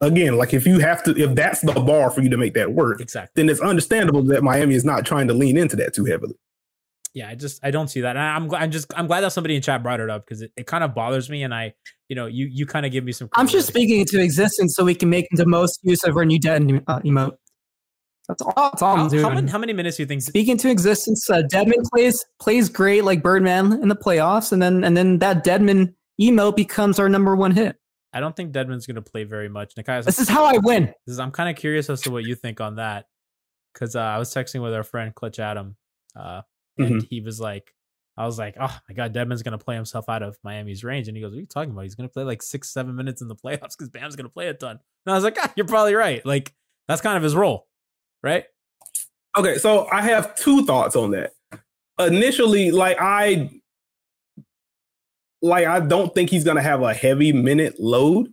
again, 0.00 0.36
like, 0.36 0.54
if 0.54 0.66
you 0.66 0.78
have 0.78 1.02
to, 1.04 1.16
if 1.16 1.34
that's 1.34 1.60
the 1.60 1.72
bar 1.74 2.10
for 2.10 2.20
you 2.22 2.30
to 2.30 2.36
make 2.36 2.54
that 2.54 2.72
work, 2.72 3.00
Exactly. 3.00 3.32
then 3.42 3.48
it's 3.50 3.60
understandable 3.60 4.22
that 4.24 4.42
Miami 4.42 4.74
is 4.74 4.84
not 4.84 5.04
trying 5.06 5.28
to 5.28 5.34
lean 5.34 5.56
into 5.56 5.76
that 5.76 5.94
too 5.94 6.04
heavily. 6.04 6.34
yeah, 7.14 7.28
I 7.28 7.34
just 7.34 7.58
I 7.64 7.70
don't 7.70 7.88
see 7.88 8.00
that. 8.02 8.10
And 8.16 8.20
I- 8.20 8.36
I'm. 8.36 8.54
I'm 8.54 8.70
just 8.70 8.92
I'm 8.96 9.06
glad 9.06 9.22
that 9.22 9.32
somebody 9.32 9.56
in 9.56 9.62
chat 9.62 9.82
brought 9.82 10.00
it 10.00 10.10
up 10.10 10.24
because 10.24 10.42
it, 10.42 10.52
it 10.56 10.66
kind 10.66 10.84
of 10.84 10.94
bothers 10.94 11.28
me. 11.30 11.42
And 11.42 11.52
I, 11.54 11.74
you 12.08 12.14
know, 12.16 12.26
you 12.26 12.46
you 12.46 12.64
kind 12.66 12.84
of 12.86 12.92
give 12.92 13.02
me 13.04 13.12
some. 13.12 13.28
I'm 13.34 13.48
just 13.48 13.66
speaking 13.68 14.00
into 14.00 14.20
existence 14.20 14.74
so 14.76 14.84
we 14.84 14.94
can 14.94 15.08
make 15.10 15.26
the 15.32 15.46
most 15.46 15.80
use 15.82 16.04
of 16.04 16.16
our 16.16 16.24
new 16.24 16.38
dead 16.38 16.62
uh, 16.86 17.00
emote. 17.00 17.36
That's 18.28 18.42
all. 18.42 18.52
That's 18.56 18.82
all 18.82 18.92
I'm 18.94 18.98
How, 19.00 19.08
doing. 19.08 19.22
how 19.22 19.30
many 19.30 19.50
how 19.50 19.58
many 19.58 19.72
minutes 19.72 19.96
do 19.96 20.02
you 20.02 20.06
think? 20.06 20.20
Speaking 20.22 20.52
into 20.52 20.68
existence, 20.70 21.28
uh, 21.30 21.42
Deadman 21.42 21.82
plays 21.92 22.22
plays 22.40 22.68
great 22.68 23.02
like 23.04 23.22
Birdman 23.22 23.72
in 23.82 23.88
the 23.88 23.96
playoffs, 23.96 24.52
and 24.52 24.60
then 24.60 24.84
and 24.84 24.94
then 24.96 25.18
that 25.20 25.42
Deadman 25.44 25.94
emote 26.20 26.56
becomes 26.56 26.98
our 26.98 27.08
number 27.08 27.34
one 27.34 27.52
hit. 27.52 27.76
I 28.12 28.20
don't 28.20 28.34
think 28.34 28.52
Deadman's 28.52 28.86
going 28.86 28.96
to 28.96 29.02
play 29.02 29.24
very 29.24 29.48
much. 29.48 29.74
Nikai, 29.74 30.04
This 30.04 30.18
is 30.18 30.28
how 30.28 30.44
I 30.44 30.58
win. 30.58 30.86
this 31.06 31.12
is, 31.12 31.18
I'm 31.18 31.30
kind 31.30 31.50
of 31.50 31.56
curious 31.56 31.90
as 31.90 32.00
to 32.02 32.10
what 32.10 32.24
you 32.24 32.34
think 32.34 32.60
on 32.60 32.76
that 32.76 33.06
because 33.74 33.94
uh, 33.96 34.00
I 34.00 34.18
was 34.18 34.32
texting 34.32 34.62
with 34.62 34.74
our 34.74 34.82
friend 34.82 35.14
Clutch 35.14 35.38
Adam, 35.38 35.76
uh, 36.16 36.42
and 36.78 37.02
he 37.10 37.20
was 37.20 37.40
like, 37.40 37.74
I 38.16 38.24
was 38.26 38.38
like, 38.38 38.56
oh 38.58 38.76
my 38.88 38.94
god, 38.94 39.12
Deadman's 39.12 39.42
going 39.42 39.56
to 39.56 39.64
play 39.64 39.76
himself 39.76 40.08
out 40.08 40.22
of 40.22 40.36
Miami's 40.42 40.82
range, 40.82 41.06
and 41.06 41.16
he 41.16 41.22
goes, 41.22 41.30
"What 41.30 41.38
are 41.38 41.40
you 41.40 41.46
talking 41.46 41.70
about? 41.70 41.82
He's 41.82 41.94
going 41.94 42.08
to 42.08 42.12
play 42.12 42.24
like 42.24 42.42
six 42.42 42.70
seven 42.70 42.96
minutes 42.96 43.22
in 43.22 43.28
the 43.28 43.36
playoffs 43.36 43.76
because 43.76 43.90
Bam's 43.90 44.16
going 44.16 44.26
to 44.26 44.32
play 44.32 44.48
a 44.48 44.54
ton." 44.54 44.80
And 45.06 45.12
I 45.12 45.14
was 45.14 45.22
like, 45.22 45.36
ah, 45.40 45.52
you're 45.54 45.66
probably 45.66 45.94
right. 45.94 46.24
Like 46.26 46.52
that's 46.88 47.00
kind 47.00 47.16
of 47.16 47.22
his 47.22 47.36
role, 47.36 47.68
right? 48.22 48.44
Okay, 49.36 49.58
so 49.58 49.86
I 49.92 50.00
have 50.02 50.34
two 50.34 50.64
thoughts 50.66 50.96
on 50.96 51.12
that. 51.12 51.30
Initially, 52.00 52.70
like 52.72 52.96
I 53.00 53.50
like 55.42 55.66
I 55.66 55.80
don't 55.80 56.14
think 56.14 56.30
he's 56.30 56.44
gonna 56.44 56.62
have 56.62 56.82
a 56.82 56.94
heavy 56.94 57.32
minute 57.32 57.78
load 57.78 58.32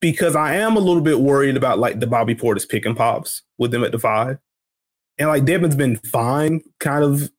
because 0.00 0.36
I 0.36 0.54
am 0.56 0.76
a 0.76 0.80
little 0.80 1.02
bit 1.02 1.20
worried 1.20 1.56
about 1.56 1.78
like 1.78 2.00
the 2.00 2.06
Bobby 2.06 2.34
Portis 2.34 2.68
pick 2.68 2.86
and 2.86 2.96
pops 2.96 3.42
with 3.58 3.70
them 3.72 3.84
at 3.84 3.92
the 3.92 3.98
five. 3.98 4.38
and 5.18 5.28
like 5.28 5.44
Devin's 5.44 5.76
been 5.76 5.96
fine, 5.96 6.60
kind 6.80 7.04
of 7.04 7.30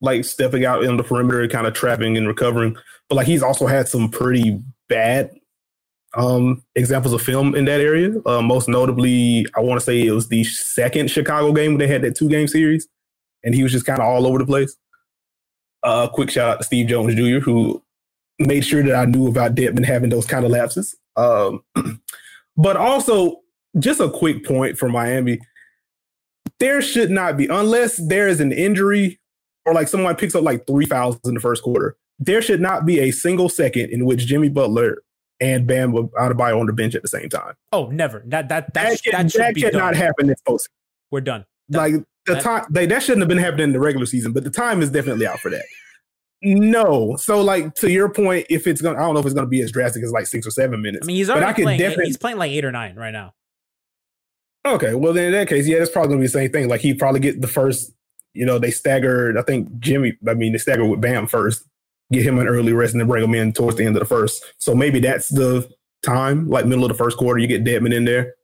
like 0.00 0.24
stepping 0.24 0.64
out 0.64 0.84
in 0.84 0.96
the 0.96 1.02
perimeter, 1.02 1.48
kind 1.48 1.66
of 1.66 1.74
trapping 1.74 2.16
and 2.16 2.28
recovering. 2.28 2.76
But 3.08 3.16
like 3.16 3.26
he's 3.26 3.42
also 3.42 3.66
had 3.66 3.88
some 3.88 4.08
pretty 4.10 4.62
bad 4.88 5.30
um 6.16 6.62
examples 6.76 7.12
of 7.12 7.22
film 7.22 7.54
in 7.54 7.64
that 7.66 7.80
area. 7.80 8.12
Uh, 8.26 8.42
most 8.42 8.68
notably, 8.68 9.46
I 9.56 9.60
want 9.60 9.80
to 9.80 9.84
say 9.84 10.00
it 10.06 10.12
was 10.12 10.28
the 10.28 10.44
second 10.44 11.10
Chicago 11.10 11.52
game 11.52 11.72
when 11.72 11.78
they 11.78 11.88
had 11.88 12.02
that 12.02 12.16
two 12.16 12.28
game 12.28 12.48
series, 12.48 12.86
and 13.44 13.54
he 13.54 13.62
was 13.62 13.72
just 13.72 13.86
kind 13.86 13.98
of 14.00 14.06
all 14.06 14.26
over 14.26 14.38
the 14.38 14.46
place. 14.46 14.76
Uh, 15.86 16.08
quick 16.08 16.30
shout 16.30 16.48
out 16.50 16.58
to 16.58 16.64
Steve 16.64 16.88
Jones 16.88 17.14
Jr., 17.14 17.38
who 17.38 17.82
made 18.38 18.64
sure 18.64 18.82
that 18.82 18.94
I 18.94 19.04
knew 19.06 19.28
about 19.28 19.54
Dedmon 19.54 19.84
having 19.86 20.10
those 20.10 20.26
kind 20.26 20.44
of 20.44 20.50
lapses. 20.50 20.94
Um, 21.16 21.62
but 22.56 22.76
also, 22.76 23.40
just 23.78 24.00
a 24.00 24.10
quick 24.10 24.44
point 24.44 24.76
for 24.78 24.88
Miami 24.88 25.38
there 26.58 26.80
should 26.80 27.10
not 27.10 27.36
be, 27.36 27.46
unless 27.48 27.96
there 28.08 28.28
is 28.28 28.40
an 28.40 28.52
injury 28.52 29.18
or 29.64 29.74
like 29.74 29.88
someone 29.88 30.14
picks 30.16 30.34
up 30.34 30.42
like 30.42 30.66
three 30.66 30.86
fouls 30.86 31.18
in 31.24 31.34
the 31.34 31.40
first 31.40 31.62
quarter, 31.62 31.96
there 32.18 32.40
should 32.40 32.60
not 32.60 32.86
be 32.86 33.00
a 33.00 33.10
single 33.10 33.48
second 33.48 33.90
in 33.90 34.04
which 34.06 34.26
Jimmy 34.26 34.48
Butler 34.48 35.02
and 35.40 35.66
Bam 35.66 35.92
Adebayo 35.92 36.58
on 36.58 36.66
the 36.66 36.72
bench 36.72 36.94
at 36.94 37.02
the 37.02 37.08
same 37.08 37.28
time. 37.28 37.54
Oh, 37.72 37.88
never. 37.88 38.22
That 38.26 38.48
that 38.48 38.72
that, 38.72 38.88
That, 38.90 38.98
sh- 38.98 39.10
that 39.10 39.30
should 39.30 39.40
that 39.40 39.54
be 39.54 39.62
cannot 39.62 39.92
done. 39.92 39.94
happen 39.94 40.26
this 40.28 40.40
post. 40.46 40.68
We're 41.10 41.20
done. 41.20 41.44
Done. 41.70 41.92
Like 41.92 42.04
the 42.26 42.34
That- 42.34 42.42
time, 42.42 42.64
they, 42.70 42.86
that 42.86 43.02
shouldn't 43.02 43.20
have 43.22 43.28
been 43.28 43.38
happening 43.38 43.64
in 43.64 43.72
the 43.72 43.80
regular 43.80 44.06
season, 44.06 44.32
but 44.32 44.44
the 44.44 44.50
time 44.50 44.82
is 44.82 44.90
definitely 44.90 45.26
out 45.26 45.40
for 45.40 45.50
that. 45.50 45.64
No, 46.42 47.16
so 47.16 47.40
like 47.40 47.74
to 47.76 47.90
your 47.90 48.08
point, 48.10 48.46
if 48.50 48.66
it's 48.66 48.82
gonna, 48.82 48.98
I 48.98 49.00
don't 49.02 49.14
know 49.14 49.20
if 49.20 49.26
it's 49.26 49.34
gonna 49.34 49.46
be 49.46 49.62
as 49.62 49.72
drastic 49.72 50.04
as 50.04 50.12
like 50.12 50.26
six 50.26 50.46
or 50.46 50.50
seven 50.50 50.82
minutes. 50.82 51.04
I 51.04 51.06
mean, 51.06 51.16
he's 51.16 51.28
but 51.28 51.38
already 51.38 51.62
I 51.62 51.64
playing. 51.64 51.78
definitely- 51.80 52.06
He's 52.06 52.18
playing 52.18 52.36
like 52.36 52.50
eight 52.52 52.64
or 52.64 52.70
nine 52.72 52.94
right 52.94 53.10
now. 53.10 53.32
Okay, 54.66 54.94
well 54.94 55.12
then 55.12 55.26
in 55.26 55.32
that 55.32 55.48
case, 55.48 55.66
yeah, 55.66 55.78
that's 55.78 55.90
probably 55.90 56.08
gonna 56.10 56.20
be 56.20 56.26
the 56.26 56.32
same 56.32 56.50
thing. 56.52 56.68
Like 56.68 56.80
he'd 56.82 56.98
probably 56.98 57.20
get 57.20 57.40
the 57.40 57.48
first, 57.48 57.92
you 58.34 58.44
know, 58.44 58.58
they 58.58 58.70
staggered. 58.70 59.38
I 59.38 59.42
think 59.42 59.78
Jimmy. 59.78 60.12
I 60.28 60.34
mean, 60.34 60.52
they 60.52 60.58
staggered 60.58 60.88
with 60.90 61.00
Bam 61.00 61.26
first, 61.26 61.64
get 62.12 62.22
him 62.24 62.38
an 62.38 62.48
early 62.48 62.72
rest, 62.72 62.92
and 62.92 63.00
then 63.00 63.08
bring 63.08 63.24
him 63.24 63.34
in 63.34 63.52
towards 63.52 63.78
the 63.78 63.84
end 63.86 63.96
of 63.96 64.00
the 64.00 64.06
first. 64.06 64.44
So 64.58 64.74
maybe 64.74 65.00
that's 65.00 65.28
the 65.28 65.68
time, 66.04 66.48
like 66.48 66.66
middle 66.66 66.84
of 66.84 66.88
the 66.90 66.98
first 66.98 67.16
quarter, 67.16 67.38
you 67.38 67.46
get 67.46 67.64
Dedmon 67.64 67.94
in 67.94 68.04
there. 68.04 68.34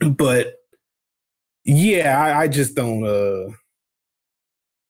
But 0.00 0.54
yeah, 1.64 2.18
I, 2.20 2.42
I 2.42 2.48
just 2.48 2.74
don't. 2.74 3.04
uh 3.06 3.52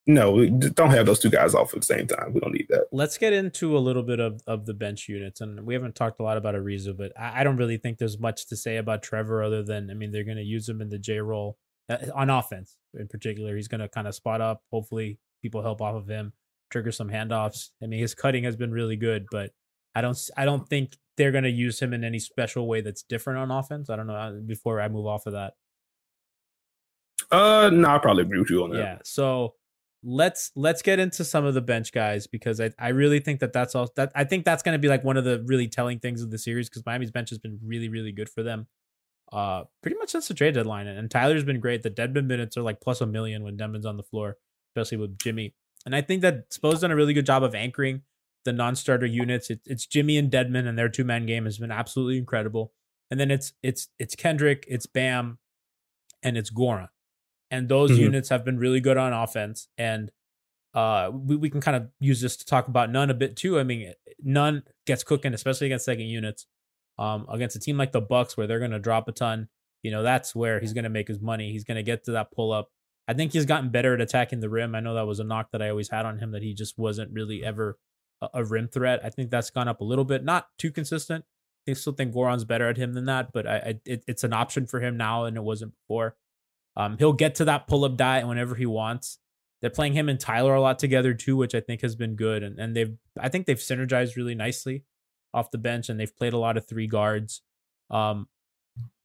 No, 0.05 0.45
don't 0.49 0.91
have 0.91 1.05
those 1.05 1.19
two 1.19 1.29
guys 1.29 1.55
off 1.55 1.73
at 1.73 1.79
the 1.79 1.85
same 1.85 2.07
time. 2.07 2.33
We 2.33 2.41
don't 2.41 2.53
need 2.53 2.67
that. 2.69 2.87
Let's 2.91 3.17
get 3.17 3.31
into 3.31 3.77
a 3.77 3.79
little 3.79 4.03
bit 4.03 4.19
of, 4.19 4.41
of 4.47 4.65
the 4.65 4.73
bench 4.73 5.07
units, 5.07 5.39
and 5.39 5.65
we 5.65 5.73
haven't 5.73 5.95
talked 5.95 6.19
a 6.19 6.23
lot 6.23 6.35
about 6.37 6.55
Ariza, 6.55 6.95
but 6.97 7.13
I, 7.17 7.41
I 7.41 7.43
don't 7.45 7.55
really 7.57 7.77
think 7.77 7.97
there's 7.99 8.19
much 8.19 8.47
to 8.47 8.57
say 8.57 8.77
about 8.77 9.01
Trevor 9.01 9.41
other 9.43 9.63
than 9.63 9.89
I 9.89 9.93
mean 9.93 10.11
they're 10.11 10.25
going 10.25 10.37
to 10.37 10.43
use 10.43 10.67
him 10.67 10.81
in 10.81 10.89
the 10.89 10.99
J 10.99 11.19
role 11.19 11.57
uh, 11.89 11.97
on 12.13 12.29
offense 12.29 12.75
in 12.99 13.07
particular. 13.07 13.55
He's 13.55 13.69
going 13.69 13.81
to 13.81 13.87
kind 13.87 14.07
of 14.07 14.15
spot 14.15 14.41
up. 14.41 14.61
Hopefully, 14.71 15.19
people 15.41 15.61
help 15.61 15.81
off 15.81 15.95
of 15.95 16.07
him, 16.09 16.33
trigger 16.69 16.91
some 16.91 17.09
handoffs. 17.09 17.69
I 17.81 17.87
mean, 17.87 17.99
his 18.01 18.13
cutting 18.13 18.43
has 18.43 18.57
been 18.57 18.71
really 18.71 18.97
good, 18.97 19.27
but 19.31 19.51
I 19.95 20.01
don't 20.01 20.19
I 20.35 20.43
don't 20.43 20.67
think 20.67 20.97
they're 21.15 21.31
going 21.31 21.43
to 21.45 21.49
use 21.49 21.79
him 21.79 21.93
in 21.93 22.03
any 22.03 22.19
special 22.19 22.67
way 22.67 22.81
that's 22.81 23.03
different 23.03 23.39
on 23.39 23.51
offense. 23.51 23.89
I 23.89 23.95
don't 23.95 24.07
know. 24.07 24.15
uh, 24.15 24.31
Before 24.45 24.81
I 24.81 24.89
move 24.89 25.05
off 25.05 25.27
of 25.27 25.33
that, 25.33 25.53
Uh, 27.31 27.69
no, 27.73 27.89
I 27.89 27.97
probably 27.97 28.23
agree 28.23 28.39
with 28.39 28.49
you 28.49 28.63
on 28.63 28.71
that. 28.71 28.77
yeah. 28.77 28.97
So 29.03 29.55
let's 30.03 30.51
let's 30.55 30.81
get 30.81 30.99
into 30.99 31.23
some 31.23 31.45
of 31.45 31.53
the 31.53 31.61
bench 31.61 31.93
guys 31.93 32.27
because 32.27 32.59
I, 32.59 32.71
I 32.77 32.89
really 32.89 33.19
think 33.19 33.39
that 33.39 33.53
that's 33.53 33.73
all 33.73 33.89
that 33.95 34.11
I 34.13 34.25
think 34.25 34.43
that's 34.45 34.61
going 34.61 34.73
to 34.73 34.79
be 34.79 34.89
like 34.89 35.03
one 35.03 35.17
of 35.17 35.23
the 35.23 35.43
really 35.47 35.67
telling 35.67 35.99
things 35.99 36.21
of 36.21 36.29
the 36.29 36.37
series 36.37 36.69
because 36.69 36.85
Miami's 36.85 37.11
bench 37.11 37.29
has 37.29 37.39
been 37.39 37.59
really 37.63 37.89
really 37.89 38.11
good 38.11 38.29
for 38.29 38.43
them. 38.43 38.67
Uh, 39.31 39.63
pretty 39.81 39.97
much 39.97 40.09
since 40.09 40.27
the 40.27 40.33
trade 40.33 40.53
deadline, 40.53 40.85
and 40.85 41.09
Tyler's 41.09 41.43
been 41.43 41.59
great. 41.59 41.81
The 41.81 41.89
Deadman 41.89 42.27
minutes 42.27 42.55
are 42.55 42.61
like 42.61 42.81
plus 42.81 43.01
a 43.01 43.07
million 43.07 43.43
when 43.43 43.57
Deadman's 43.57 43.85
on 43.85 43.97
the 43.97 44.03
floor, 44.03 44.37
especially 44.71 44.97
with 44.97 45.17
Jimmy. 45.17 45.55
And 45.85 45.95
I 45.95 46.01
think 46.01 46.21
that 46.21 46.53
Spo's 46.53 46.81
done 46.81 46.91
a 46.91 46.95
really 46.95 47.13
good 47.13 47.25
job 47.25 47.43
of 47.43 47.55
anchoring 47.55 48.03
the 48.45 48.53
non-starter 48.53 49.07
units. 49.07 49.49
It, 49.49 49.61
it's 49.65 49.87
Jimmy 49.87 50.17
and 50.17 50.29
Deadman, 50.29 50.67
and 50.67 50.77
their 50.77 50.89
two-man 50.89 51.25
game 51.25 51.45
has 51.45 51.57
been 51.57 51.71
absolutely 51.71 52.19
incredible. 52.19 52.73
And 53.09 53.19
then 53.19 53.31
it's 53.31 53.53
it's 53.63 53.87
it's 53.97 54.15
Kendrick, 54.15 54.65
it's 54.67 54.85
Bam, 54.85 55.39
and 56.21 56.37
it's 56.37 56.51
Goran 56.51 56.89
and 57.53 57.69
those 57.69 57.91
Mhm. 57.91 57.97
units 57.99 58.29
have 58.29 58.43
been 58.43 58.57
really 58.57 58.79
good 58.81 58.97
on 58.97 59.13
offense. 59.13 59.67
And 59.77 60.11
uh, 60.73 61.11
we, 61.13 61.35
we 61.35 61.49
can 61.49 61.61
kind 61.61 61.77
of 61.77 61.89
use 61.99 62.19
this 62.19 62.35
to 62.37 62.45
talk 62.45 62.67
about 62.67 62.89
Nunn 62.91 63.09
a 63.09 63.13
bit 63.13 63.35
too. 63.35 63.59
I 63.59 63.63
mean, 63.63 63.93
Nunn 64.21 64.63
gets 64.87 65.03
cooking, 65.03 65.33
especially 65.33 65.67
against 65.67 65.85
second 65.85 66.05
units. 66.07 66.47
Um, 66.99 67.25
against 67.29 67.55
a 67.55 67.59
team 67.59 67.77
like 67.77 67.91
the 67.91 68.01
Bucks, 68.01 68.37
where 68.37 68.45
they're 68.47 68.59
going 68.59 68.69
to 68.71 68.79
drop 68.79 69.07
a 69.07 69.11
ton, 69.11 69.49
you 69.81 69.89
know, 69.91 70.03
that's 70.03 70.35
where 70.35 70.59
he's 70.59 70.73
going 70.73 70.83
to 70.83 70.89
make 70.91 71.07
his 71.07 71.19
money. 71.19 71.51
He's 71.51 71.63
going 71.63 71.77
to 71.77 71.83
get 71.83 72.03
to 72.05 72.11
that 72.11 72.31
pull 72.31 72.51
up. 72.51 72.69
I 73.07 73.13
think 73.13 73.33
he's 73.33 73.45
gotten 73.47 73.69
better 73.69 73.93
at 73.95 74.01
attacking 74.01 74.39
the 74.41 74.49
rim. 74.49 74.75
I 74.75 74.79
know 74.79 74.93
that 74.93 75.07
was 75.07 75.19
a 75.19 75.23
knock 75.23 75.49
that 75.51 75.61
I 75.61 75.69
always 75.69 75.89
had 75.89 76.05
on 76.05 76.19
him 76.19 76.31
that 76.31 76.43
he 76.43 76.53
just 76.53 76.77
wasn't 76.77 77.11
really 77.11 77.43
ever 77.43 77.77
a, 78.21 78.29
a 78.35 78.43
rim 78.45 78.67
threat. 78.67 79.01
I 79.03 79.09
think 79.09 79.29
that's 79.31 79.49
gone 79.49 79.67
up 79.67 79.81
a 79.81 79.83
little 79.83 80.05
bit, 80.05 80.23
not 80.23 80.49
too 80.59 80.71
consistent. 80.71 81.25
I 81.67 81.73
still 81.73 81.93
think 81.93 82.13
Goran's 82.13 82.45
better 82.45 82.69
at 82.69 82.77
him 82.77 82.93
than 82.93 83.05
that, 83.05 83.31
but 83.33 83.47
I, 83.47 83.55
I 83.57 83.79
it, 83.85 84.03
it's 84.07 84.23
an 84.23 84.33
option 84.33 84.65
for 84.67 84.79
him 84.79 84.95
now, 84.97 85.25
and 85.25 85.35
it 85.37 85.43
wasn't 85.43 85.73
before. 85.81 86.15
Um, 86.75 86.97
he'll 86.97 87.13
get 87.13 87.35
to 87.35 87.45
that 87.45 87.67
pull 87.67 87.85
up 87.85 87.97
diet 87.97 88.27
whenever 88.27 88.55
he 88.55 88.65
wants. 88.65 89.19
They're 89.61 89.69
playing 89.69 89.93
him 89.93 90.09
and 90.09 90.19
Tyler 90.19 90.55
a 90.55 90.61
lot 90.61 90.77
together 90.77 91.13
too, 91.13 91.37
which 91.37 91.55
I 91.55 91.61
think 91.61 91.81
has 91.81 91.95
been 91.95 92.15
good. 92.15 92.43
And 92.43 92.59
and 92.59 92.75
they've 92.75 92.97
I 93.19 93.29
think 93.29 93.45
they've 93.45 93.57
synergized 93.57 94.15
really 94.15 94.35
nicely 94.35 94.83
off 95.33 95.51
the 95.51 95.57
bench, 95.57 95.89
and 95.89 95.99
they've 95.99 96.15
played 96.15 96.33
a 96.33 96.37
lot 96.37 96.57
of 96.57 96.67
three 96.67 96.87
guards. 96.87 97.41
Um, 97.89 98.27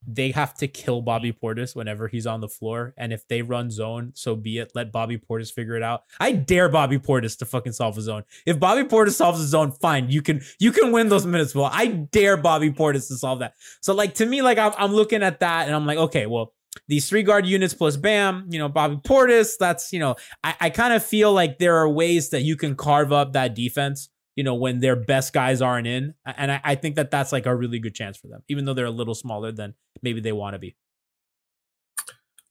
they 0.06 0.30
have 0.30 0.54
to 0.54 0.68
kill 0.68 1.02
Bobby 1.02 1.32
Portis 1.32 1.76
whenever 1.76 2.08
he's 2.08 2.26
on 2.26 2.40
the 2.40 2.48
floor, 2.48 2.94
and 2.96 3.12
if 3.12 3.26
they 3.28 3.42
run 3.42 3.70
zone, 3.70 4.12
so 4.14 4.34
be 4.34 4.58
it. 4.58 4.72
Let 4.74 4.90
Bobby 4.90 5.18
Portis 5.18 5.52
figure 5.52 5.76
it 5.76 5.82
out. 5.82 6.02
I 6.18 6.32
dare 6.32 6.68
Bobby 6.68 6.98
Portis 6.98 7.38
to 7.38 7.44
fucking 7.46 7.72
solve 7.72 7.98
a 7.98 8.00
zone. 8.00 8.24
If 8.46 8.58
Bobby 8.58 8.84
Portis 8.84 9.12
solves 9.12 9.40
a 9.40 9.46
zone, 9.46 9.72
fine, 9.72 10.10
you 10.10 10.22
can 10.22 10.40
you 10.58 10.72
can 10.72 10.92
win 10.92 11.08
those 11.08 11.26
minutes. 11.26 11.54
Well, 11.54 11.70
I 11.72 11.86
dare 11.86 12.36
Bobby 12.36 12.70
Portis 12.70 13.08
to 13.08 13.16
solve 13.16 13.40
that. 13.40 13.54
So 13.80 13.94
like 13.94 14.14
to 14.14 14.26
me, 14.26 14.40
like 14.40 14.58
I'm, 14.58 14.72
I'm 14.78 14.92
looking 14.92 15.22
at 15.22 15.40
that, 15.40 15.66
and 15.66 15.76
I'm 15.76 15.86
like, 15.86 15.98
okay, 15.98 16.26
well 16.26 16.54
these 16.89 17.09
three 17.09 17.22
guard 17.22 17.47
units 17.47 17.74
plus 17.74 17.97
Bam, 17.97 18.47
you 18.51 18.59
know, 18.59 18.68
Bobby 18.68 18.97
Portis, 18.97 19.53
that's, 19.59 19.93
you 19.93 19.99
know, 19.99 20.16
I, 20.43 20.55
I 20.61 20.70
kind 20.70 20.95
of 20.95 21.05
feel 21.05 21.32
like 21.32 21.59
there 21.59 21.76
are 21.76 21.89
ways 21.89 22.30
that 22.30 22.43
you 22.43 22.57
can 22.57 22.74
carve 22.74 23.12
up 23.12 23.34
that 23.34 23.55
defense, 23.55 24.09
you 24.36 24.43
know, 24.43 24.55
when 24.55 24.80
their 24.80 24.97
best 24.97 25.34
guys 25.34 25.61
aren't 25.61 25.86
in. 25.86 26.14
And 26.24 26.51
I, 26.51 26.61
I 26.64 26.74
think 26.74 26.97
that 26.97 27.11
that's 27.11 27.30
like 27.30 27.45
a 27.47 27.55
really 27.55 27.78
good 27.78 27.95
chance 27.95 28.16
for 28.16 28.28
them, 28.28 28.43
even 28.49 28.64
though 28.64 28.74
they're 28.74 28.86
a 28.86 28.91
little 28.91 29.14
smaller 29.14 29.53
than 29.53 29.74
maybe 30.03 30.20
they 30.20 30.32
want 30.32 30.55
to 30.55 30.59
be. 30.59 30.76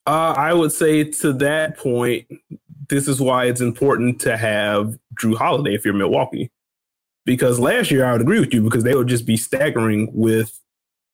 Uh, 0.06 0.34
I 0.38 0.54
would 0.54 0.72
say 0.72 1.04
to 1.04 1.34
that 1.34 1.78
point, 1.78 2.28
this 2.88 3.08
is 3.08 3.20
why 3.20 3.46
it's 3.46 3.60
important 3.60 4.22
to 4.22 4.38
have 4.38 4.98
Jrue 5.20 5.36
Holiday 5.36 5.74
if 5.74 5.84
you're 5.84 5.94
Milwaukee. 5.94 6.52
Because 7.26 7.60
last 7.60 7.92
year 7.92 8.06
I 8.06 8.14
would 8.14 8.22
agree 8.22 8.40
with 8.40 8.54
you 8.54 8.62
because 8.62 8.86
they 8.86 8.96
would 8.96 9.08
just 9.08 9.26
be 9.26 9.36
staggering 9.36 10.10
with 10.14 10.62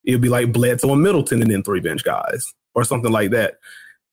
it 0.04 0.12
would 0.12 0.22
be 0.22 0.30
like 0.30 0.52
Bledsoe 0.52 0.92
and 0.92 1.02
Middleton 1.02 1.42
and 1.42 1.50
then 1.50 1.64
three 1.64 1.80
bench 1.80 2.04
guys 2.04 2.54
or 2.76 2.84
something 2.84 3.12
like 3.12 3.32
that. 3.32 3.56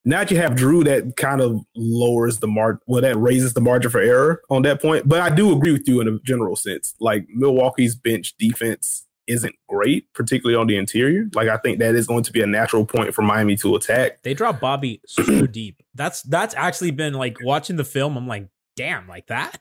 Now 0.05 0.21
that 0.21 0.31
you 0.31 0.39
have 0.39 0.53
Jrue, 0.53 0.85
that 0.85 1.17
kind 1.17 1.41
of 1.43 1.61
lowers 1.77 2.39
the 2.39 2.47
mark. 2.47 2.81
Well, 2.87 3.03
that 3.03 3.19
raises 3.19 3.53
the 3.53 3.61
margin 3.61 3.91
for 3.91 4.01
error 4.01 4.41
on 4.49 4.63
that 4.63 4.81
point. 4.81 5.07
But 5.09 5.21
I 5.21 5.29
do 5.29 5.55
agree 5.55 5.73
with 5.73 5.87
you 5.87 6.01
in 6.01 6.09
a 6.09 6.19
general 6.21 6.57
sense. 6.57 6.95
Like 7.01 7.27
Milwaukee's 7.29 7.95
bench 7.95 8.35
defense 8.39 9.07
isn't 9.27 9.55
great, 9.69 10.13
particularly 10.15 10.59
on 10.59 10.67
the 10.67 10.77
interior. 10.77 11.29
Like 11.35 11.49
I 11.49 11.59
think 11.59 11.79
that 11.79 11.95
is 11.95 12.07
going 12.07 12.25
to 12.25 12.33
be 12.33 12.41
a 12.41 12.47
natural 12.47 12.87
point 12.87 13.15
for 13.15 13.23
Miami 13.23 13.57
to 13.57 13.77
attack. 13.77 14.23
They 14.23 14.35
drop 14.35 14.59
Bobby 14.59 15.01
so 15.07 15.47
deep. 15.47 15.83
That's 15.95 16.23
that's 16.23 16.55
actually 16.55 16.91
been 16.93 17.15
like 17.15 17.37
watching 17.43 17.77
the 17.77 17.85
film. 17.85 18.17
I'm 18.17 18.27
like, 18.27 18.49
damn, 18.77 19.07
like 19.07 19.27
that. 19.27 19.61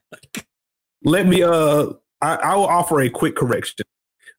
Let 1.03 1.27
me 1.27 1.43
uh 1.43 1.87
I, 2.21 2.35
I 2.35 2.55
will 2.55 2.67
offer 2.67 2.99
a 3.01 3.09
quick 3.09 3.35
correction. 3.35 3.85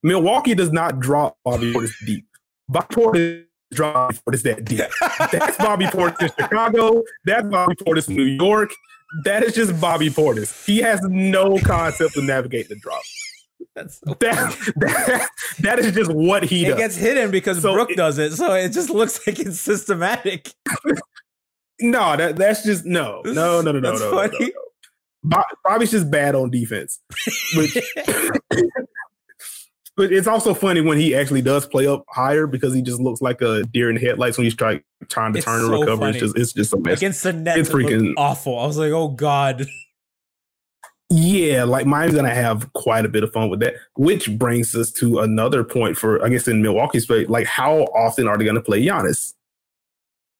Milwaukee 0.03 0.55
does 0.55 0.71
not 0.71 0.99
drop 0.99 1.37
Bobby 1.45 1.73
Portis 1.73 1.93
deep. 2.05 2.27
Bobby 2.67 2.87
Portis 2.95 3.45
Bobby 3.77 4.17
Portis 4.27 4.43
that 4.43 4.65
deep. 4.65 4.81
That's 5.31 5.57
Bobby 5.57 5.85
Portis 5.85 6.21
in 6.21 6.29
Chicago. 6.39 7.03
That's 7.25 7.47
Bobby 7.47 7.75
Portis 7.75 8.09
in 8.09 8.15
New 8.15 8.23
York. 8.23 8.71
That 9.23 9.43
is 9.43 9.53
just 9.53 9.79
Bobby 9.79 10.09
Portis. 10.09 10.65
He 10.65 10.79
has 10.79 11.01
no 11.03 11.57
concept 11.59 12.15
of 12.17 12.23
navigating 12.23 12.69
the 12.69 12.75
drop. 12.75 13.01
That's 13.75 13.99
so 14.05 14.15
That, 14.19 14.55
that, 14.77 15.29
that 15.59 15.79
is 15.79 15.93
just 15.93 16.11
what 16.11 16.43
he 16.43 16.65
it 16.65 16.69
does. 16.69 16.77
gets 16.77 16.95
hidden 16.95 17.31
because 17.31 17.61
So 17.61 17.73
Brook 17.73 17.91
it- 17.91 17.97
does 17.97 18.17
it, 18.17 18.33
so 18.33 18.53
it 18.53 18.69
just 18.69 18.89
looks 18.89 19.25
like 19.25 19.39
it's 19.39 19.59
systematic. 19.59 20.51
no, 21.79 22.15
that 22.17 22.35
that's 22.35 22.63
just 22.63 22.85
no, 22.85 23.21
no, 23.25 23.61
no, 23.61 23.71
no, 23.71 23.71
no, 23.73 23.81
That's 23.81 24.01
no, 24.01 24.11
no, 24.11 24.49
no. 25.23 25.43
Bobby's 25.63 25.91
just 25.91 26.09
bad 26.09 26.33
on 26.35 26.49
defense. 26.49 26.99
Which, 27.55 27.77
but 29.97 30.11
it's 30.11 30.27
also 30.27 30.53
funny 30.53 30.81
when 30.81 30.97
he 30.97 31.13
actually 31.15 31.41
does 31.41 31.65
play 31.67 31.85
up 31.87 32.03
higher 32.09 32.47
because 32.47 32.73
he 32.73 32.81
just 32.81 32.99
looks 33.01 33.21
like 33.21 33.41
a 33.41 33.63
deer 33.63 33.89
in 33.89 33.97
headlights 33.97 34.37
when 34.37 34.45
he's 34.45 34.55
trying 34.55 34.81
trying 35.09 35.33
to 35.33 35.39
It's 35.39 35.45
turn 35.45 35.59
and 35.61 35.67
so 35.67 35.79
recover. 35.81 35.97
funny. 36.01 36.11
It's 36.11 36.19
just 36.19 36.37
it's 36.37 36.53
just 36.53 36.73
a 36.73 36.77
mess. 36.77 36.97
Against 36.99 37.23
the 37.23 37.29
It's 37.57 37.69
freaking- 37.69 38.13
awful. 38.17 38.57
I 38.57 38.65
was 38.67 38.77
like, 38.77 38.91
oh 38.91 39.09
god. 39.09 39.65
Yeah, 41.13 41.65
like 41.65 41.85
Miami's 41.85 42.15
gonna 42.15 42.33
have 42.33 42.71
quite 42.71 43.03
a 43.03 43.09
bit 43.09 43.21
of 43.23 43.33
fun 43.33 43.49
with 43.49 43.59
that. 43.59 43.73
Which 43.95 44.31
brings 44.37 44.73
us 44.75 44.91
to 44.93 45.19
another 45.19 45.61
point 45.65 45.97
for 45.97 46.23
I 46.23 46.29
guess 46.29 46.47
in 46.47 46.61
Milwaukee's 46.61 47.05
play, 47.05 47.25
like 47.25 47.45
how 47.47 47.79
often 47.93 48.29
are 48.29 48.37
they 48.37 48.45
gonna 48.45 48.61
play 48.61 48.81
Giannis? 48.81 49.33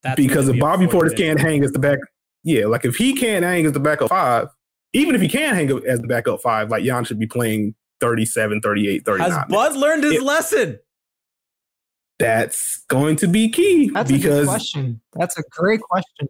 That's 0.02 0.16
because 0.16 0.48
if 0.48 0.54
be 0.54 0.62
Bobby 0.62 0.88
40 0.88 1.10
Portis 1.14 1.18
can't 1.18 1.40
hang 1.42 1.64
as 1.66 1.74
the 1.74 1.80
back, 1.80 2.00
yeah, 2.46 2.68
like 2.68 2.86
if 2.86 2.96
he 2.96 3.14
can't 3.14 3.44
hang 3.44 3.66
as 3.66 3.74
the 3.74 3.82
backup 3.82 4.08
five, 4.08 4.48
even 4.94 5.14
if 5.14 5.20
he 5.20 5.28
can 5.28 5.54
hang 5.56 5.70
as 5.86 6.00
the 6.00 6.08
backup 6.08 6.42
five, 6.42 6.70
like 6.70 6.86
Jan 6.86 7.04
should 7.04 7.20
be 7.20 7.28
playing 7.28 7.76
37, 8.02 8.60
38, 8.62 9.06
39. 9.06 9.32
Has 9.32 9.46
Bud 9.48 9.76
learned 9.78 10.04
his 10.04 10.16
It- 10.16 10.24
lesson? 10.24 10.80
That's 12.20 12.84
going 12.88 13.16
to 13.18 13.28
be 13.28 13.50
key 13.50 13.90
That's 13.90 14.12
a 14.12 14.20
good 14.20 14.48
question. 14.48 15.02
That's 15.14 15.38
a 15.40 15.44
great 15.50 15.82
question. 15.82 16.28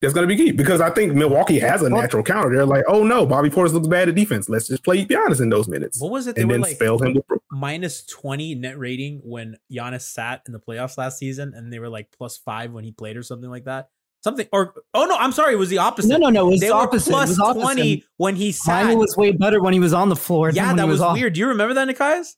that's 0.00 0.14
going 0.14 0.28
to 0.28 0.32
be 0.32 0.36
key 0.40 0.52
because 0.52 0.80
I 0.80 0.90
think 0.90 1.14
Milwaukee 1.14 1.58
has 1.58 1.82
a 1.82 1.88
natural 1.90 2.22
counter. 2.22 2.54
They're 2.54 2.64
like, 2.66 2.84
oh 2.86 3.02
no, 3.02 3.26
Bobby 3.26 3.50
Portis 3.50 3.72
looks 3.72 3.88
bad 3.88 4.08
at 4.08 4.14
defense. 4.14 4.48
Let's 4.48 4.68
just 4.68 4.84
play 4.84 5.04
Giannis 5.04 5.40
in 5.40 5.48
those 5.48 5.66
minutes 5.66 6.00
What 6.00 6.12
was 6.12 6.26
it? 6.28 6.36
They 6.36 6.42
and 6.42 6.48
were 6.50 6.54
then 6.54 6.60
like 6.60 6.76
spell 6.76 6.98
him 6.98 7.14
with 7.14 7.24
minus 7.50 8.04
20 8.06 8.54
net 8.56 8.78
rating 8.78 9.20
when 9.24 9.56
Giannis 9.72 10.02
sat 10.02 10.42
in 10.46 10.52
the 10.52 10.60
playoffs 10.60 10.96
last 10.98 11.18
season, 11.18 11.54
and 11.54 11.72
they 11.72 11.78
were 11.80 11.88
like 11.88 12.12
plus 12.16 12.36
five 12.36 12.70
when 12.70 12.84
he 12.84 12.92
played 12.92 13.16
or 13.16 13.22
something 13.24 13.50
like 13.50 13.64
that. 13.64 13.88
Something 14.24 14.48
or 14.52 14.72
oh 14.94 15.04
no, 15.04 15.16
I'm 15.18 15.32
sorry, 15.32 15.52
it 15.52 15.58
was 15.58 15.68
the 15.68 15.76
opposite. 15.76 16.08
No, 16.08 16.16
no, 16.16 16.30
no. 16.30 16.48
It 16.48 16.52
was 16.52 16.60
they 16.60 16.70
opposite. 16.70 17.12
were 17.12 17.16
it 17.18 17.26
plus 17.26 17.28
was 17.28 17.38
opposite. 17.40 17.62
20 17.62 18.04
when 18.16 18.34
he 18.34 18.52
sat. 18.52 18.84
Miami 18.84 18.96
was 18.96 19.14
way 19.18 19.32
better 19.32 19.62
when 19.62 19.74
he 19.74 19.80
was 19.80 19.92
on 19.92 20.08
the 20.08 20.16
floor. 20.16 20.48
yeah, 20.50 20.72
that 20.72 20.82
he 20.82 20.88
was, 20.88 21.02
weird. 21.12 21.34
Do 21.34 21.40
you 21.40 21.48
remember 21.48 21.74
that, 21.74 21.86
Nekias? 21.86 22.28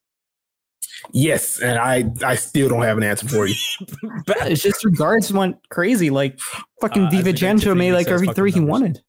Yes, 1.13 1.61
and 1.61 1.79
I 1.79 2.11
I 2.25 2.35
still 2.35 2.69
don't 2.69 2.83
have 2.83 2.99
an 2.99 3.05
answer 3.05 3.29
for 3.29 3.47
you. 3.47 3.55
It's 4.29 4.63
just 4.65 4.85
regards 4.85 5.33
went 5.33 5.57
crazy. 5.69 6.11
Like 6.11 6.41
fucking 6.81 7.05
Uh, 7.05 7.09
I 7.09 7.11
DiVincenzo 7.13 7.77
made 7.77 7.93
like 7.93 8.09
every 8.09 8.27
fucking 8.27 8.35
three 8.35 8.51
he 8.51 8.59
numbers. 8.59 8.73
wanted. 8.73 9.03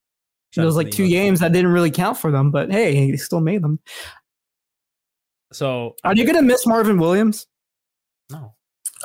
It 0.55 0.61
was 0.63 0.75
like 0.75 0.91
two 0.91 1.07
games 1.07 1.39
that 1.39 1.53
didn't 1.53 1.71
really 1.71 1.89
count 1.91 2.17
for 2.19 2.31
them, 2.31 2.51
but 2.51 2.71
hey, 2.71 2.93
he 2.93 3.17
still 3.17 3.41
made 3.41 3.63
them. 3.63 3.79
So 5.51 5.95
Are 6.03 6.13
you 6.15 6.25
gonna 6.27 6.43
miss 6.43 6.67
Marvin 6.67 6.99
Williams? 6.99 7.47
no. 8.29 8.53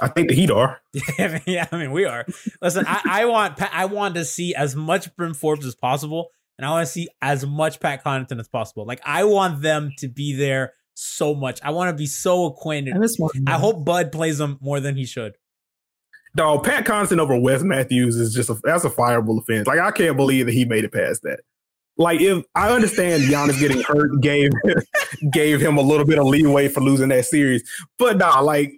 I 0.03 0.09
think 0.09 0.28
the 0.28 0.34
Heat 0.34 0.50
are. 0.50 0.80
Yeah, 1.18 1.38
yeah, 1.46 1.66
I 1.70 1.76
mean 1.76 1.92
we 1.92 2.05
are. 2.05 2.26
Listen, 2.61 2.84
I, 2.86 3.03
I 3.05 3.24
want 3.26 3.61
I 3.74 3.84
want 3.86 4.14
to 4.16 4.24
see 4.24 4.55
as 4.55 4.74
much 4.74 5.14
Bryn 5.16 5.34
Forbes 5.34 5.64
as 5.64 5.74
possible, 5.74 6.30
and 6.59 6.66
I 6.66 6.70
want 6.70 6.86
to 6.86 6.92
see 6.92 7.09
as 7.20 7.46
much 7.46 7.80
Pat 7.80 8.05
Connaughton 8.05 8.40
as 8.40 8.48
possible. 8.48 8.84
Like 8.86 9.00
I 9.05 9.24
want 9.24 9.62
them 9.62 9.92
to 9.98 10.09
be 10.09 10.34
there 10.34 10.74
so 10.94 11.34
much. 11.34 11.61
I 11.62 11.70
want 11.70 11.90
to 11.90 11.96
be 11.96 12.07
so 12.07 12.46
acquainted. 12.46 12.94
I. 12.96 13.55
I 13.55 13.59
hope 13.59 13.84
Bud 13.84 14.12
plays 14.12 14.38
them 14.38 14.59
more 14.61 14.80
than 14.80 14.96
he 14.96 15.05
should. 15.05 15.36
Dog, 16.34 16.64
Pat 16.64 16.86
Connaughton 16.86 17.18
over 17.18 17.38
Wes 17.38 17.62
Matthews 17.62 18.16
is 18.16 18.32
just 18.32 18.48
a 18.48 18.55
that's 18.64 18.84
a 18.84 18.90
fireable 18.90 19.38
offense. 19.38 19.66
Like 19.66 19.80
I 19.80 19.90
can't 19.90 20.16
believe 20.16 20.46
that 20.46 20.53
he 20.53 20.64
made 20.64 20.84
it 20.84 20.92
past 20.92 21.22
that. 21.22 21.40
Like 21.98 22.20
if 22.20 22.44
I 22.55 22.70
understand 22.70 23.24
Giannis 23.24 23.61
getting 23.61 23.82
hurt 23.82 24.20
gave 24.20 24.50
gave 25.32 25.61
him 25.61 25.76
a 25.76 25.82
little 25.82 26.07
bit 26.07 26.18
of 26.18 26.26
leeway 26.26 26.68
for 26.68 26.80
losing 26.80 27.11
that 27.11 27.26
series, 27.26 27.62
but 27.98 28.16
nah, 28.16 28.40
like 28.40 28.72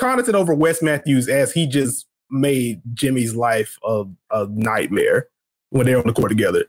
Connaughton 0.00 0.34
over 0.34 0.54
Wes 0.54 0.82
Matthews 0.82 1.28
as 1.28 1.52
he 1.52 1.66
just 1.66 2.06
made 2.30 2.80
Jimmy's 2.94 3.34
life 3.34 3.76
a, 3.84 4.04
a 4.30 4.46
nightmare 4.50 5.28
when 5.70 5.86
they're 5.86 5.98
on 5.98 6.06
the 6.06 6.12
court 6.12 6.30
together. 6.30 6.64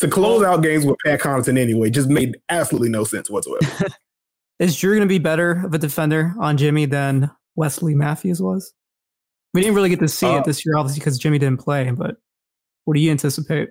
To 0.00 0.08
close 0.08 0.42
out 0.42 0.62
games 0.62 0.84
with 0.84 0.96
Pat 1.06 1.20
Connaughton 1.20 1.58
anyway 1.58 1.88
just 1.88 2.08
made 2.08 2.36
absolutely 2.48 2.88
no 2.90 3.04
sense 3.04 3.30
whatsoever. 3.30 3.64
Is 4.58 4.76
Jrue 4.76 4.96
gonna 4.96 5.06
be 5.06 5.18
better 5.18 5.62
of 5.64 5.72
a 5.74 5.78
defender 5.78 6.34
on 6.40 6.56
Jimmy 6.56 6.86
than 6.86 7.30
Wesley 7.56 7.94
Matthews 7.94 8.40
was? 8.42 8.72
We 9.52 9.60
didn't 9.60 9.76
really 9.76 9.88
get 9.88 10.00
to 10.00 10.08
see 10.08 10.26
Uh, 10.26 10.38
it 10.38 10.44
this 10.44 10.66
year, 10.66 10.76
obviously, 10.76 10.98
because 11.00 11.18
Jimmy 11.18 11.38
didn't 11.38 11.60
play. 11.60 11.90
But 11.90 12.16
what 12.84 12.94
do 12.94 13.00
you 13.00 13.10
anticipate? 13.10 13.68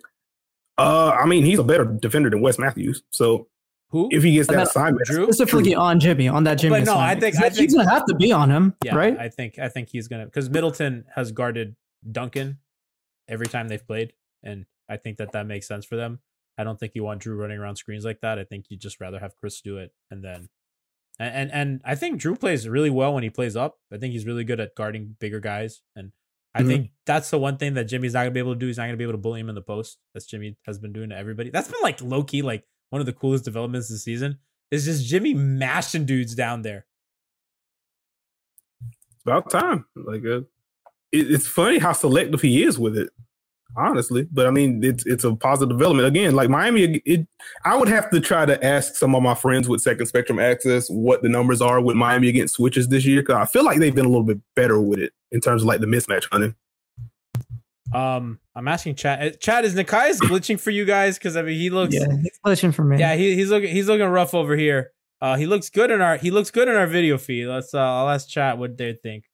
uh, 0.78 1.10
I 1.12 1.26
mean, 1.26 1.44
he's 1.46 1.60
a 1.60 1.64
better 1.64 1.86
defender 1.86 2.30
than 2.30 2.42
Wes 2.42 2.58
Matthews. 2.58 3.04
So 3.12 3.48
Who? 3.94 4.10
if 4.12 4.24
he 4.24 4.34
gets 4.34 4.48
that 4.50 4.56
meant 4.58 4.68
assignment, 4.70 5.08
Jrue? 5.08 5.24
Specifically 5.26 5.74
on 5.76 6.00
Jimmy, 6.00 6.28
on 6.28 6.44
that 6.44 6.56
Jimmy. 6.56 6.80
But 6.80 6.86
no, 6.86 6.98
I 6.98 7.18
think- 7.18 7.36
'Cause 7.36 7.44
I 7.44 7.50
he's 7.50 7.58
think- 7.58 7.72
gonna 7.76 7.90
have 7.90 8.06
to 8.08 8.16
be 8.16 8.32
on 8.34 8.50
him, 8.52 8.76
Yeah, 8.84 8.96
right? 8.96 9.18
I 9.18 9.30
think 9.30 9.58
I 9.60 9.70
think 9.70 9.90
he's 9.90 10.08
gonna 10.10 10.26
because 10.26 10.50
Middleton 10.50 11.06
has 11.16 11.32
guarded 11.32 11.76
Duncan 12.12 12.58
every 13.30 13.48
time 13.48 13.70
they've 13.70 13.86
played, 13.86 14.14
and 14.44 14.66
I 14.90 14.98
think 14.98 15.18
that 15.18 15.32
that 15.32 15.46
makes 15.48 15.68
sense 15.68 15.86
for 15.86 15.96
them. 15.96 16.20
I 16.58 16.64
don't 16.64 16.80
think 16.80 16.94
you 16.96 17.04
want 17.04 17.22
Jrue 17.24 17.38
running 17.38 17.58
around 17.58 17.78
screens 17.78 18.04
like 18.04 18.20
that. 18.22 18.38
I 18.38 18.44
think 18.44 18.66
you 18.70 18.78
just 18.78 19.00
rather 19.00 19.20
have 19.20 19.36
Khris 19.38 19.62
do 19.62 19.78
it, 19.78 19.94
and 20.12 20.24
then 20.24 20.50
and 21.20 21.34
and, 21.36 21.52
and 21.52 21.82
I 21.86 21.96
think 21.96 22.20
Jrue 22.20 22.40
plays 22.40 22.68
really 22.68 22.90
well 22.90 23.14
when 23.14 23.24
he 23.24 23.30
plays 23.30 23.56
up. 23.56 23.78
I 23.92 23.98
think 23.98 24.14
he's 24.14 24.26
really 24.26 24.44
good 24.44 24.60
at 24.60 24.76
guarding 24.76 25.16
bigger 25.20 25.40
guys, 25.40 25.84
and 25.96 26.12
I 26.56 26.62
Mhm. 26.64 26.68
think 26.68 26.92
that's 27.06 27.30
the 27.30 27.40
one 27.40 27.58
thing 27.58 27.74
that 27.76 27.86
Jimmy's 27.86 28.14
not 28.14 28.22
gonna 28.22 28.32
be 28.32 28.40
able 28.40 28.54
to 28.54 28.60
do. 28.60 28.68
He's 28.68 28.78
not 28.78 28.86
gonna 28.86 28.98
be 28.98 29.04
able 29.04 29.14
to 29.14 29.18
bully 29.20 29.40
him 29.40 29.50
in 29.50 29.56
the 29.56 29.62
post. 29.62 30.00
That's 30.14 30.26
Jimmy 30.26 30.58
has 30.66 30.80
been 30.80 30.94
doing 30.94 31.10
to 31.10 31.16
everybody. 31.18 31.50
That's 31.52 31.68
been 31.68 31.82
like 31.84 32.02
low 32.02 32.24
key, 32.24 32.42
like 32.42 32.66
one 32.94 33.00
of 33.00 33.08
the 33.08 33.14
coolest 33.14 33.44
developments 33.44 33.90
this 33.90 34.04
season. 34.04 34.38
Is 34.70 34.86
just 34.86 35.04
Jimmy 35.08 35.34
mashing 35.34 36.06
dudes 36.06 36.36
down 36.36 36.62
there. 36.62 36.86
It's 39.12 39.24
about 39.26 39.50
time. 39.50 39.86
Like 39.96 40.24
uh, 40.24 40.42
it, 41.12 41.32
it's 41.32 41.48
funny 41.48 41.80
how 41.80 41.94
selective 41.94 42.40
he 42.40 42.62
is 42.64 42.78
with 42.78 42.96
it, 42.96 43.10
honestly. 43.76 44.28
But 44.32 44.46
I 44.46 44.52
mean, 44.52 44.84
it's 44.84 45.08
it's 45.08 45.24
a 45.24 45.36
positive 45.36 45.76
development. 45.76 46.08
Again, 46.08 46.36
like 46.36 46.52
Miami, 46.52 47.02
it 47.04 47.28
I 47.66 47.76
would 47.76 47.88
have 47.88 48.12
to 48.12 48.20
try 48.20 48.46
to 48.46 48.64
ask 48.64 48.94
some 48.94 49.16
of 49.16 49.24
my 49.24 49.34
friends 49.34 49.68
with 49.68 49.82
Second 49.82 50.06
Spectrum 50.06 50.38
access 50.38 50.88
what 50.88 51.24
the 51.24 51.30
numbers 51.30 51.62
are 51.62 51.82
with 51.82 51.96
Miami 51.96 52.30
against 52.30 52.56
switches 52.56 52.90
this 52.90 53.06
year 53.06 53.24
because 53.24 53.38
I 53.38 53.46
feel 53.46 53.66
like 53.66 53.80
they've 53.80 53.96
been 53.96 54.06
a 54.06 54.10
little 54.10 54.24
bit 54.24 54.40
better 54.56 54.80
with 54.80 55.00
it 55.00 55.14
in 55.32 55.42
terms 55.42 55.64
of 55.64 55.68
like 55.68 55.82
the 55.82 55.88
mismatch 55.88 56.28
hunting. 56.32 56.56
Um, 57.94 58.40
I'm 58.56 58.68
asking 58.68 58.96
Chad. 58.96 59.22
uh, 59.34 59.36
Chad 59.40 59.66
is 59.66 59.76
Nekias 59.76 60.18
glitching 60.20 60.60
for 60.60 60.72
you 60.72 60.86
guys 60.86 61.18
because 61.18 61.36
I 61.38 61.42
mean 61.42 61.60
he 61.60 61.70
looks. 61.70 61.94
yeah, 61.94 62.02
Yeah, 62.10 62.18
he's 62.22 62.40
glitching 62.46 62.74
for 62.74 62.84
me. 62.84 62.98
Yeah, 63.00 63.16
he, 63.16 63.36
he's 63.36 63.50
looking. 63.50 63.70
He's 63.70 63.88
looking 63.88 64.08
rough 64.08 64.34
over 64.34 64.56
here. 64.56 64.92
Uh, 65.22 65.36
he 65.38 65.46
looks 65.46 65.70
good 65.70 65.92
in 65.92 66.02
our. 66.02 66.18
He 66.18 66.32
looks 66.32 66.52
good 66.52 66.68
in 66.68 66.76
our 66.76 66.88
video 66.88 67.18
feed. 67.18 67.48
Let's. 67.48 67.74
Uh, 67.74 67.80
I'll 67.80 68.10
ask 68.10 68.28
Chat 68.28 68.58
what 68.58 68.78
they 68.78 68.94
think. 68.94 69.26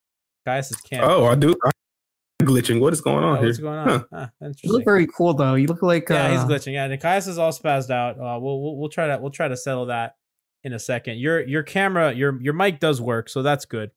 Guys 0.46 0.72
is 0.72 0.78
camp. 0.78 1.04
Oh, 1.08 1.26
I 1.26 1.36
do. 1.36 1.56
I'm 1.64 2.48
glitching. 2.48 2.80
What 2.80 2.94
is 2.94 3.02
going 3.02 3.24
on 3.24 3.38
Oh, 3.38 3.40
here? 3.42 3.48
what's 3.50 3.60
going 3.60 3.78
on? 3.80 3.88
Huh. 3.90 4.28
Ah, 4.42 4.48
you 4.64 4.72
look 4.72 4.86
very 4.86 5.08
cool 5.08 5.34
though. 5.34 5.56
You 5.56 5.68
look 5.68 5.82
like 5.82 6.08
yeah, 6.10 6.32
he's 6.32 6.40
uh, 6.42 6.48
glitching. 6.48 6.74
Yeah, 6.74 6.88
Nekias 6.88 7.28
is 7.28 7.38
all 7.38 7.52
spazzed 7.52 7.90
out. 7.92 8.18
Uh, 8.18 8.40
we'll, 8.40 8.62
we'll 8.62 8.78
we'll 8.78 8.90
try 8.90 9.08
to 9.08 9.18
we'll 9.20 9.32
try 9.32 9.48
to 9.48 9.58
settle 9.58 9.88
that 9.88 10.16
in 10.64 10.74
a 10.74 10.80
second. 10.80 11.18
Your 11.20 11.42
your 11.46 11.64
camera 11.64 12.14
your 12.14 12.42
your 12.42 12.54
mic 12.54 12.80
does 12.80 13.02
work, 13.02 13.30
so 13.30 13.42
that's 13.42 13.66
good. 13.66 13.92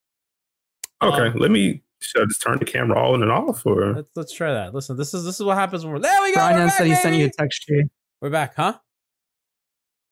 Okay, 1.03 1.29
Um, 1.29 1.35
let 1.39 1.51
me. 1.51 1.83
Should 2.03 2.23
I 2.23 2.25
just 2.27 2.43
turn 2.43 2.59
the 2.59 2.65
camera 2.65 2.99
on 2.99 3.23
and 3.23 3.31
off, 3.31 3.65
or 3.65 3.95
Let's 3.95 4.09
let's 4.17 4.33
try 4.33 4.53
that. 4.53 4.75
Listen, 4.75 4.97
this 4.97 5.15
is 5.15 5.25
this 5.25 5.39
is 5.41 5.45
what 5.47 5.57
happens 5.57 5.85
when 5.85 5.93
we're 5.95 6.01
there. 6.01 6.23
We 6.23 6.31
go. 6.31 6.37
Brian 6.37 6.57
we're 6.57 6.67
back, 6.67 6.75
said 6.79 6.87
he 6.87 6.95
sent 6.97 7.17
you 7.17 7.27
a 7.27 7.31
text. 7.31 7.63
Tree. 7.63 7.85
We're 8.21 8.31
back, 8.31 8.55
huh? 8.57 8.75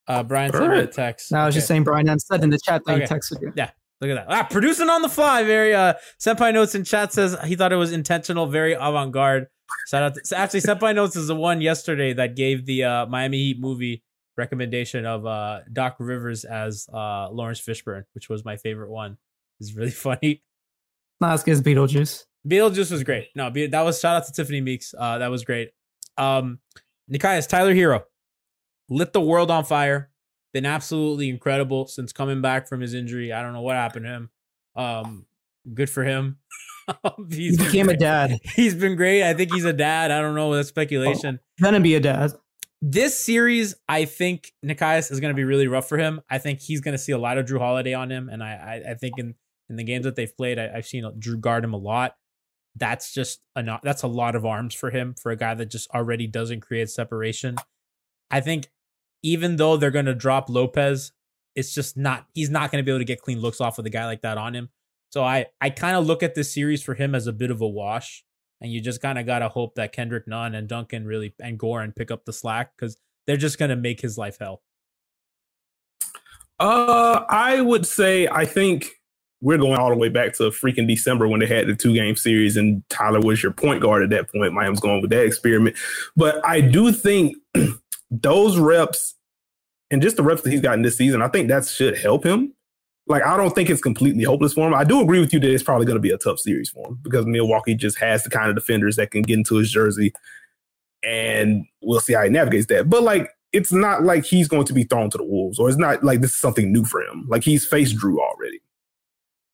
Uh, 0.07 0.23
Brian 0.23 0.51
sent 0.51 0.71
me 0.71 0.79
a 0.79 0.87
text. 0.87 1.31
No, 1.31 1.39
I 1.39 1.45
was 1.45 1.53
Okay. 1.53 1.57
just 1.59 1.67
saying 1.67 1.83
Brian 1.83 2.19
said 2.19 2.43
in 2.43 2.49
the 2.49 2.59
chat 2.63 2.81
that 2.85 2.93
Okay. 2.93 3.01
he 3.03 3.07
texted 3.07 3.41
you. 3.41 3.53
Yeah, 3.55 3.69
Look 4.01 4.09
at 4.09 4.15
that. 4.15 4.25
Ah, 4.29 4.47
producing 4.49 4.89
on 4.89 5.01
the 5.03 5.09
fly. 5.09 5.43
Very 5.43 5.73
uh 5.75 5.93
Senpai 6.19 6.53
Notes 6.53 6.73
in 6.75 6.83
chat 6.83 7.13
says 7.13 7.37
he 7.45 7.55
thought 7.55 7.71
it 7.71 7.77
was 7.77 7.91
intentional, 7.91 8.47
very 8.47 8.73
avant-garde. 8.73 9.47
Shout 9.87 10.03
out 10.03 10.15
to, 10.15 10.25
so 10.25 10.35
actually 10.35 10.61
Senpai 10.61 10.93
Notes 10.95 11.15
is 11.15 11.27
the 11.27 11.35
one 11.35 11.61
yesterday 11.61 12.13
that 12.13 12.35
gave 12.35 12.65
the 12.65 12.83
uh 12.83 13.05
Miami 13.05 13.37
Heat 13.37 13.59
movie 13.59 14.03
recommendation 14.37 15.05
of 15.05 15.25
uh 15.25 15.59
Doc 15.71 15.95
Rivers 15.99 16.43
as 16.45 16.87
uh 16.91 17.29
Lawrence 17.29 17.61
Fishburne, 17.61 18.03
which 18.13 18.27
was 18.27 18.43
my 18.43 18.57
favorite 18.57 18.89
one. 18.89 19.17
It's 19.59 19.73
really 19.73 19.91
funny. 20.07 20.41
Not 21.21 21.33
as 21.33 21.43
good 21.43 21.51
as 21.51 21.61
Beetlejuice. 21.61 22.25
Beetlejuice 22.47 22.91
was 22.91 23.03
great. 23.03 23.29
No, 23.35 23.49
Be- 23.49 23.67
that 23.67 23.81
was 23.81 23.99
shout 23.99 24.17
out 24.17 24.25
to 24.25 24.33
Tiffany 24.33 24.59
Meeks. 24.59 24.93
Uh 24.97 25.19
that 25.19 25.29
was 25.29 25.43
great. 25.45 25.69
Um 26.17 26.59
Nekias, 27.11 27.47
Tyler 27.47 27.73
Herro 27.73 28.03
lit 28.91 29.13
the 29.13 29.21
world 29.21 29.49
on 29.49 29.63
fire. 29.63 30.09
Been 30.53 30.65
absolutely 30.65 31.29
incredible 31.29 31.87
since 31.87 32.11
coming 32.11 32.41
back 32.41 32.67
from 32.67 32.81
his 32.81 32.93
injury. 32.93 33.31
I 33.31 33.41
don't 33.41 33.53
know 33.53 33.61
what 33.61 33.77
happened 33.77 34.05
to 34.05 34.11
him. 34.11 34.29
Um, 34.75 35.25
good 35.73 35.89
for 35.89 36.03
him. 36.03 36.37
He 37.29 37.55
became 37.55 37.87
a 37.87 37.95
dad. 37.95 38.39
He's 38.55 38.75
been 38.75 38.97
great. 38.97 39.23
I 39.23 39.33
think 39.33 39.53
he's 39.53 39.63
a 39.63 39.71
dad. 39.71 40.11
I 40.11 40.19
don't 40.19 40.35
know. 40.35 40.53
That's 40.53 40.67
speculation. 40.67 41.39
Gonna 41.61 41.79
be 41.79 41.95
a 41.95 42.01
dad. 42.01 42.33
This 42.81 43.17
series, 43.17 43.75
I 43.87 44.03
think 44.05 44.51
Nikias 44.65 45.09
is 45.09 45.21
to 45.31 45.35
be 45.35 45.45
really 45.45 45.67
rough 45.67 45.87
for 45.87 45.97
him. 45.97 46.19
I 46.29 46.39
think 46.39 46.59
he's 46.59 46.81
to 46.93 46.97
see 46.97 47.13
a 47.13 47.17
lot 47.17 47.37
of 47.37 47.45
Jrue 47.45 47.59
Holiday 47.59 47.93
on 47.93 48.11
him, 48.11 48.27
and 48.27 48.43
I, 48.43 48.81
I, 48.87 48.91
I 48.91 48.93
think 48.95 49.19
in 49.19 49.35
in 49.71 49.77
the 49.77 49.83
games 49.83 50.03
that 50.03 50.15
they've 50.15 50.35
played, 50.35 50.59
I, 50.59 50.69
I've 50.75 50.85
seen 50.85 51.03
Jrue 51.19 51.39
guard 51.39 51.63
him 51.63 51.73
a 51.73 51.77
lot. 51.77 52.15
That's 52.75 53.13
just 53.13 53.41
a 53.55 53.79
that's 53.83 54.03
a 54.03 54.07
lot 54.07 54.35
of 54.35 54.45
arms 54.45 54.75
for 54.75 54.91
him 54.91 55.13
for 55.13 55.31
a 55.31 55.35
guy 55.35 55.53
that 55.55 55.71
just 55.71 55.89
already 55.91 56.27
doesn't 56.27 56.61
create 56.61 56.89
separation. 56.89 57.55
I 58.29 58.41
think 58.41 58.69
even 59.23 59.55
though 59.55 59.77
they're 59.77 59.91
going 59.91 60.05
to 60.05 60.15
drop 60.15 60.49
Lopez, 60.49 61.11
it's 61.55 61.73
just 61.73 61.97
not 61.97 62.27
he's 62.33 62.49
not 62.49 62.71
going 62.71 62.81
to 62.81 62.85
be 62.85 62.91
able 62.91 62.99
to 62.99 63.05
get 63.05 63.21
clean 63.21 63.39
looks 63.39 63.59
off 63.59 63.77
with 63.77 63.85
a 63.85 63.89
guy 63.89 64.05
like 64.05 64.21
that 64.21 64.37
on 64.37 64.53
him. 64.53 64.69
So 65.09 65.23
I 65.23 65.47
I 65.59 65.69
kind 65.69 65.97
of 65.97 66.05
look 66.05 66.23
at 66.23 66.35
this 66.35 66.53
series 66.53 66.81
for 66.81 66.93
him 66.93 67.15
as 67.15 67.27
a 67.27 67.33
bit 67.33 67.51
of 67.51 67.61
a 67.61 67.67
wash, 67.67 68.23
and 68.61 68.71
you 68.71 68.79
just 68.79 69.01
kind 69.01 69.19
of 69.19 69.25
gotta 69.25 69.49
hope 69.49 69.75
that 69.75 69.91
Kendrick 69.91 70.27
Nunn 70.27 70.55
and 70.55 70.67
Duncan 70.67 71.05
really 71.05 71.33
and 71.41 71.59
Goran 71.59 71.95
pick 71.95 72.11
up 72.11 72.25
the 72.25 72.33
slack 72.33 72.71
because 72.77 72.97
they're 73.27 73.37
just 73.37 73.59
gonna 73.59 73.75
make 73.75 73.99
his 73.99 74.17
life 74.17 74.37
hell. 74.39 74.61
Uh, 76.57 77.25
I 77.27 77.59
would 77.59 77.85
say 77.85 78.27
I 78.27 78.45
think 78.45 79.00
we're 79.41 79.57
going 79.57 79.77
all 79.77 79.89
the 79.89 79.95
way 79.95 80.09
back 80.09 80.33
to 80.35 80.43
freaking 80.43 80.87
December 80.87 81.27
when 81.27 81.39
they 81.39 81.47
had 81.47 81.67
the 81.67 81.75
two 81.75 81.93
game 81.93 82.15
series 82.15 82.55
and 82.57 82.83
Tyler 82.89 83.19
was 83.19 83.41
your 83.41 83.51
point 83.51 83.81
guard 83.81 84.03
at 84.03 84.09
that 84.11 84.31
point. 84.31 84.53
Miami's 84.53 84.79
going 84.79 85.01
with 85.01 85.09
that 85.09 85.25
experiment, 85.25 85.75
but 86.15 86.45
I 86.45 86.61
do 86.61 86.91
think 86.91 87.35
those 88.11 88.57
reps 88.57 89.15
and 89.91 90.01
just 90.01 90.15
the 90.15 90.23
reps 90.23 90.41
that 90.43 90.51
he's 90.51 90.61
gotten 90.61 90.83
this 90.83 90.97
season, 90.97 91.21
I 91.21 91.27
think 91.27 91.49
that 91.49 91.65
should 91.65 91.97
help 91.97 92.25
him. 92.25 92.53
like 93.07 93.23
I 93.23 93.35
don't 93.35 93.53
think 93.53 93.69
it's 93.69 93.81
completely 93.81 94.23
hopeless 94.23 94.53
for 94.53 94.67
him. 94.67 94.73
I 94.73 94.83
do 94.83 95.01
agree 95.01 95.19
with 95.19 95.33
you 95.33 95.39
that 95.39 95.51
it's 95.51 95.63
probably 95.63 95.85
going 95.85 95.97
to 95.97 96.01
be 96.01 96.11
a 96.11 96.17
tough 96.17 96.39
series 96.39 96.69
for 96.69 96.87
him 96.87 96.99
because 97.03 97.25
Milwaukee 97.25 97.75
just 97.75 97.97
has 97.99 98.23
the 98.23 98.29
kind 98.29 98.49
of 98.49 98.55
defenders 98.55 98.95
that 98.95 99.11
can 99.11 99.21
get 99.21 99.37
into 99.37 99.55
his 99.55 99.71
jersey, 99.71 100.13
and 101.03 101.65
we'll 101.81 101.99
see 101.99 102.13
how 102.13 102.23
he 102.23 102.29
navigates 102.29 102.67
that. 102.67 102.89
But 102.89 103.03
like, 103.03 103.29
it's 103.51 103.73
not 103.73 104.03
like 104.03 104.23
he's 104.23 104.47
going 104.47 104.65
to 104.65 104.73
be 104.73 104.83
thrown 104.83 105.09
to 105.09 105.17
the 105.17 105.25
wolves, 105.25 105.59
or 105.59 105.67
it's 105.67 105.77
not 105.77 106.03
like 106.03 106.21
this 106.21 106.31
is 106.31 106.39
something 106.39 106.71
new 106.71 106.85
for 106.85 107.01
him. 107.01 107.25
Like 107.27 107.43
he's 107.43 107.65
faced 107.65 107.97
Jrue 107.97 108.17
already. 108.17 108.40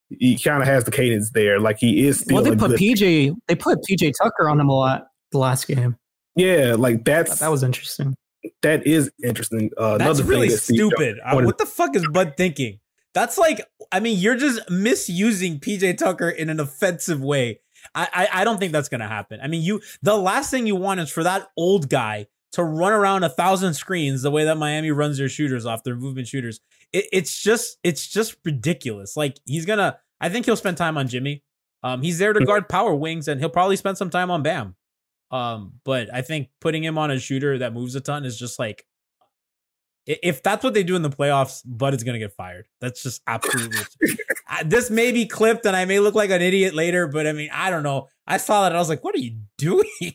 He 0.09 0.37
kind 0.37 0.61
of 0.61 0.67
has 0.67 0.85
the 0.85 0.91
cadence 0.91 1.31
there. 1.31 1.59
Like 1.59 1.77
he 1.79 2.05
is 2.07 2.21
still. 2.21 2.35
Well, 2.35 2.43
they 2.43 2.51
a 2.51 2.55
put 2.55 2.71
good- 2.71 2.79
PJ. 2.79 3.33
They 3.47 3.55
put 3.55 3.79
PJ 3.89 4.13
Tucker 4.21 4.49
on 4.49 4.59
him 4.59 4.69
a 4.69 4.75
lot 4.75 5.07
the 5.31 5.37
last 5.37 5.67
game. 5.67 5.97
Yeah, 6.35 6.75
like 6.77 7.03
that's 7.03 7.39
That 7.39 7.49
was 7.51 7.63
interesting. 7.63 8.15
that 8.61 8.85
is 8.85 9.11
interesting. 9.23 9.71
Uh, 9.77 9.97
That's 9.97 10.19
another 10.19 10.23
really 10.29 10.47
thing 10.49 10.55
that 10.55 10.61
stupid. 10.61 11.19
Uh, 11.25 11.41
what 11.41 11.57
the 11.57 11.65
fuck 11.65 11.95
is 11.95 12.07
Bud 12.07 12.35
thinking? 12.37 12.79
That's 13.13 13.37
like, 13.39 13.61
I 13.91 13.99
mean, 13.99 14.19
you're 14.19 14.35
just 14.35 14.69
misusing 14.69 15.59
PJ 15.59 15.97
Tucker 15.97 16.29
in 16.29 16.49
an 16.49 16.59
offensive 16.59 17.21
way. 17.21 17.59
I, 17.95 18.07
I, 18.13 18.41
I 18.41 18.43
don't 18.43 18.59
think 18.59 18.71
that's 18.71 18.89
gonna 18.89 19.07
happen. 19.07 19.39
I 19.41 19.47
mean, 19.47 19.63
you 19.63 19.81
the 20.03 20.15
last 20.15 20.51
thing 20.51 20.67
you 20.67 20.75
want 20.75 20.99
is 20.99 21.09
for 21.11 21.23
that 21.23 21.47
old 21.57 21.89
guy 21.89 22.27
to 22.53 22.63
run 22.63 22.91
around 22.93 23.23
a 23.23 23.29
thousand 23.29 23.73
screens 23.73 24.21
the 24.21 24.31
way 24.31 24.45
that 24.45 24.57
Miami 24.57 24.91
runs 24.91 25.17
their 25.17 25.29
shooters 25.29 25.65
off 25.65 25.83
their 25.83 25.95
movement 25.95 26.27
shooters. 26.27 26.59
It, 26.93 27.05
it's 27.11 27.41
just 27.41 27.77
it's 27.83 28.07
just 28.07 28.35
ridiculous. 28.45 29.17
Like 29.17 29.37
he's 29.45 29.65
gonna, 29.65 29.97
I 30.19 30.29
think 30.29 30.45
he'll 30.45 30.55
spend 30.55 30.77
time 30.77 30.97
on 30.97 31.07
Jimmy. 31.07 31.43
Um, 31.83 32.01
he's 32.01 32.17
there 32.17 32.33
to 32.33 32.43
guard 32.43 32.69
power 32.69 32.95
wings, 32.95 33.27
and 33.27 33.39
he'll 33.39 33.49
probably 33.49 33.75
spend 33.75 33.97
some 33.97 34.09
time 34.09 34.31
on 34.31 34.43
Bam. 34.43 34.75
Um, 35.29 35.73
but 35.83 36.13
I 36.13 36.21
think 36.21 36.49
putting 36.61 36.83
him 36.83 36.97
on 36.97 37.11
a 37.11 37.19
shooter 37.19 37.57
that 37.59 37.73
moves 37.73 37.95
a 37.95 38.01
ton 38.01 38.25
is 38.25 38.37
just 38.39 38.59
like 38.59 38.85
if 40.07 40.41
that's 40.41 40.63
what 40.63 40.73
they 40.73 40.83
do 40.83 40.95
in 40.95 41.01
the 41.01 41.09
playoffs, 41.09 41.61
Bud 41.65 41.93
is 41.93 42.03
gonna 42.03 42.19
get 42.19 42.33
fired. 42.33 42.67
That's 42.79 43.03
just 43.03 43.21
absolutely. 43.27 43.79
This 44.65 44.89
may 44.89 45.11
be 45.11 45.25
clipped, 45.25 45.65
and 45.65 45.75
I 45.75 45.83
may 45.83 45.99
look 45.99 46.15
like 46.15 46.29
an 46.29 46.41
idiot 46.41 46.73
later, 46.73 47.05
but 47.05 47.27
I 47.27 47.33
mean, 47.33 47.49
I 47.53 47.69
don't 47.69 47.83
know. 47.83 48.07
I 48.25 48.37
saw 48.37 48.61
that, 48.61 48.67
and 48.67 48.77
I 48.77 48.79
was 48.79 48.87
like, 48.87 49.03
"What 49.03 49.13
are 49.13 49.19
you 49.19 49.41
doing?" 49.57 49.83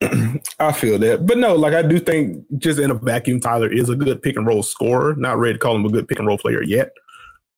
I 0.58 0.72
feel 0.72 0.98
that, 0.98 1.26
but 1.26 1.36
no, 1.36 1.54
like 1.54 1.74
I 1.74 1.82
do 1.82 1.98
think 1.98 2.44
just 2.56 2.78
in 2.78 2.90
a 2.90 2.94
vacuum, 2.94 3.38
Tyler 3.38 3.70
is 3.70 3.90
a 3.90 3.96
good 3.96 4.22
pick 4.22 4.36
and 4.36 4.46
roll 4.46 4.62
scorer. 4.62 5.14
Not 5.16 5.38
ready 5.38 5.54
to 5.54 5.58
call 5.58 5.76
him 5.76 5.84
a 5.84 5.90
good 5.90 6.08
pick 6.08 6.18
and 6.18 6.26
roll 6.26 6.38
player 6.38 6.62
yet, 6.62 6.92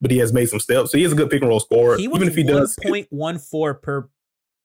but 0.01 0.11
he 0.11 0.17
has 0.17 0.33
made 0.33 0.47
some 0.47 0.59
steps. 0.59 0.91
So 0.91 0.97
he 0.97 1.05
is 1.05 1.13
a 1.13 1.15
good 1.15 1.29
pick 1.29 1.41
and 1.41 1.49
roll 1.49 1.61
scorer. 1.61 1.97
He 1.97 2.07
was 2.07 2.17
Even 2.17 2.27
if 2.27 2.35
he 2.35 2.43
does, 2.43 2.75
one 2.81 2.91
point 2.91 3.07
one 3.11 3.39
four 3.39 3.73
per 3.75 4.09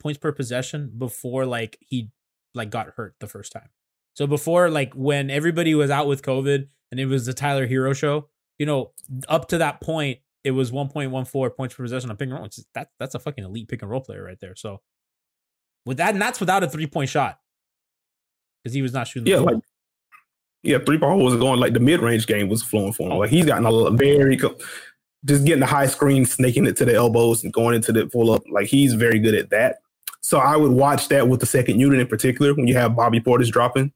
points 0.01 0.19
per 0.19 0.33
possession 0.33 0.93
before 0.97 1.47
like 1.47 1.79
he 1.81 2.11
like 2.53 2.71
got 2.71 2.89
hurt 2.97 3.15
the 3.21 3.29
first 3.29 3.53
time. 3.53 3.69
So 4.15 4.27
before 4.27 4.71
like 4.71 4.95
when 4.95 5.31
everybody 5.31 5.77
was 5.77 5.91
out 5.91 6.09
with 6.09 6.23
COVID 6.23 6.67
and 6.91 6.99
it 6.99 7.07
was 7.07 7.27
the 7.27 7.35
Tyler 7.35 7.69
Herro 7.69 7.95
show, 7.95 8.29
you 8.59 8.67
know, 8.67 8.91
up 9.29 9.49
to 9.49 9.59
that 9.59 9.81
point 9.81 10.19
it 10.43 10.51
was 10.53 10.71
1.14 10.71 11.57
points 11.57 11.75
per 11.75 11.83
possession 11.85 12.11
on 12.11 12.17
pick 12.17 12.29
and 12.29 12.39
roll. 12.39 12.49
That 12.75 12.91
that's 12.99 13.15
a 13.15 13.21
fucking 13.21 13.45
elite 13.45 13.69
pick 13.69 13.83
and 13.83 13.91
roll 13.91 14.01
player 14.01 14.25
right 14.25 14.39
there. 14.41 14.57
So 14.57 14.81
with 15.85 15.99
that, 15.99 16.15
and 16.15 16.21
that's 16.21 16.41
without 16.41 16.65
a 16.65 16.69
three 16.69 16.87
point 16.87 17.11
shot 17.11 17.39
because 18.69 18.75
he 18.75 18.83
was 18.83 18.93
not 18.93 19.09
shooting. 19.09 19.31
yeah, 19.31 19.39
ball. 19.39 19.47
like 19.47 19.63
yeah, 20.63 20.79
three 20.85 20.99
ball 20.99 21.19
wasn't 21.19 21.41
going 21.41 21.61
like 21.61 21.73
the 21.73 21.81
mid 21.81 22.01
range 22.01 22.27
game 22.27 22.49
was 22.49 22.63
flowing 22.63 22.93
for 22.93 23.11
him. 23.11 23.19
Like 23.19 23.31
he's 23.31 23.47
gotten 23.47 23.67
a 23.67 23.91
very 23.91 24.37
just 25.25 25.45
getting 25.45 25.61
the 25.61 25.67
high 25.67 25.87
screen, 25.87 26.27
snaking 26.27 26.67
it 26.67 26.77
to 26.77 26.85
the 26.85 26.95
elbows 26.95 27.43
and 27.43 27.53
going 27.53 27.75
into 27.75 27.93
the 27.93 28.09
full 28.11 28.31
up. 28.31 28.43
Like 28.51 28.67
he's 28.67 28.95
very 28.95 29.19
good 29.19 29.35
at 29.35 29.51
that. 29.51 29.79
So 30.21 30.39
I 30.39 30.57
would 30.57 30.73
watch 30.73 31.09
that 31.09 31.29
with 31.29 31.41
the 31.41 31.47
second 31.47 31.81
unit 31.81 32.01
in 32.01 32.07
particular 32.07 32.55
when 32.55 32.67
you 32.67 32.75
have 32.75 32.95
Bobby 32.95 33.21
Portis 33.21 33.51
dropping. 33.51 33.93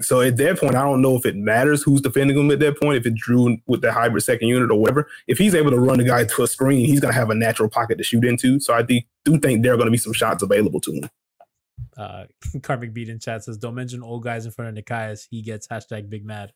So 0.00 0.20
at 0.20 0.36
that 0.36 0.58
point, 0.58 0.76
I 0.76 0.82
don't 0.82 1.02
know 1.02 1.16
if 1.16 1.26
it 1.26 1.36
matters 1.36 1.82
who's 1.82 2.00
defending 2.00 2.38
him 2.38 2.50
at 2.50 2.60
that 2.60 2.80
point, 2.80 2.98
if 2.98 3.06
it's 3.06 3.28
Jrue 3.28 3.60
with 3.66 3.82
the 3.82 3.92
hybrid 3.92 4.22
second 4.22 4.48
unit 4.48 4.70
or 4.70 4.80
whatever. 4.80 5.08
If 5.26 5.38
he's 5.38 5.54
able 5.54 5.70
to 5.72 5.78
run 5.78 5.98
the 5.98 6.04
guy 6.04 6.24
to 6.24 6.42
a 6.42 6.46
screen, 6.46 6.86
he's 6.86 7.00
going 7.00 7.12
to 7.12 7.18
have 7.18 7.30
a 7.30 7.34
natural 7.34 7.68
pocket 7.68 7.98
to 7.98 8.04
shoot 8.04 8.24
into. 8.24 8.60
So 8.60 8.72
I 8.72 8.82
do, 8.82 9.00
do 9.24 9.38
think 9.38 9.62
there 9.62 9.74
are 9.74 9.76
going 9.76 9.88
to 9.88 9.92
be 9.92 9.98
some 9.98 10.12
shots 10.12 10.42
available 10.42 10.80
to 10.82 10.92
him. 10.92 11.10
Uh, 11.96 12.24
Karmic 12.62 12.92
Beat 12.94 13.08
in 13.08 13.18
chat 13.18 13.44
says, 13.44 13.58
"Don't 13.58 13.74
mention 13.74 14.02
old 14.02 14.22
guys 14.24 14.46
in 14.46 14.52
front 14.52 14.76
of 14.76 14.84
Nekias. 14.84 15.26
He 15.30 15.42
gets 15.42 15.66
hashtag 15.68 16.08
big 16.08 16.24
mad." 16.24 16.52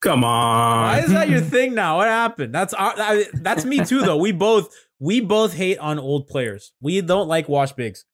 Come 0.00 0.22
on. 0.22 0.84
Why 0.84 1.00
is 1.00 1.10
that 1.10 1.28
your 1.28 1.40
thing 1.54 1.74
now? 1.74 1.96
What 1.96 2.06
happened? 2.08 2.54
That's 2.54 2.72
our, 2.72 2.94
I, 2.96 3.24
that's 3.34 3.64
me 3.64 3.84
too, 3.84 4.02
though. 4.02 4.16
We 4.16 4.30
both 4.32 4.72
we 5.00 5.20
both 5.20 5.54
hate 5.54 5.78
on 5.78 5.98
old 5.98 6.28
players. 6.28 6.72
We 6.80 7.00
don't 7.00 7.26
like 7.28 7.48
wash 7.48 7.72
bigs. 7.72 8.04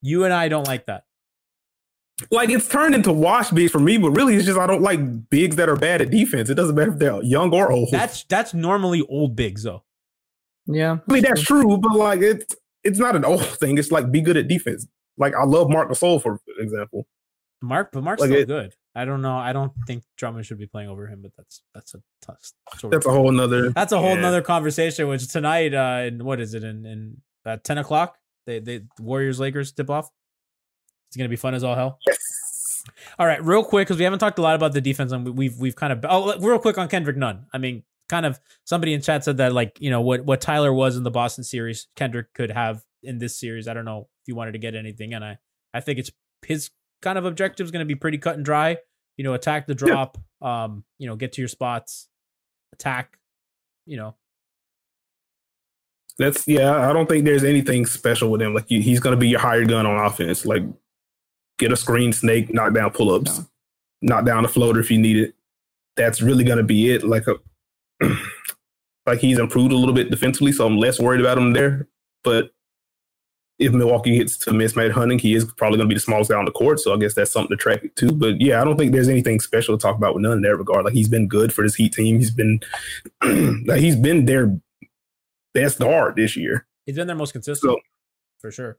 You 0.00 0.24
and 0.24 0.32
I 0.32 0.48
don't 0.48 0.66
like 0.66 0.86
that. 0.86 1.04
like 2.30 2.50
it's 2.50 2.68
turned 2.68 2.94
into 2.94 3.12
wash 3.12 3.50
bigs 3.50 3.72
for 3.72 3.80
me, 3.80 3.98
but 3.98 4.10
really 4.10 4.36
it's 4.36 4.46
just 4.46 4.58
I 4.58 4.66
don't 4.68 4.82
like 4.82 5.28
bigs 5.30 5.56
that 5.56 5.68
are 5.68 5.76
bad 5.76 6.00
at 6.02 6.10
defense. 6.10 6.50
It 6.50 6.54
doesn't 6.54 6.76
matter 6.76 6.92
if 6.92 6.98
they're 6.98 7.20
young 7.22 7.52
or 7.52 7.72
old. 7.72 7.88
That's 7.90 8.22
that's 8.24 8.54
normally 8.54 9.02
old 9.08 9.34
bigs, 9.34 9.64
though. 9.64 9.82
Yeah. 10.66 10.98
I 11.08 11.12
mean 11.12 11.22
that's 11.22 11.42
true, 11.42 11.76
but 11.78 11.96
like 11.96 12.20
it's 12.20 12.54
it's 12.84 12.98
not 12.98 13.16
an 13.16 13.24
old 13.24 13.44
thing. 13.44 13.76
It's 13.76 13.90
like 13.90 14.12
be 14.12 14.20
good 14.20 14.36
at 14.36 14.46
defense. 14.46 14.86
Like 15.18 15.34
I 15.34 15.44
love 15.44 15.68
Marc 15.70 15.90
Gasol 15.90 16.22
for 16.22 16.40
example. 16.58 17.06
Marc, 17.62 17.92
but 17.92 18.02
Marc's 18.02 18.20
Like 18.20 18.28
still 18.28 18.40
it- 18.40 18.46
good. 18.48 18.74
I 18.96 19.04
don't 19.04 19.22
know. 19.22 19.36
I 19.36 19.52
don't 19.52 19.72
think 19.88 20.04
Drummond 20.16 20.46
should 20.46 20.58
be 20.58 20.66
playing 20.68 20.88
over 20.88 21.08
him, 21.08 21.20
but 21.20 21.32
that's 21.36 21.62
that's 21.74 21.94
a 21.94 22.02
tough. 22.22 22.52
That's 22.90 23.06
a 23.06 23.10
whole 23.10 23.32
nother. 23.32 23.70
That's 23.70 23.90
a 23.92 23.98
whole 23.98 24.14
yeah. 24.14 24.20
nother 24.20 24.40
conversation. 24.40 25.08
Which 25.08 25.26
tonight, 25.26 25.74
uh, 25.74 26.04
in 26.06 26.24
what 26.24 26.40
is 26.40 26.54
it? 26.54 26.62
In 26.62 26.86
in 26.86 27.16
at 27.44 27.64
ten 27.64 27.78
o'clock, 27.78 28.16
they 28.46 28.60
they 28.60 28.82
Warriors 29.00 29.40
Lakers 29.40 29.72
tip 29.72 29.90
off. 29.90 30.10
It's 31.08 31.16
gonna 31.16 31.28
be 31.28 31.34
fun 31.36 31.54
as 31.54 31.64
all 31.64 31.74
hell. 31.74 31.98
Yes. 32.06 32.18
All 33.18 33.26
right, 33.26 33.42
real 33.42 33.64
quick 33.64 33.88
because 33.88 33.98
we 33.98 34.04
haven't 34.04 34.18
talked 34.20 34.38
a 34.38 34.42
lot 34.42 34.54
about 34.54 34.74
the 34.74 34.80
defense, 34.80 35.10
and 35.10 35.24
we- 35.24 35.30
we've 35.32 35.58
we've 35.58 35.74
kind 35.76 35.92
of 35.92 36.04
oh, 36.08 36.38
real 36.38 36.58
quick 36.60 36.78
on 36.78 36.86
Kendrick 36.86 37.16
Nunn. 37.16 37.46
I 37.52 37.58
mean, 37.58 37.82
kind 38.08 38.26
of 38.26 38.38
somebody 38.64 38.94
in 38.94 39.00
chat 39.00 39.24
said 39.24 39.38
that 39.38 39.52
like 39.52 39.76
you 39.80 39.90
know 39.90 40.02
what 40.02 40.24
what 40.24 40.40
Tyler 40.40 40.72
was 40.72 40.96
in 40.96 41.02
the 41.02 41.10
Boston 41.10 41.42
series, 41.42 41.88
Kendrick 41.96 42.32
could 42.34 42.50
have 42.52 42.84
in 43.04 43.18
this 43.18 43.38
series. 43.38 43.68
I 43.68 43.74
don't 43.74 43.84
know 43.84 44.08
if 44.22 44.28
you 44.28 44.34
wanted 44.34 44.52
to 44.52 44.58
get 44.58 44.74
anything, 44.74 45.14
and 45.14 45.24
I 45.24 45.38
I 45.72 45.80
think 45.80 45.98
it's 45.98 46.10
his 46.46 46.70
kind 47.02 47.18
of 47.18 47.24
objective 47.24 47.64
is 47.66 47.70
going 47.70 47.86
to 47.86 47.86
be 47.86 47.94
pretty 47.94 48.18
cut 48.18 48.36
and 48.36 48.44
dry. 48.44 48.78
You 49.16 49.24
know, 49.24 49.34
attack 49.34 49.66
the 49.66 49.74
drop, 49.74 50.18
um, 50.42 50.84
you 50.98 51.06
know, 51.06 51.16
get 51.16 51.32
to 51.34 51.40
your 51.42 51.48
spots, 51.48 52.08
attack, 52.72 53.18
you 53.86 53.96
know, 53.96 54.16
That's 56.18 56.46
yeah. 56.48 56.88
I 56.88 56.92
don't 56.92 57.08
think 57.08 57.24
there's 57.24 57.44
anything 57.44 57.86
special 57.86 58.30
with 58.30 58.40
him. 58.42 58.54
Like 58.54 58.66
he- 58.68 58.82
he's 58.82 59.00
going 59.00 59.14
to 59.14 59.20
be 59.20 59.28
your 59.28 59.40
hired 59.40 59.68
gun 59.68 59.86
on 59.86 60.04
offense. 60.04 60.46
Like 60.46 60.62
get 61.58 61.72
a 61.72 61.76
screen 61.76 62.12
snake, 62.12 62.52
knock 62.54 62.72
down 62.74 62.90
pull 62.90 63.12
ups, 63.12 63.42
knock 64.02 64.24
down 64.24 64.44
a 64.44 64.48
floater 64.48 64.80
if 64.80 64.90
you 64.90 64.98
need 64.98 65.16
it. 65.16 65.34
That's 65.96 66.22
really 66.22 66.44
going 66.44 66.58
to 66.58 66.64
be 66.64 66.92
it. 66.92 67.04
Like 67.04 67.26
a 67.28 67.36
like 69.06 69.18
he's 69.20 69.38
improved 69.38 69.72
a 69.72 69.76
little 69.76 69.94
bit 69.94 70.10
defensively, 70.10 70.52
so 70.52 70.66
I'm 70.66 70.78
less 70.78 71.00
worried 71.00 71.20
about 71.20 71.38
him 71.38 71.52
there. 71.52 71.88
But 72.22 72.53
if 73.58 73.72
Milwaukee 73.72 74.18
gets 74.18 74.36
to 74.38 74.50
mismatch 74.50 74.90
hunting, 74.90 75.18
he 75.18 75.34
is 75.34 75.44
probably 75.56 75.76
going 75.78 75.88
to 75.88 75.92
be 75.92 75.96
the 75.96 76.00
smallest 76.00 76.30
guy 76.30 76.36
on 76.36 76.44
the 76.44 76.50
court. 76.50 76.80
So 76.80 76.92
I 76.92 76.96
guess 76.98 77.14
that's 77.14 77.30
something 77.32 77.56
to 77.56 77.60
track 77.60 77.84
it 77.84 77.94
too. 77.96 78.10
But 78.12 78.40
yeah, 78.40 78.60
I 78.60 78.64
don't 78.64 78.76
think 78.76 78.92
there's 78.92 79.08
anything 79.08 79.38
special 79.40 79.76
to 79.78 79.82
talk 79.82 79.96
about 79.96 80.14
with 80.14 80.22
Nunn 80.22 80.38
in 80.38 80.42
that 80.42 80.56
regard. 80.56 80.84
Like 80.84 80.94
he's 80.94 81.08
been 81.08 81.28
good 81.28 81.52
for 81.52 81.62
this 81.62 81.74
Heat 81.76 81.92
team. 81.92 82.18
He's 82.18 82.32
been 82.32 82.60
like 83.66 83.80
he's 83.80 83.96
been 83.96 84.24
their 84.24 84.58
best 85.52 85.78
guard 85.78 86.16
this 86.16 86.36
year. 86.36 86.66
he's 86.84 86.96
been 86.96 87.06
their 87.06 87.16
most 87.16 87.32
consistent 87.32 87.70
So 87.72 87.80
for 88.40 88.50
sure. 88.50 88.76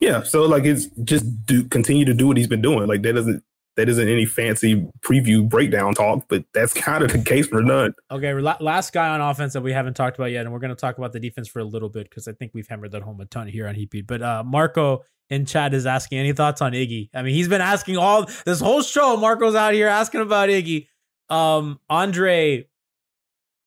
yeah, 0.00 0.22
so 0.22 0.42
like 0.46 0.64
it's 0.64 0.86
just 1.04 1.46
do 1.46 1.64
continue 1.64 2.04
to 2.04 2.14
do 2.14 2.26
what 2.28 2.36
he's 2.36 2.46
been 2.46 2.60
doing. 2.62 2.86
Like 2.86 3.02
that 3.02 3.14
doesn't 3.14 3.42
that 3.78 3.88
isn't 3.88 4.08
any 4.08 4.26
fancy 4.26 4.84
preview 5.00 5.48
breakdown 5.48 5.94
talk, 5.94 6.24
but 6.28 6.44
that's 6.52 6.74
kind 6.74 7.04
of 7.04 7.12
the 7.12 7.18
case 7.22 7.46
for 7.46 7.62
Nunn. 7.62 7.94
Okay, 8.10 8.34
last 8.34 8.92
guy 8.92 9.08
on 9.08 9.20
offense 9.20 9.52
that 9.52 9.62
we 9.62 9.72
haven't 9.72 9.94
talked 9.94 10.18
about 10.18 10.32
yet, 10.32 10.40
and 10.44 10.52
we're 10.52 10.58
going 10.58 10.74
to 10.74 10.80
talk 10.80 10.98
about 10.98 11.12
the 11.12 11.20
defense 11.20 11.46
for 11.46 11.60
a 11.60 11.64
little 11.64 11.88
bit 11.88 12.10
because 12.10 12.26
I 12.26 12.32
think 12.32 12.50
we've 12.54 12.66
hammered 12.66 12.90
that 12.90 13.02
home 13.02 13.20
a 13.20 13.24
ton 13.24 13.46
here 13.46 13.68
on 13.68 13.76
Heat 13.76 13.90
Beat. 13.90 14.08
But 14.08 14.20
uh, 14.20 14.42
Marco 14.44 15.04
in 15.30 15.46
chat 15.46 15.74
is 15.74 15.86
asking 15.86 16.18
any 16.18 16.32
thoughts 16.32 16.60
on 16.60 16.72
Iggy. 16.72 17.10
I 17.14 17.22
mean, 17.22 17.34
he's 17.34 17.46
been 17.48 17.60
asking 17.60 17.96
all 17.98 18.26
this 18.44 18.60
whole 18.60 18.82
show. 18.82 19.16
Marco's 19.16 19.54
out 19.54 19.74
here 19.74 19.86
asking 19.86 20.22
about 20.22 20.48
Iggy. 20.48 20.88
Um, 21.30 21.78
Andre, 21.88 22.66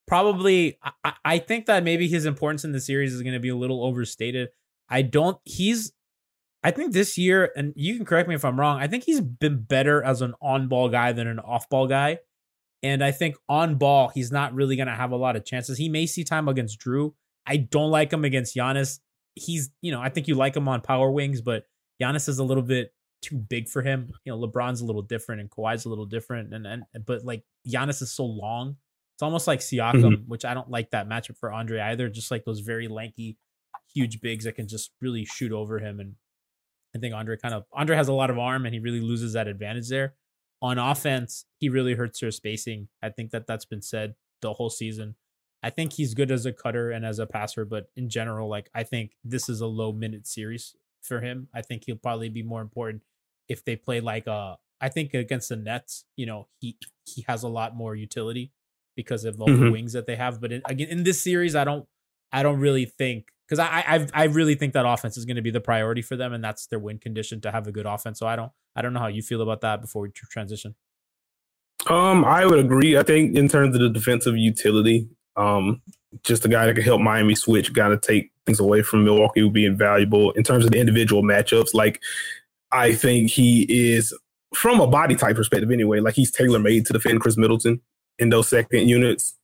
probably, 0.08 0.78
I- 0.84 0.92
I, 1.04 1.14
I 1.24 1.38
think 1.40 1.68
that 1.68 1.84
maybe 1.84 2.08
his 2.08 2.26
importance 2.26 2.64
in 2.64 2.72
the 2.72 2.82
series 2.82 3.14
is 3.14 3.22
going 3.22 3.34
to 3.34 3.40
be 3.40 3.50
a 3.50 3.56
little 3.56 3.84
overstated. 3.84 4.50
I 4.90 5.04
don't. 5.04 5.38
He's. 5.46 5.94
I 6.64 6.72
think 6.72 6.94
this 6.94 7.18
year, 7.18 7.52
and 7.56 7.74
you 7.76 7.96
can 7.96 8.06
correct 8.06 8.30
me 8.30 8.36
if 8.36 8.46
I'm 8.46 8.60
wrong. 8.60 8.80
I 8.80 8.88
think 8.88 9.04
he's 9.04 9.20
been 9.20 9.64
better 9.64 10.04
as 10.04 10.22
an 10.22 10.36
on-ball 10.42 10.90
guy 10.90 11.12
than 11.12 11.28
an 11.28 11.40
off-ball 11.40 11.88
guy. 11.88 12.20
And 12.84 13.04
I 13.04 13.12
think 13.12 13.36
on 13.50 13.76
ball, 13.76 14.10
he's 14.14 14.32
not 14.32 14.54
really 14.54 14.76
going 14.76 14.88
to 14.88 14.96
have 14.96 15.12
a 15.12 15.16
lot 15.16 15.36
of 15.36 15.46
chances. 15.46 15.78
He 15.78 15.90
may 15.90 16.06
see 16.06 16.24
time 16.24 16.48
against 16.48 16.80
Jrue. 16.80 17.14
I 17.46 17.58
don't 17.58 17.92
like 17.92 18.12
him 18.14 18.26
against 18.26 18.56
Giannis. 18.56 19.00
He's, 19.36 19.72
you 19.82 19.92
know, 19.92 20.02
I 20.02 20.10
think 20.10 20.28
you 20.28 20.36
like 20.36 20.56
him 20.56 20.68
on 20.68 20.82
power 20.82 21.12
wings, 21.12 21.42
but 21.42 21.66
Giannis 22.02 22.28
is 22.28 22.40
a 22.40 22.44
little 22.44 22.64
bit 22.64 22.94
too 23.22 23.38
big 23.38 23.70
for 23.70 23.82
him. 23.82 24.12
You 24.26 24.32
know, 24.32 24.48
LeBron's 24.48 24.82
a 24.82 24.86
little 24.86 25.04
different 25.04 25.42
and 25.42 25.50
Kawhi's 25.50 25.86
a 25.86 25.90
little 25.90 26.06
different. 26.06 26.54
And, 26.54 26.66
and 26.66 27.06
but 27.06 27.24
like 27.24 27.44
Giannis 27.68 28.02
is 28.02 28.12
so 28.12 28.26
long. 28.26 28.78
It's 29.16 29.22
almost 29.24 29.46
like 29.46 29.60
Siakam, 29.60 30.02
mm-hmm. 30.02 30.30
which 30.30 30.46
I 30.46 30.56
don't 30.56 30.70
like 30.70 30.92
that 30.92 31.08
matchup 31.08 31.38
for 31.38 31.52
Andre 31.52 31.80
either. 31.80 32.10
Just 32.10 32.32
like 32.32 32.46
those 32.46 32.62
very 32.62 32.88
lanky, 32.88 33.38
huge 33.94 34.22
bigs 34.22 34.46
that 34.46 34.56
can 34.56 34.68
just 34.68 34.92
really 35.02 35.26
shoot 35.26 35.52
over 35.52 35.78
him. 35.78 36.00
And 36.00 36.16
I 36.96 37.00
think 37.00 37.14
Andre 37.14 37.38
kind 37.38 37.54
of 37.54 37.66
Andre 37.74 37.96
has 37.96 38.08
a 38.08 38.14
lot 38.14 38.30
of 38.30 38.38
arm 38.40 38.66
and 38.66 38.74
he 38.74 38.80
really 38.80 39.00
loses 39.02 39.34
that 39.34 39.48
advantage 39.48 39.90
there. 39.90 40.16
On 40.62 40.78
offense, 40.78 41.46
he 41.60 41.70
really 41.70 41.96
hurts 41.96 42.22
your 42.22 42.32
spacing. 42.32 42.88
I 43.02 43.10
think 43.10 43.32
that 43.32 43.48
that's 43.48 43.66
been 43.66 43.82
said 43.82 44.16
the 44.42 44.54
whole 44.54 44.70
season. 44.70 45.16
I 45.64 45.70
think 45.70 45.94
he's 45.94 46.14
good 46.14 46.32
as 46.32 46.46
a 46.46 46.52
cutter 46.54 46.92
and 46.92 47.06
as 47.06 47.20
a 47.20 47.26
passer, 47.28 47.66
but 47.66 47.90
in 47.96 48.10
general, 48.10 48.50
like 48.50 48.70
I 48.74 48.84
think 48.84 49.14
this 49.24 49.48
is 49.50 49.62
a 49.62 49.68
low 49.68 49.92
minute 49.92 50.28
series 50.28 50.76
for 51.02 51.22
him. 51.22 51.48
I 51.54 51.62
think 51.62 51.84
he'll 51.86 51.96
probably 51.96 52.30
be 52.30 52.44
more 52.44 52.62
important 52.62 53.04
if 53.48 53.64
they 53.66 53.76
play 53.76 54.02
like 54.02 54.28
uh 54.28 54.56
I 54.84 54.90
think 54.90 55.14
against 55.14 55.50
the 55.50 55.56
Nets, 55.58 56.06
you 56.16 56.26
know, 56.26 56.48
he 56.60 56.78
he 57.06 57.24
has 57.28 57.44
a 57.44 57.48
lot 57.50 57.76
more 57.76 57.96
utility 57.96 58.52
because 58.96 59.24
of 59.26 59.40
all 59.40 59.48
the 59.48 59.54
Mhm. 59.54 59.72
wings 59.72 59.94
that 59.94 60.06
they 60.08 60.16
have. 60.16 60.42
But 60.42 60.52
in, 60.52 60.62
again, 60.66 60.90
in 60.90 61.04
this 61.04 61.22
series, 61.24 61.56
I 61.56 61.64
don't 61.64 61.88
I 62.32 62.44
don't 62.44 62.60
really 62.60 62.86
think 62.86 63.32
because 63.52 63.60
I 63.60 63.84
I 63.86 64.08
I 64.14 64.24
really 64.26 64.56
think 64.56 64.74
that 64.74 64.86
offense 64.86 65.18
is 65.18 65.26
going 65.26 65.36
to 65.36 65.42
be 65.42 65.52
the 65.52 65.60
priority 65.60 66.02
for 66.02 66.16
them, 66.16 66.32
and 66.32 66.42
that's 66.42 66.68
their 66.68 66.80
win 66.80 67.00
condition 67.00 67.42
to 67.42 67.52
have 67.52 67.68
a 67.68 67.72
good 67.72 67.86
offense. 67.86 68.18
So 68.18 68.26
I 68.26 68.38
don't 68.38 68.52
I 68.78 68.82
don't 68.82 68.94
know 68.94 69.02
how 69.02 69.08
you 69.08 69.22
feel 69.22 69.42
about 69.42 69.60
that 69.62 69.82
before 69.82 70.04
we 70.04 70.10
tr- 70.10 70.26
transition. 70.32 70.76
Um, 71.88 72.24
I 72.24 72.46
would 72.46 72.60
agree. 72.60 72.98
I 72.98 73.04
think 73.04 73.36
in 73.36 73.50
terms 73.50 73.76
of 73.76 73.82
the 73.82 73.90
defensive 73.90 74.38
utility, 74.38 75.10
um, 75.36 75.82
just 76.24 76.46
a 76.46 76.48
guy 76.48 76.66
that 76.66 76.76
can 76.76 76.84
help 76.84 77.02
Miami 77.02 77.36
switch, 77.36 77.76
of 77.76 78.02
take 78.02 78.32
things 78.46 78.60
away 78.60 78.84
from 78.84 79.04
Milwaukee 79.04 79.44
would 79.44 79.52
be 79.52 79.66
invaluable. 79.66 80.32
In 80.32 80.44
terms 80.44 80.64
of 80.64 80.72
the 80.72 80.80
individual 80.80 81.22
matchups, 81.22 81.74
like 81.74 82.00
I 82.72 82.94
think 82.94 83.32
he 83.32 83.66
is 83.70 84.18
from 84.56 84.80
a 84.80 84.88
body 84.88 85.16
type 85.16 85.36
perspective 85.36 85.72
anyway, 85.72 86.00
like 86.00 86.14
he's 86.14 86.32
tailor 86.32 86.60
made 86.60 86.86
to 86.86 86.94
defend 86.94 87.20
Khris 87.20 87.38
Middleton 87.38 87.82
in 88.18 88.30
those 88.30 88.48
second 88.48 88.88
units. 88.88 89.36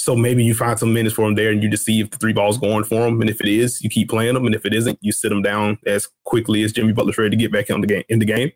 So 0.00 0.16
maybe 0.16 0.42
you 0.42 0.54
find 0.54 0.78
some 0.78 0.94
minutes 0.94 1.14
for 1.14 1.26
him 1.26 1.34
there 1.34 1.50
and 1.50 1.62
you 1.62 1.68
just 1.68 1.84
see 1.84 2.00
if 2.00 2.10
the 2.10 2.16
three 2.16 2.32
ball's 2.32 2.56
going 2.56 2.84
for 2.84 3.06
him. 3.06 3.20
And 3.20 3.28
if 3.28 3.38
it 3.42 3.48
is, 3.48 3.82
you 3.82 3.90
keep 3.90 4.08
playing 4.08 4.34
him. 4.34 4.46
And 4.46 4.54
if 4.54 4.64
it 4.64 4.72
isn't, 4.72 4.98
you 5.02 5.12
sit 5.12 5.30
him 5.30 5.42
down 5.42 5.76
as 5.86 6.08
quickly 6.24 6.62
as 6.62 6.72
Jimmy 6.72 6.94
Butler's 6.94 7.18
ready 7.18 7.28
to 7.28 7.36
get 7.36 7.52
back 7.52 7.68
in 7.68 7.82
the 7.82 7.86
game 7.86 8.04
in 8.08 8.18
the 8.18 8.24
game. 8.24 8.50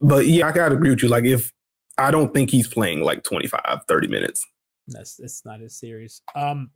But 0.00 0.26
yeah, 0.26 0.48
I 0.48 0.52
gotta 0.52 0.74
agree 0.74 0.88
with 0.88 1.02
you. 1.02 1.10
Like 1.10 1.24
if 1.24 1.52
I 1.98 2.10
don't 2.10 2.32
think 2.32 2.48
he's 2.48 2.68
playing 2.68 3.02
like 3.02 3.22
25, 3.22 3.80
30 3.86 4.08
minutes. 4.08 4.46
That's 4.88 5.20
it's 5.20 5.44
not 5.44 5.60
as 5.60 5.78
serious. 5.78 6.22
Um, 6.34 6.70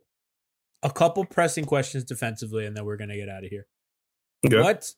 a 0.82 0.90
couple 0.90 1.24
pressing 1.24 1.64
questions 1.64 2.04
defensively, 2.04 2.66
and 2.66 2.76
then 2.76 2.84
we're 2.84 2.98
gonna 2.98 3.16
get 3.16 3.30
out 3.30 3.44
of 3.44 3.50
here. 3.50 3.66
Okay. 4.46 4.60
What 4.60 4.90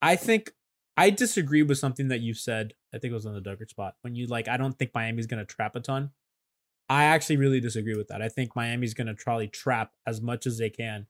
I 0.00 0.16
think 0.16 0.52
I 0.96 1.10
disagree 1.10 1.62
with 1.62 1.76
something 1.76 2.08
that 2.08 2.20
you 2.20 2.32
said. 2.32 2.72
I 2.94 2.98
think 2.98 3.10
it 3.10 3.14
was 3.14 3.26
on 3.26 3.34
the 3.34 3.42
Dunker 3.42 3.66
Spot 3.68 3.92
when 4.00 4.14
you 4.14 4.26
like. 4.26 4.48
I 4.48 4.56
don't 4.56 4.78
think 4.78 4.92
Miami's 4.94 5.26
gonna 5.26 5.44
trap 5.44 5.76
a 5.76 5.80
ton. 5.80 6.12
I 6.88 7.04
actually 7.04 7.36
really 7.36 7.60
disagree 7.60 7.96
with 7.96 8.08
that. 8.08 8.22
I 8.22 8.28
think 8.28 8.54
Miami's 8.54 8.94
gonna 8.94 9.14
probably 9.14 9.48
trap 9.48 9.92
as 10.06 10.20
much 10.20 10.46
as 10.46 10.58
they 10.58 10.70
can 10.70 11.06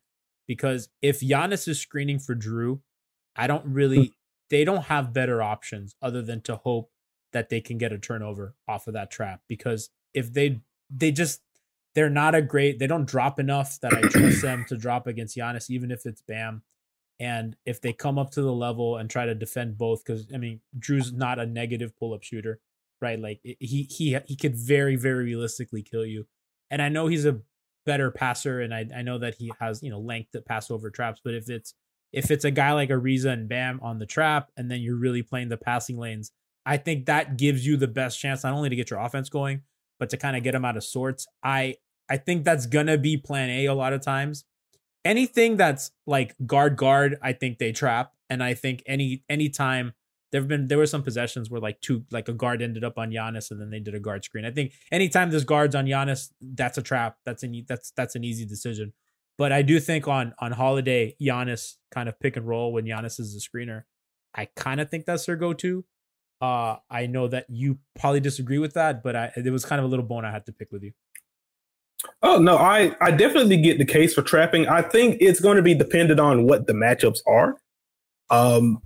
because 0.47 0.89
if 1.03 1.21
Giannis 1.21 1.69
is 1.69 1.81
screening 1.81 2.19
for 2.19 2.35
Jrue, 2.35 2.81
I 3.35 3.47
don't 3.47 3.65
hmm. 3.65 3.73
really. 3.75 4.15
they 4.49 4.65
don't 4.65 4.85
have 4.85 5.13
better 5.13 5.43
options 5.43 5.97
other 6.01 6.23
than 6.23 6.41
to 6.43 6.57
hope 6.57 6.91
that 7.33 7.49
they 7.51 7.61
can 7.61 7.79
get 7.79 7.93
a 7.93 7.99
turnover 7.99 8.55
off 8.69 8.87
of 8.87 8.95
that 8.95 9.11
trap 9.11 9.43
because 9.49 9.91
if 10.15 10.33
they 10.33 10.61
they 10.89 11.13
just 11.13 11.43
they're 11.95 12.09
not 12.09 12.35
a 12.35 12.43
great 12.43 12.79
they 12.79 12.87
don't 12.87 13.07
drop 13.07 13.39
enough 13.39 13.79
that 13.81 13.93
I 13.93 14.01
trust 14.03 14.43
them 14.43 14.65
to 14.69 14.77
drop 14.77 15.07
against 15.07 15.37
Giannis 15.37 15.69
even 15.69 15.91
if 15.91 16.07
it's 16.07 16.23
Bam 16.23 16.63
and 17.19 17.57
if 17.67 17.81
they 17.81 17.93
come 17.93 18.19
up 18.19 18.31
to 18.33 18.43
the 18.43 18.53
level 18.53 18.97
and 18.97 19.11
try 19.11 19.27
to 19.27 19.35
defend 19.35 19.77
both 19.77 20.05
cuz 20.05 20.29
I 20.33 20.39
mean 20.39 20.61
Jrue's 20.79 21.13
not 21.13 21.39
a 21.39 21.47
negative 21.47 21.97
pull-up 21.99 22.23
shooter 22.23 22.61
right 23.01 23.21
like 23.21 23.41
he 23.43 23.89
he 23.91 24.19
he 24.27 24.37
could 24.37 24.57
very 24.57 24.97
very 24.97 25.25
realistically 25.25 25.83
kill 25.83 26.05
you 26.05 26.27
and 26.71 26.81
I 26.81 26.89
know 26.89 27.07
he's 27.07 27.27
a 27.27 27.41
better 27.85 28.11
passer 28.11 28.61
and 28.61 28.75
I 28.75 28.87
I 28.95 29.03
know 29.03 29.19
that 29.19 29.35
he 29.37 29.53
has 29.61 29.83
you 29.83 29.91
know 29.91 30.01
length 30.01 30.33
to 30.33 30.41
pass 30.41 30.71
over 30.71 30.91
traps 30.91 31.21
but 31.23 31.35
if 31.35 31.49
it's 31.49 31.75
if 32.13 32.31
it's 32.31 32.45
a 32.45 32.51
guy 32.51 32.73
like 32.73 32.89
Ariza 32.89 33.33
and 33.33 33.49
Bam 33.49 33.81
on 33.83 33.99
the 33.99 34.07
trap 34.07 34.51
and 34.57 34.71
then 34.71 34.81
you're 34.81 34.97
really 34.97 35.23
playing 35.23 35.49
the 35.49 35.57
passing 35.57 35.99
lanes 35.99 36.33
I 36.67 36.77
think 36.77 37.07
that 37.07 37.39
gives 37.39 37.65
you 37.65 37.77
the 37.77 37.87
best 37.87 38.19
chance 38.19 38.43
not 38.43 38.53
only 38.53 38.69
to 38.69 38.77
get 38.77 38.91
your 38.91 38.99
offense 38.99 39.29
going, 39.29 39.63
but 40.01 40.11
to 40.11 40.17
kind 40.17 40.37
of 40.37 40.43
get 40.43 40.53
them 40.53 40.65
out 40.65 40.77
of 40.77 40.85
sorts. 40.85 41.27
I 41.43 41.77
I 42.11 42.17
think 42.17 42.45
that's 42.45 42.67
gonna 42.67 42.99
be 42.99 43.17
plan 43.17 43.49
A 43.49 43.67
a 43.67 43.75
lot 43.75 43.93
of 43.93 44.03
times. 44.03 44.45
Anything 45.05 45.57
that's 45.57 45.93
like 46.07 46.35
guard 46.45 46.77
guard, 46.77 47.17
I 47.23 47.33
think 47.33 47.59
they 47.59 47.71
trap. 47.71 48.13
And 48.29 48.43
I 48.43 48.55
think 48.55 48.83
any 48.87 49.23
anytime 49.29 49.93
there've 50.33 50.49
been 50.49 50.69
there 50.69 50.79
were 50.79 50.87
some 50.87 51.03
possessions 51.03 51.51
where 51.51 51.61
like 51.61 51.81
two 51.81 52.05
like 52.11 52.29
a 52.29 52.33
guard 52.33 52.63
ended 52.63 52.85
up 52.85 52.99
on 52.99 53.11
Giannis 53.11 53.51
and 53.51 53.61
then 53.61 53.71
they 53.71 53.81
did 53.81 53.95
a 53.95 54.01
guard 54.01 54.25
screen. 54.25 54.45
I 54.45 54.51
think 54.51 54.73
anytime 54.91 55.31
there's 55.31 55.45
guards 55.45 55.75
on 55.75 55.87
Giannis, 55.87 56.31
that's 56.41 56.79
a 56.79 56.83
trap. 56.83 57.17
That's 57.25 57.43
an 57.43 57.65
that's 57.69 57.93
that's 57.97 58.15
an 58.15 58.25
easy 58.25 58.45
decision. 58.45 58.93
But 59.39 59.53
I 59.53 59.63
do 59.63 59.79
think 59.81 60.09
on 60.09 60.35
on 60.39 60.53
holiday, 60.53 61.15
Giannis 61.21 61.75
kind 61.91 62.09
of 62.09 62.19
pick 62.19 62.37
and 62.37 62.47
roll 62.47 62.73
when 62.73 62.85
Giannis 62.85 63.21
is 63.21 63.35
the 63.35 63.41
screener. 63.41 63.85
I 64.35 64.49
kind 64.57 64.81
of 64.81 64.91
think 64.91 65.07
that's 65.07 65.27
their 65.27 65.37
go-to. 65.37 65.85
Uh, 66.43 66.77
I 66.91 67.07
know 67.07 67.29
that 67.29 67.47
you 67.49 67.79
probably 67.99 68.21
disagree 68.21 68.59
with 68.59 68.75
that, 68.75 69.03
but 69.03 69.17
I, 69.17 69.33
it 69.35 69.51
was 69.51 69.65
kind 69.65 69.79
of 69.79 69.87
a 69.87 69.89
little 69.89 70.05
bone 70.05 70.27
I 70.27 70.31
had 70.31 70.45
to 70.47 70.53
pick 70.53 70.71
with 70.71 70.83
you. 70.83 70.93
Oh 72.23 72.39
no, 72.39 72.59
I 72.59 72.95
I 73.01 73.11
definitely 73.11 73.57
get 73.57 73.79
the 73.79 73.87
case 73.87 74.13
for 74.13 74.23
trapping. 74.23 74.69
I 74.69 74.83
think 74.83 75.17
it's 75.21 75.41
going 75.41 75.57
to 75.57 75.63
be 75.63 75.75
dependent 75.75 76.21
on 76.21 76.47
what 76.47 76.67
the 76.67 76.75
matchups 76.75 77.21
are. 77.27 77.57
Um, 78.29 78.83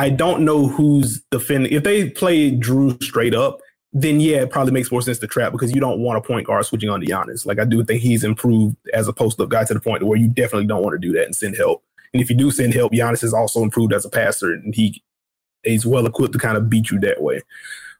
I 0.00 0.08
don't 0.08 0.46
know 0.46 0.66
who's 0.66 1.20
defending. 1.30 1.70
If 1.72 1.82
they 1.82 2.08
play 2.08 2.52
Jrue 2.52 3.02
straight 3.02 3.34
up, 3.34 3.60
then 3.92 4.18
yeah, 4.18 4.38
it 4.38 4.50
probably 4.50 4.72
makes 4.72 4.90
more 4.90 5.02
sense 5.02 5.18
to 5.18 5.26
trap 5.26 5.52
because 5.52 5.74
you 5.74 5.80
don't 5.80 6.00
want 6.00 6.16
a 6.16 6.22
point 6.22 6.46
guard 6.46 6.64
switching 6.64 6.88
on 6.88 7.00
to 7.00 7.06
Giannis. 7.06 7.44
Like 7.44 7.58
I 7.58 7.66
do 7.66 7.84
think 7.84 8.00
he's 8.00 8.24
improved 8.24 8.76
as 8.94 9.08
a 9.08 9.12
post 9.12 9.38
up 9.40 9.50
guy 9.50 9.64
to 9.64 9.74
the 9.74 9.80
point 9.80 10.02
where 10.02 10.16
you 10.16 10.26
definitely 10.26 10.68
don't 10.68 10.82
want 10.82 10.94
to 10.94 11.06
do 11.06 11.12
that 11.12 11.26
and 11.26 11.36
send 11.36 11.54
help. 11.54 11.84
And 12.14 12.22
if 12.22 12.30
you 12.30 12.36
do 12.36 12.50
send 12.50 12.72
help, 12.72 12.92
Giannis 12.92 13.22
is 13.22 13.34
also 13.34 13.62
improved 13.62 13.92
as 13.92 14.06
a 14.06 14.08
passer 14.08 14.54
and 14.54 14.74
he 14.74 15.02
is 15.64 15.84
well 15.84 16.06
equipped 16.06 16.32
to 16.32 16.38
kind 16.38 16.56
of 16.56 16.70
beat 16.70 16.90
you 16.90 16.98
that 17.00 17.20
way. 17.20 17.42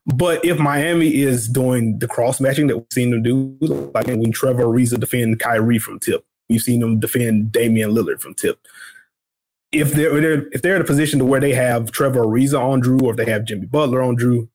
But 0.07 0.43
if 0.43 0.59
Miami 0.59 1.21
is 1.21 1.51
doing 1.51 1.99
the 1.99 2.09
cross 2.09 2.41
matching 2.41 2.69
that 2.69 2.79
we've 2.79 2.87
seen 2.91 3.11
them 3.11 3.23
do, 3.23 3.59
like 3.93 4.07
when 4.07 4.33
Trevor 4.33 4.65
Ariza 4.65 4.99
defend 4.99 5.39
Kyrie 5.39 5.79
from 5.79 5.99
tip, 5.99 6.25
we've 6.49 6.63
seen 6.63 6.81
them 6.81 6.99
defend 6.99 7.53
Damian 7.53 7.91
Lillard 7.91 8.23
from 8.23 8.33
tip. 8.33 8.59
If 9.73 9.93
they're, 9.93 10.21
they're 10.21 10.49
if 10.49 10.63
they're 10.63 10.77
in 10.77 10.83
a 10.83 10.87
position 10.87 11.19
to 11.21 11.25
where 11.25 11.41
they 11.41 11.55
have 11.55 11.93
Trevor 11.93 12.25
Ariza 12.25 12.61
on 12.61 12.83
Jrue, 12.83 13.03
or 13.03 13.13
if 13.13 13.17
they 13.17 13.31
have 13.31 13.45
Jimmy 13.45 13.67
Butler 13.67 14.03
on 14.03 14.17
Jrue, 14.17 14.49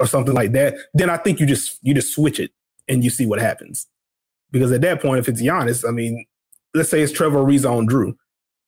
or 0.00 0.06
something 0.06 0.34
like 0.34 0.52
that, 0.52 0.74
then 0.94 1.10
I 1.10 1.16
think 1.16 1.40
you 1.40 1.46
just 1.46 1.78
you 1.82 1.94
just 1.94 2.14
switch 2.14 2.40
it 2.40 2.50
and 2.88 3.04
you 3.04 3.10
see 3.10 3.26
what 3.26 3.38
happens. 3.38 3.86
Because 4.50 4.72
at 4.72 4.80
that 4.82 5.00
point, 5.00 5.20
if 5.20 5.28
it's 5.28 5.40
Giannis, 5.40 5.88
I 5.88 5.92
mean, 5.92 6.26
let's 6.74 6.90
say 6.90 7.00
it's 7.00 7.12
Trevor 7.12 7.38
Ariza 7.38 7.70
on 7.70 7.86
Jrue. 7.86 8.14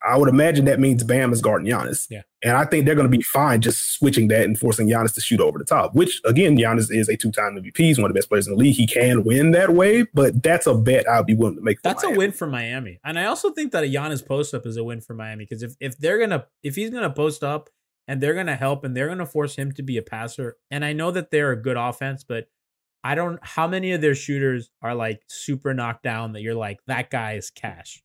I 0.06 0.18
would 0.18 0.28
imagine 0.28 0.66
that 0.66 0.80
means 0.80 1.02
Bam 1.02 1.32
is 1.32 1.40
guarding 1.40 1.66
Giannis. 1.66 2.06
Yeah. 2.10 2.22
And 2.42 2.56
I 2.56 2.66
think 2.66 2.84
they're 2.84 2.94
going 2.94 3.10
to 3.10 3.16
be 3.16 3.22
fine 3.22 3.62
just 3.62 3.92
switching 3.94 4.28
that 4.28 4.44
and 4.44 4.58
forcing 4.58 4.86
Giannis 4.86 5.14
to 5.14 5.20
shoot 5.20 5.40
over 5.40 5.58
the 5.58 5.64
top, 5.64 5.94
which 5.94 6.20
again, 6.24 6.58
Giannis 6.58 6.94
is 6.94 7.08
a 7.08 7.16
two 7.16 7.32
time 7.32 7.56
MVP. 7.56 7.76
He's 7.78 7.98
one 7.98 8.10
of 8.10 8.14
the 8.14 8.18
best 8.18 8.28
players 8.28 8.46
in 8.46 8.52
the 8.52 8.58
league. 8.58 8.76
He 8.76 8.86
can 8.86 9.24
win 9.24 9.52
that 9.52 9.70
way, 9.70 10.02
but 10.12 10.42
that's 10.42 10.66
a 10.66 10.74
bet 10.74 11.08
I'd 11.08 11.26
be 11.26 11.34
willing 11.34 11.56
to 11.56 11.62
make. 11.62 11.78
for 11.78 11.82
That's 11.84 12.04
a 12.04 12.10
win 12.10 12.32
for 12.32 12.46
Miami, 12.46 13.00
and 13.02 13.18
I 13.18 13.24
also 13.24 13.50
think 13.50 13.72
that 13.72 13.84
a 13.84 13.86
Giannis 13.86 14.24
post 14.24 14.52
up 14.52 14.66
is 14.66 14.76
a 14.76 14.84
win 14.84 15.00
for 15.00 15.14
Miami 15.14 15.44
because 15.44 15.62
if 15.62 15.74
if 15.80 15.96
they're 15.98 16.18
gonna 16.18 16.46
if 16.62 16.74
he's 16.76 16.90
gonna 16.90 17.10
post 17.10 17.42
up 17.42 17.70
and 18.06 18.20
they're 18.20 18.34
gonna 18.34 18.56
help 18.56 18.84
and 18.84 18.94
they're 18.94 19.08
gonna 19.08 19.24
force 19.24 19.56
him 19.56 19.72
to 19.72 19.82
be 19.82 19.96
a 19.96 20.02
passer, 20.02 20.58
and 20.70 20.84
I 20.84 20.92
know 20.92 21.10
that 21.12 21.30
they're 21.30 21.52
a 21.52 21.60
good 21.60 21.78
offense, 21.78 22.24
but 22.24 22.48
I 23.02 23.14
don't 23.14 23.38
how 23.42 23.66
many 23.66 23.92
of 23.92 24.02
their 24.02 24.14
shooters 24.14 24.70
are 24.82 24.94
like 24.94 25.22
super 25.28 25.72
knocked 25.72 26.02
down 26.02 26.32
that 26.32 26.42
you're 26.42 26.54
like 26.54 26.80
that 26.86 27.08
guy 27.10 27.34
is 27.34 27.50
cash. 27.50 28.02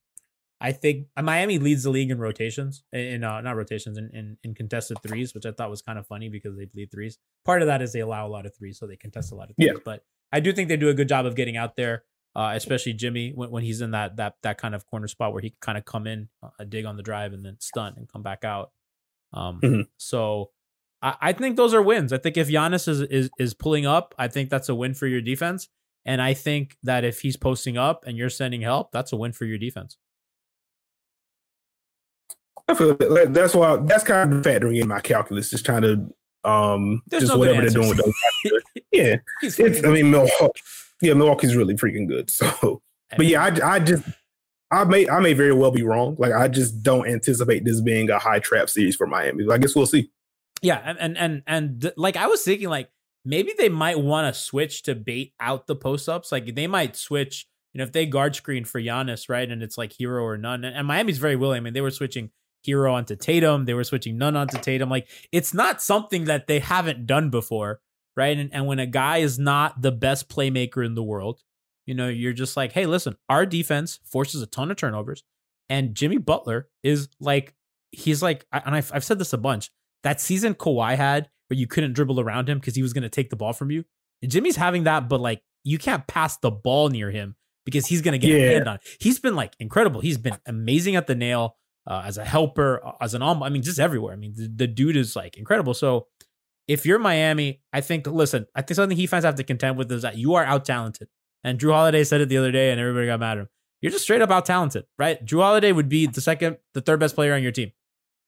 I 0.62 0.72
think 0.74 1.08
uh, 1.16 1.22
Miami 1.22 1.58
leads 1.60 1.84
the 1.84 1.90
league 1.90 2.12
in 2.12 2.20
rotations, 2.20 2.84
in 2.92 3.24
uh, 3.24 3.40
not 3.42 3.56
rotations, 3.56 3.98
in, 3.98 4.10
in 4.14 4.38
in 4.44 4.54
contested 4.54 4.98
threes, 5.02 5.34
which 5.34 5.46
I 5.46 5.52
thought 5.52 5.70
was 5.70 5.82
kind 5.82 5.98
of 5.98 6.06
funny 6.08 6.28
because 6.30 6.58
they 6.58 6.68
lead 6.76 6.92
threes. 6.92 7.18
Part 7.46 7.62
of 7.62 7.68
that 7.68 7.82
is 7.82 7.94
they 7.94 8.02
allow 8.02 8.28
a 8.28 8.30
lot 8.30 8.46
of 8.46 8.56
threes, 8.56 8.78
so 8.78 8.86
they 8.88 8.98
contest 8.98 9.32
a 9.32 9.36
lot 9.36 9.50
of 9.50 9.56
threes. 9.56 9.70
Yeah. 9.74 9.80
But 9.86 10.04
I 10.32 10.40
do 10.42 10.52
think 10.52 10.68
they 10.70 10.78
do 10.78 10.90
a 10.90 10.94
good 10.94 11.08
job 11.08 11.26
of 11.26 11.36
getting 11.36 11.56
out 11.58 11.76
there, 11.76 12.04
uh, 12.36 12.52
especially 12.56 12.94
Jimmy 12.94 13.32
when, 13.34 13.50
when 13.52 13.64
he's 13.64 13.80
in 13.82 13.92
that 13.92 14.18
that 14.18 14.36
that 14.44 14.58
kind 14.58 14.76
of 14.76 14.86
corner 14.86 15.08
spot 15.08 15.32
where 15.34 15.42
he 15.42 15.52
can 15.52 15.58
kind 15.62 15.78
of 15.78 15.86
come 15.86 16.06
in, 16.08 16.30
uh, 16.44 16.64
dig 16.68 16.86
on 16.86 16.98
the 16.98 17.04
drive, 17.04 17.32
and 17.34 17.46
then 17.46 17.56
stunt 17.60 17.98
and 17.98 18.08
come 18.12 18.22
back 18.24 18.44
out. 18.44 18.72
Um, 19.34 19.62
Mhm. 19.62 19.88
so 19.98 20.52
I, 21.02 21.16
I 21.22 21.32
think 21.34 21.56
those 21.56 21.74
are 21.74 21.82
wins. 21.82 22.12
I 22.12 22.18
think 22.18 22.36
if 22.36 22.50
Giannis 22.50 22.88
is, 22.88 23.00
is 23.02 23.30
is 23.40 23.54
pulling 23.54 23.86
up, 23.86 24.14
I 24.18 24.28
think 24.28 24.50
that's 24.50 24.68
a 24.68 24.76
win 24.76 24.94
for 24.94 25.08
your 25.08 25.22
defense. 25.22 25.70
And 26.06 26.22
I 26.22 26.34
think 26.34 26.76
that 26.84 27.04
if 27.06 27.22
he's 27.22 27.38
posting 27.38 27.78
up 27.78 28.04
and 28.08 28.18
you're 28.18 28.30
sending 28.30 28.62
help, 28.62 28.92
that's 28.92 29.12
a 29.14 29.16
win 29.16 29.32
for 29.32 29.46
your 29.46 29.58
defense. 29.58 29.98
I 32.70 32.74
feel 32.76 32.96
that, 32.96 33.34
that's 33.34 33.56
why 33.56 33.78
that's 33.78 34.04
kind 34.04 34.34
of 34.34 34.44
factoring 34.44 34.80
in 34.80 34.88
my 34.88 35.00
calculus, 35.00 35.50
just 35.50 35.66
trying 35.66 35.82
to 35.82 36.14
um 36.44 37.02
There's 37.08 37.24
just 37.24 37.34
no 37.34 37.40
whatever 37.40 37.62
they're 37.62 37.70
doing 37.70 37.90
with 37.90 37.98
those. 37.98 38.62
yeah, 38.92 39.16
it's. 39.42 39.60
I 39.84 39.90
mean, 39.90 40.12
Milwaukee. 40.12 40.62
Yeah, 41.02 41.14
Milwaukee's 41.14 41.56
really 41.56 41.76
freaking 41.76 42.08
good. 42.08 42.30
So, 42.40 42.82
but 43.18 43.26
yeah, 43.26 43.44
I, 43.44 43.76
I 43.76 43.80
just 43.80 44.04
I 44.72 44.84
may 44.84 45.10
I 45.10 45.20
may 45.20 45.34
very 45.34 45.54
well 45.54 45.72
be 45.72 45.82
wrong. 45.82 46.16
Like 46.20 46.32
I 46.32 46.48
just 46.48 46.84
don't 46.84 47.08
anticipate 47.08 47.66
this 47.66 47.82
being 47.82 48.10
a 48.12 48.20
high 48.20 48.40
trap 48.40 48.70
series 48.70 48.96
for 48.96 49.08
Miami. 49.08 49.46
I 49.50 49.58
guess 49.58 49.76
we'll 49.76 49.88
see. 49.88 50.12
Yeah, 50.62 50.82
and 50.86 51.00
and 51.00 51.18
and, 51.18 51.44
and 51.48 51.82
th- 51.82 51.94
like 51.98 52.18
I 52.18 52.28
was 52.28 52.44
thinking, 52.44 52.70
like 52.70 52.90
maybe 53.26 53.54
they 53.58 53.70
might 53.70 54.00
want 54.00 54.34
to 54.34 54.40
switch 54.40 54.84
to 54.84 54.94
bait 54.94 55.34
out 55.40 55.66
the 55.66 55.76
post 55.76 56.08
ups. 56.08 56.32
Like 56.32 56.54
they 56.54 56.68
might 56.68 56.96
switch. 56.96 57.48
You 57.74 57.80
know, 57.80 57.84
if 57.84 57.92
they 57.92 58.06
guard 58.06 58.36
screen 58.36 58.66
for 58.66 58.82
Giannis, 58.82 59.30
right, 59.30 59.50
and 59.50 59.64
it's 59.64 59.78
like 59.78 59.94
Herro 59.94 60.24
or 60.24 60.38
Nunn, 60.38 60.64
and, 60.64 60.76
and 60.76 60.88
Miami's 60.88 61.20
very 61.20 61.36
willing. 61.36 61.58
I 61.58 61.62
mean, 61.62 61.74
they 61.74 61.82
were 61.82 61.92
switching 61.92 62.32
Herro 62.68 62.94
onto 62.94 63.16
Tatum, 63.16 63.66
they 63.66 63.74
were 63.74 63.84
switching 63.84 64.18
Nunn 64.18 64.36
onto 64.36 64.58
Tatum. 64.58 64.90
Like 64.90 65.08
it's 65.32 65.54
not 65.54 65.82
something 65.82 66.26
that 66.26 66.48
they 66.48 66.60
haven't 66.60 67.06
done 67.08 67.30
before, 67.30 67.80
right? 68.16 68.38
And 68.38 68.50
and 68.54 68.68
when 68.68 68.80
a 68.80 68.86
guy 68.88 69.18
is 69.18 69.38
not 69.40 69.82
the 69.82 69.92
best 69.92 70.30
playmaker 70.30 70.86
in 70.86 70.96
the 70.96 71.04
world, 71.04 71.42
You 71.86 71.96
know, 71.96 72.08
you're 72.08 72.34
just 72.34 72.56
like, 72.58 72.72
hey, 72.74 72.86
listen, 72.86 73.16
our 73.30 73.46
defense 73.48 74.00
forces 74.06 74.42
a 74.44 74.46
ton 74.48 74.70
of 74.72 74.78
turnovers, 74.78 75.24
and 75.70 75.96
Jimmy 75.96 76.18
Butler 76.18 76.68
is 76.84 77.10
like, 77.20 77.56
he's 77.92 78.22
like, 78.22 78.46
and 78.52 78.76
I've, 78.76 78.92
I've 78.94 79.04
said 79.04 79.18
this 79.20 79.34
a 79.34 79.38
bunch. 79.40 79.72
That 80.04 80.22
season 80.22 80.54
Kawhi 80.54 80.96
had 80.96 81.30
where 81.48 81.58
you 81.58 81.66
couldn't 81.68 81.94
dribble 81.94 82.20
around 82.20 82.48
him 82.48 82.60
because 82.60 82.76
he 82.76 82.84
was 82.84 82.94
going 82.94 83.02
to 83.04 83.10
take 83.10 83.30
the 83.32 83.36
ball 83.36 83.54
from 83.54 83.72
you. 83.72 83.84
Jimmy's 84.28 84.56
having 84.56 84.84
that, 84.84 85.10
but 85.10 85.20
like 85.20 85.42
you 85.64 85.78
can't 85.80 86.06
pass 86.08 86.38
the 86.38 86.52
ball 86.52 86.90
near 86.90 87.10
him 87.12 87.36
because 87.66 87.88
he's 87.88 88.02
going 88.02 88.14
to 88.14 88.20
get 88.20 88.38
Yeah. 88.40 88.50
hit 88.50 88.68
on. 88.68 88.78
He's 89.00 89.20
been 89.20 89.36
like 89.36 89.54
incredible. 89.60 90.00
He's 90.02 90.18
been 90.20 90.38
amazing 90.46 90.96
at 90.96 91.08
the 91.08 91.16
nail 91.16 91.58
uh, 91.88 92.04
as 92.06 92.18
a 92.18 92.26
helper, 92.26 92.86
uh, 92.86 92.94
as 93.02 93.14
an. 93.14 93.22
I 93.22 93.50
mean, 93.50 93.62
just 93.64 93.80
everywhere. 93.80 94.14
I 94.14 94.18
mean, 94.18 94.34
the, 94.36 94.48
the 94.48 94.68
dude 94.68 94.96
is 94.96 95.16
like 95.16 95.38
incredible. 95.38 95.74
So 95.74 96.08
if 96.68 96.86
you're 96.86 97.00
Miami, 97.00 97.62
I 97.74 97.82
think 97.82 98.08
listen, 98.08 98.46
I 98.56 98.62
think 98.62 98.76
something 98.76 98.98
he 98.98 99.08
fans 99.08 99.26
have 99.26 99.36
to 99.36 99.44
contend 99.44 99.78
with 99.78 99.92
is 99.92 100.04
that 100.04 100.18
you 100.18 100.36
are 100.36 100.44
out 100.44 100.66
talented. 100.66 101.08
And 101.44 101.60
Jrue 101.60 101.72
Holiday 101.72 102.04
said 102.04 102.22
it 102.22 102.30
the 102.30 102.38
other 102.38 102.52
day, 102.52 102.72
and 102.72 102.80
everybody 102.80 103.08
got 103.08 103.20
mad 103.20 103.38
at 103.38 103.42
him. 103.42 103.50
You're 103.82 103.92
just 103.92 104.04
straight 104.04 104.22
up 104.22 104.30
out 104.30 104.46
talented, 104.46 104.86
right? 104.98 105.24
Jrue 105.26 105.42
Holiday 105.42 105.72
would 105.72 105.90
be 105.90 106.06
the 106.06 106.22
second, 106.22 106.58
the 106.74 106.82
third 106.82 107.00
best 107.00 107.16
player 107.16 107.34
on 107.34 107.42
your 107.42 107.54
team, 107.54 107.72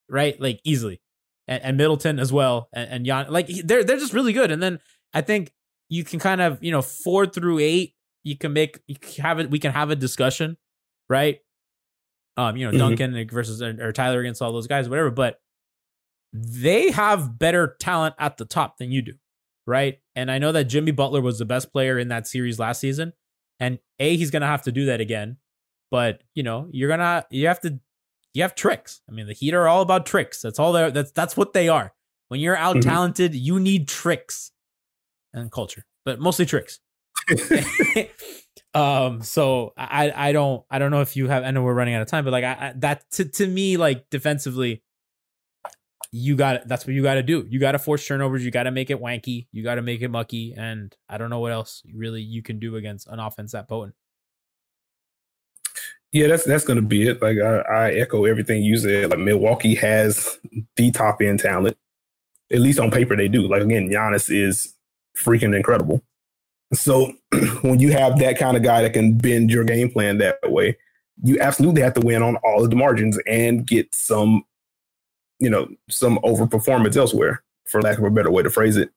right? 0.09 0.39
Like 0.39 0.61
easily, 0.63 1.01
and, 1.47 1.61
and 1.61 1.77
Middleton 1.77 2.19
as 2.19 2.31
well, 2.31 2.69
and, 2.73 2.89
and 2.89 3.05
Jan, 3.05 3.27
like 3.29 3.47
they're 3.47 3.83
they're 3.83 3.97
just 3.97 4.13
really 4.13 4.33
good. 4.33 4.49
And 4.49 4.63
then 4.63 4.79
I 5.13 5.21
think 5.21 5.51
you 5.89 6.03
can 6.03 6.19
kind 6.19 6.41
of 6.41 6.63
you 6.63 6.71
know 6.71 6.81
four 6.81 7.25
through 7.25 7.59
eight, 7.59 7.93
you 8.23 8.37
can 8.37 8.53
make 8.53 8.79
you 8.87 8.95
can 8.95 9.23
have 9.23 9.39
it. 9.39 9.51
We 9.51 9.59
can 9.59 9.71
have 9.71 9.89
a 9.89 9.95
discussion, 9.95 10.57
right? 11.09 11.39
Um, 12.49 12.57
you 12.57 12.65
know, 12.65 12.73
Mhm. 12.73 12.97
Duncan 12.97 13.27
versus 13.29 13.61
or, 13.61 13.91
Tyler 13.91 14.19
against 14.21 14.41
all 14.41 14.51
those 14.51 14.67
guys, 14.67 14.89
whatever. 14.89 15.11
But 15.11 15.39
they 16.33 16.91
have 16.91 17.37
better 17.37 17.75
talent 17.79 18.15
at 18.17 18.37
the 18.37 18.45
top 18.45 18.77
than 18.77 18.91
you 18.91 19.01
do, 19.01 19.13
right? 19.67 19.99
And 20.15 20.31
I 20.31 20.37
know 20.39 20.51
that 20.53 20.65
Jimmy 20.65 20.91
Butler 20.91 21.21
was 21.21 21.39
the 21.39 21.45
best 21.45 21.71
player 21.71 21.99
in 21.99 22.07
that 22.07 22.27
series 22.27 22.57
last 22.57 22.79
season, 22.79 23.13
and 23.59 23.79
a 23.99 24.15
he's 24.15 24.31
gonna 24.31 24.47
have 24.47 24.63
to 24.63 24.71
do 24.71 24.85
that 24.85 25.01
again. 25.01 25.37
But 25.91 26.23
you 26.33 26.43
know, 26.43 26.67
you're 26.71 26.89
gonna 26.89 27.25
you 27.29 27.47
have 27.47 27.59
to 27.61 27.79
you 28.33 28.43
have 28.43 28.55
tricks. 28.55 29.01
I 29.09 29.11
mean, 29.11 29.27
the 29.27 29.33
Heat 29.33 29.53
are 29.53 29.67
all 29.67 29.81
about 29.81 30.05
tricks. 30.05 30.41
That's 30.41 30.57
all 30.57 30.71
they're 30.71 30.89
that's 30.89 31.11
that's 31.11 31.35
what 31.35 31.53
they 31.53 31.67
are. 31.67 31.93
When 32.29 32.39
you're 32.39 32.55
out 32.57 32.81
talented, 32.81 33.35
you 33.35 33.59
need 33.59 33.89
tricks 33.89 34.51
and 35.33 35.51
culture, 35.51 35.85
but 36.05 36.19
mostly 36.19 36.45
tricks. 36.45 36.79
um 38.73 39.21
so 39.21 39.73
i 39.77 40.11
i 40.15 40.31
don't 40.31 40.63
i 40.69 40.79
don't 40.79 40.91
know 40.91 41.01
if 41.01 41.15
you 41.15 41.27
have 41.27 41.43
i 41.43 41.51
know 41.51 41.61
we're 41.61 41.73
running 41.73 41.93
out 41.93 42.01
of 42.01 42.07
time 42.07 42.23
but 42.23 42.31
like 42.31 42.43
I, 42.43 42.51
I 42.51 42.73
that 42.77 43.09
to, 43.11 43.25
to 43.25 43.47
me 43.47 43.77
like 43.77 44.09
defensively 44.09 44.81
you 46.11 46.35
got 46.35 46.67
that's 46.67 46.85
what 46.85 46.93
you 46.93 47.03
got 47.03 47.15
to 47.15 47.23
do 47.23 47.45
you 47.49 47.59
got 47.59 47.73
to 47.73 47.79
force 47.79 48.05
turnovers 48.05 48.43
you 48.43 48.51
got 48.51 48.63
to 48.63 48.71
make 48.71 48.89
it 48.89 49.01
wanky 49.01 49.47
you 49.51 49.63
got 49.63 49.75
to 49.75 49.81
make 49.81 50.01
it 50.01 50.09
mucky 50.09 50.53
and 50.57 50.95
i 51.09 51.17
don't 51.17 51.29
know 51.29 51.39
what 51.39 51.51
else 51.51 51.83
really 51.93 52.21
you 52.21 52.41
can 52.41 52.59
do 52.59 52.75
against 52.75 53.07
an 53.07 53.19
offense 53.19 53.53
that 53.53 53.67
potent 53.67 53.95
Yeah, 56.11 56.27
that's 56.27 56.43
that's 56.43 56.65
gonna 56.65 56.81
be 56.81 57.07
it. 57.07 57.21
Like 57.21 57.37
I, 57.37 57.59
I 57.59 57.91
echo 57.91 58.25
everything 58.25 58.63
you 58.63 58.77
said. 58.77 59.09
Like 59.09 59.19
Milwaukee 59.19 59.75
has 59.75 60.39
the 60.75 60.91
top 60.91 61.21
end 61.21 61.39
talent, 61.39 61.77
at 62.51 62.59
least 62.59 62.79
on 62.79 62.91
paper 62.91 63.15
they 63.15 63.29
do. 63.29 63.47
Like 63.47 63.61
again, 63.61 63.89
Giannis 63.89 64.29
is 64.29 64.73
freaking 65.17 65.55
incredible. 65.55 66.03
So 66.73 67.13
when 67.61 67.79
you 67.79 67.91
have 67.91 68.17
that 68.19 68.37
kind 68.37 68.55
of 68.57 68.63
guy 68.63 68.81
that 68.81 68.93
can 68.93 69.17
bend 69.17 69.49
your 69.51 69.63
game 69.63 69.89
plan 69.91 70.17
that 70.19 70.37
way, 70.45 70.77
you 71.23 71.39
absolutely 71.39 71.81
have 71.81 71.93
to 71.95 72.01
win 72.01 72.23
on 72.23 72.37
all 72.37 72.63
of 72.63 72.69
the 72.69 72.75
margins 72.75 73.19
and 73.27 73.65
get 73.67 73.93
some, 73.93 74.43
you 75.39 75.49
know, 75.49 75.67
some 75.89 76.17
overperformance 76.23 76.95
elsewhere, 76.95 77.43
for 77.67 77.81
lack 77.81 77.97
of 77.97 78.03
a 78.05 78.09
better 78.09 78.31
way 78.31 78.43
to 78.43 78.49
phrase 78.49 78.77
it. 78.77 78.89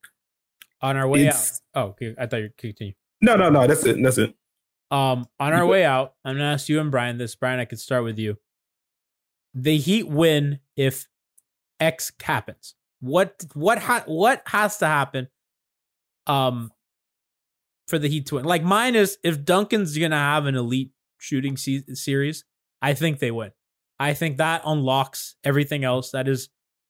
on 0.83 0.97
our 0.97 1.09
way 1.09 1.21
It's- 1.23 1.61
out 1.75 1.87
oh 2.01 2.15
i 2.19 2.27
thought 2.27 2.37
you 2.43 2.51
continue 2.59 2.93
No, 3.21 3.37
no, 3.37 3.49
no. 3.51 3.67
That's 3.67 3.85
it. 3.87 3.97
That's 4.03 4.19
it. 4.19 4.35
Um, 4.91 5.27
on 5.41 5.53
our 5.53 5.67
way 5.67 5.85
out, 5.85 6.15
I'm 6.25 6.37
gonna 6.37 6.53
ask 6.53 6.69
you 6.69 6.79
and 6.81 6.91
Brian 6.91 7.19
this. 7.19 7.35
Brian, 7.35 7.59
I 7.59 7.65
could 7.65 7.81
start 7.81 8.05
with 8.05 8.19
you. 8.19 8.37
The 9.55 9.77
Heat 9.79 10.09
win 10.09 10.61
if 10.77 11.09
X 11.81 12.13
happens. 12.23 12.75
What 13.01 13.45
what 13.55 13.79
ha- 13.79 14.05
what 14.07 14.43
has 14.47 14.77
to 14.79 14.87
happen? 14.87 15.29
Um, 16.27 16.71
for 17.87 17.99
the 17.99 18.09
Heat 18.09 18.27
to 18.27 18.37
win. 18.37 18.45
Like 18.45 18.63
mine 18.63 18.95
is 18.95 19.19
if 19.23 19.45
Duncan's 19.45 19.97
gonna 19.97 20.17
have 20.17 20.47
an 20.47 20.55
elite 20.55 20.93
shooting 21.19 21.57
se- 21.57 21.85
series, 21.95 22.45
I 22.83 22.95
think 22.95 23.19
they 23.19 23.31
win. 23.31 23.53
I 23.99 24.15
think 24.15 24.39
that 24.39 24.63
unlocks 24.65 25.37
everything 25.45 25.85
else. 25.85 26.11
That 26.11 26.29
is 26.29 26.49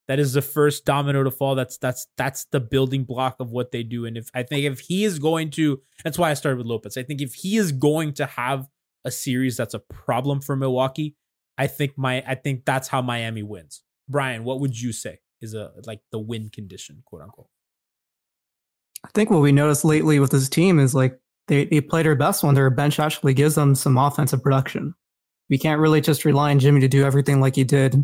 that 0.09 0.19
is 0.19 0.35
the 0.35 0.43
first 0.43 0.85
domino 0.85 1.23
to 1.23 1.31
fall. 1.31 1.55
That's 1.55 1.79
that's 1.79 2.07
that's 2.17 2.47
the 2.47 2.61
building 2.61 3.05
block 3.05 3.37
of 3.41 3.51
what 3.51 3.73
they 3.73 3.83
do. 3.83 4.05
And 4.05 4.17
if 4.17 4.29
I 4.35 4.43
think 4.43 4.65
if 4.65 4.81
he 4.81 5.05
is 5.05 5.19
going 5.19 5.51
to, 5.53 5.81
that's 6.03 6.19
why 6.19 6.31
I 6.31 6.35
started 6.35 6.59
with 6.59 6.67
Lopez. 6.67 6.97
I 6.97 7.03
think 7.03 7.21
if 7.21 7.35
he 7.35 7.57
is 7.57 7.73
going 7.73 8.13
to 8.15 8.27
have 8.27 8.69
a 9.05 9.11
series 9.11 9.57
that's 9.57 9.75
a 9.75 9.79
problem 9.79 10.41
for 10.41 10.57
Milwaukee, 10.57 11.17
I 11.57 11.67
think 11.67 11.97
my 11.97 12.23
I 12.27 12.35
think 12.35 12.65
that's 12.65 12.89
how 12.89 13.03
Miami 13.03 13.43
wins. 13.43 13.83
Brian, 14.09 14.45
what 14.45 14.61
would 14.61 14.79
you 14.81 14.93
say 14.93 15.21
is 15.41 15.55
a 15.55 15.73
like 15.87 16.01
the 16.11 16.19
win 16.19 16.51
condition, 16.51 17.03
quote 17.05 17.23
unquote? 17.23 17.49
I 19.05 19.09
think 19.15 19.31
what 19.31 19.43
we 19.43 19.53
noticed 19.53 19.85
lately 19.85 20.19
with 20.19 20.31
this 20.31 20.49
team 20.49 20.81
is 20.81 20.95
like 20.95 21.19
they, 21.49 21.67
they 21.67 21.81
play 21.81 22.03
their 22.03 22.15
best 22.15 22.43
when 22.43 22.55
their 22.55 22.71
bench 22.71 22.99
actually 22.99 23.35
gives 23.35 23.55
them 23.55 23.75
some 23.75 23.99
offensive 23.99 24.43
production. 24.43 24.95
We 25.51 25.59
can't 25.59 25.81
really 25.81 26.01
just 26.01 26.25
rely 26.25 26.51
on 26.51 26.59
Jimmy 26.59 26.81
to 26.81 26.89
do 26.89 27.05
everything 27.05 27.41
like 27.41 27.57
he 27.57 27.65
did, 27.65 28.03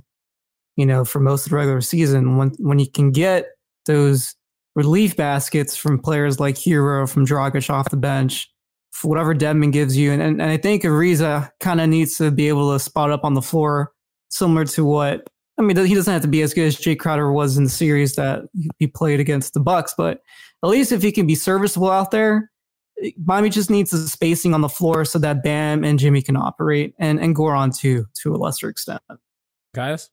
you 0.76 0.84
know, 0.84 1.06
for 1.06 1.20
most 1.20 1.46
of 1.46 1.50
the 1.50 1.56
regular 1.56 1.80
season. 1.80 2.36
When 2.36 2.50
when 2.58 2.78
you 2.78 2.90
can 2.90 3.12
get 3.12 3.46
those 3.86 4.34
relief 4.74 5.16
baskets 5.16 5.74
from 5.74 5.98
players 5.98 6.38
like 6.38 6.56
Herro, 6.56 7.08
from 7.08 7.26
Dragic 7.26 7.70
off 7.70 7.90
the 7.90 7.96
bench, 7.96 8.50
whatever 9.02 9.34
Dedmon 9.34 9.72
gives 9.72 9.96
you, 9.96 10.12
and 10.12 10.20
and, 10.20 10.42
and 10.42 10.50
I 10.50 10.58
think 10.58 10.82
Ariza 10.82 11.50
kind 11.60 11.80
of 11.80 11.88
needs 11.88 12.18
to 12.18 12.30
be 12.30 12.48
able 12.48 12.72
to 12.74 12.78
spot 12.78 13.10
up 13.10 13.24
on 13.24 13.32
the 13.32 13.42
floor, 13.42 13.92
similar 14.28 14.66
to 14.66 14.84
what 14.84 15.26
I 15.60 15.66
mean. 15.66 15.86
He 15.86 15.94
doesn't 15.94 16.12
have 16.12 16.22
to 16.22 16.28
be 16.28 16.42
as 16.42 16.54
good 16.54 16.66
as 16.66 16.76
Jae 16.76 16.98
Crowder 16.98 17.32
was 17.32 17.56
in 17.56 17.64
the 17.64 17.70
series 17.70 18.14
that 18.16 18.42
he 18.78 18.86
played 18.86 19.20
against 19.20 19.54
the 19.54 19.60
Bucks, 19.60 19.94
but 19.96 20.22
at 20.62 20.68
least 20.68 20.92
if 20.92 21.02
he 21.02 21.12
can 21.12 21.26
be 21.26 21.34
serviceable 21.34 21.90
out 21.90 22.10
there, 22.10 22.50
Miami 23.24 23.48
just 23.48 23.70
needs 23.70 23.90
the 23.90 23.98
spacing 24.08 24.52
on 24.54 24.60
the 24.60 24.68
floor 24.68 25.04
so 25.04 25.18
that 25.18 25.42
Bam 25.42 25.84
and 25.84 25.98
Jimmy 25.98 26.22
can 26.22 26.36
operate, 26.36 26.94
and 26.98 27.20
and 27.20 27.34
Goran 27.34 27.76
too 27.76 28.06
to 28.22 28.34
a 28.34 28.36
lesser 28.36 28.68
extent. 28.68 29.02
Guys, 29.74 30.10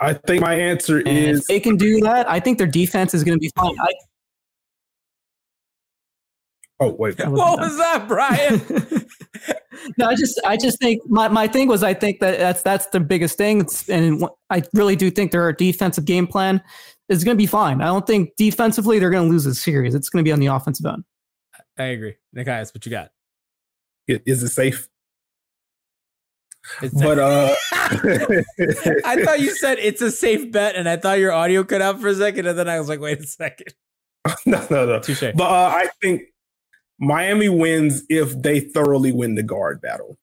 I 0.00 0.14
think 0.14 0.40
my 0.40 0.54
answer 0.54 0.98
And 0.98 1.08
is 1.08 1.40
if 1.40 1.46
they 1.46 1.60
can 1.60 1.76
do 1.76 2.00
that, 2.00 2.28
I 2.28 2.40
think 2.40 2.58
their 2.58 2.66
defense 2.66 3.14
is 3.14 3.24
going 3.24 3.36
to 3.36 3.40
be 3.40 3.50
fine. 3.56 3.74
I, 3.78 3.92
oh 6.84 6.96
wait. 6.98 7.20
I 7.20 7.28
what 7.28 7.58
wasn't 7.58 7.60
was 7.60 7.76
that, 7.78 8.08
Brian? 8.08 9.06
no, 9.98 10.06
I 10.06 10.14
just 10.14 10.40
I 10.44 10.56
just 10.56 10.78
think 10.80 11.02
my, 11.08 11.28
my 11.28 11.46
thing 11.46 11.68
was 11.68 11.82
I 11.82 11.94
think 11.94 12.20
that 12.20 12.38
that's 12.38 12.62
that's 12.62 12.86
the 12.86 13.00
biggest 13.00 13.36
thing, 13.38 13.60
It's- 13.60 13.88
and 13.88 14.24
I 14.50 14.62
really 14.74 14.96
do 14.96 15.10
think 15.10 15.32
their 15.32 15.52
defensive 15.52 16.04
game 16.04 16.26
plan 16.26 16.62
is 17.08 17.24
going 17.24 17.36
to 17.36 17.42
be 17.42 17.46
fine. 17.46 17.80
I 17.82 17.86
don't 17.86 18.06
think 18.06 18.30
defensively 18.36 18.98
they're 18.98 19.10
going 19.10 19.26
to 19.28 19.30
lose 19.32 19.44
this 19.44 19.60
series. 19.60 19.94
It's 19.94 20.08
going 20.08 20.24
to 20.24 20.28
be 20.28 20.32
on 20.32 20.40
the 20.40 20.46
offensive 20.46 20.86
end. 20.86 21.04
I 21.78 21.84
agree. 21.84 22.14
Nekias, 22.36 22.74
what 22.74 22.84
you 22.86 22.90
got? 22.90 23.10
I- 24.08 24.20
Is 24.26 24.42
it 24.42 24.48
safe? 24.50 24.88
It's 26.80 26.94
But 26.94 27.18
uh 27.18 27.54
I 29.04 29.22
thought 29.22 29.40
you 29.40 29.54
said 29.54 29.78
it's 29.78 30.00
a 30.00 30.10
safe 30.10 30.50
bet, 30.50 30.76
and 30.76 30.88
I 30.88 30.96
thought 30.96 31.18
your 31.18 31.32
audio 31.32 31.62
cut 31.62 31.82
out 31.82 32.00
for 32.00 32.08
a 32.08 32.14
second, 32.14 32.46
and 32.46 32.58
then 32.58 32.68
I 32.70 32.78
was 32.78 32.88
like, 32.88 33.00
wait 33.00 33.20
a 33.20 33.26
second. 33.26 33.74
no, 34.46 34.66
no, 34.70 34.86
no. 34.86 34.98
Touche. 35.00 35.20
But 35.34 35.44
uh, 35.44 35.70
I 35.74 35.88
think 36.00 36.22
Miami 36.98 37.48
wins 37.48 38.02
if 38.08 38.40
they 38.40 38.60
thoroughly 38.60 39.12
win 39.12 39.34
the 39.34 39.42
guard 39.42 39.80
battle. 39.80 40.16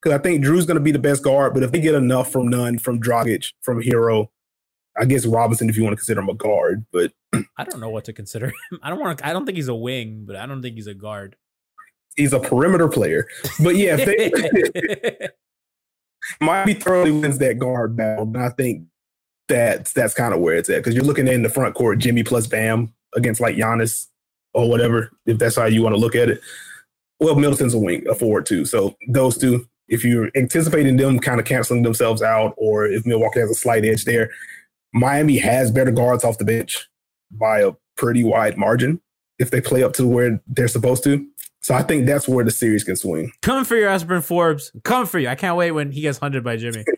Because 0.00 0.18
I 0.18 0.22
think 0.22 0.44
Jrue's 0.44 0.66
going 0.66 0.76
to 0.76 0.82
be 0.82 0.92
the 0.92 0.98
best 0.98 1.24
guard, 1.24 1.54
but 1.54 1.62
if 1.62 1.72
they 1.72 1.80
get 1.80 1.94
enough 1.94 2.30
from 2.30 2.48
Nunn, 2.48 2.78
from 2.78 3.00
Dragic, 3.00 3.52
from 3.62 3.82
Herro, 3.82 4.28
I 4.96 5.04
guess 5.04 5.26
Robinson, 5.26 5.68
if 5.68 5.76
you 5.76 5.82
want 5.82 5.92
to 5.92 5.96
consider 5.96 6.20
him 6.20 6.28
a 6.28 6.34
guard, 6.34 6.86
but 6.92 7.12
I 7.56 7.64
don't 7.64 7.80
know 7.80 7.90
what 7.90 8.04
to 8.04 8.12
consider 8.12 8.46
him. 8.46 8.78
I 8.82 8.90
don't 8.90 9.00
want 9.00 9.18
to. 9.18 9.26
I 9.26 9.32
don't 9.32 9.44
think 9.44 9.56
he's 9.56 9.68
a 9.68 9.74
wing, 9.74 10.24
but 10.26 10.36
I 10.36 10.46
don't 10.46 10.62
think 10.62 10.76
he's 10.76 10.86
a 10.86 10.94
guard. 10.94 11.36
he's 12.16 12.32
a 12.32 12.40
perimeter 12.40 12.88
player. 12.88 13.26
But 13.62 13.76
yeah, 13.76 13.96
if 13.98 14.06
they 14.06 15.28
Miami 16.40 16.74
thoroughly 16.74 17.12
wins 17.12 17.38
that 17.38 17.58
guard 17.58 17.96
battle, 17.96 18.26
then 18.26 18.42
I 18.42 18.50
think 18.50 18.86
that's 19.48 19.92
that's 19.92 20.14
kind 20.14 20.34
of 20.34 20.40
where 20.40 20.56
it's 20.56 20.68
at. 20.68 20.78
Because 20.78 20.94
you're 20.94 21.04
looking 21.04 21.28
in 21.28 21.42
the 21.42 21.48
front 21.48 21.74
court, 21.74 21.98
Jimmy 21.98 22.22
plus 22.22 22.46
Bam 22.46 22.92
against 23.14 23.40
like 23.40 23.56
Giannis 23.56 24.06
or 24.54 24.68
whatever, 24.68 25.10
if 25.26 25.38
that's 25.38 25.56
how 25.56 25.66
you 25.66 25.82
want 25.82 25.94
to 25.94 26.00
look 26.00 26.14
at 26.14 26.28
it. 26.28 26.40
Well, 27.20 27.34
Middleton's 27.34 27.74
a 27.74 27.78
wing, 27.78 28.06
a 28.08 28.14
forward 28.14 28.46
too. 28.46 28.64
So 28.64 28.96
those 29.08 29.36
two, 29.36 29.66
if 29.88 30.04
you're 30.04 30.30
anticipating 30.36 30.96
them 30.96 31.18
kind 31.18 31.40
of 31.40 31.46
canceling 31.46 31.82
themselves 31.82 32.22
out, 32.22 32.54
or 32.56 32.86
if 32.86 33.04
Milwaukee 33.04 33.40
has 33.40 33.50
a 33.50 33.54
slight 33.54 33.84
edge 33.84 34.04
there, 34.04 34.30
Miami 34.92 35.38
has 35.38 35.70
better 35.70 35.90
guards 35.90 36.24
off 36.24 36.38
the 36.38 36.44
bench 36.44 36.88
by 37.32 37.60
a 37.60 37.72
pretty 37.96 38.24
wide 38.24 38.56
margin 38.56 39.00
if 39.38 39.50
they 39.50 39.60
play 39.60 39.82
up 39.82 39.92
to 39.94 40.06
where 40.06 40.40
they're 40.46 40.68
supposed 40.68 41.04
to. 41.04 41.26
So 41.60 41.74
I 41.74 41.82
think 41.82 42.06
that's 42.06 42.28
where 42.28 42.44
the 42.44 42.50
series 42.50 42.84
can 42.84 42.96
swing. 42.96 43.32
Coming 43.42 43.64
for 43.64 43.76
your 43.76 43.88
Aspirin 43.88 44.22
Forbes. 44.22 44.72
Coming 44.84 45.06
for 45.06 45.18
you. 45.18 45.28
I 45.28 45.34
can't 45.34 45.56
wait 45.56 45.72
when 45.72 45.90
he 45.90 46.00
gets 46.00 46.18
hunted 46.18 46.44
by 46.44 46.56
Jimmy. 46.56 46.84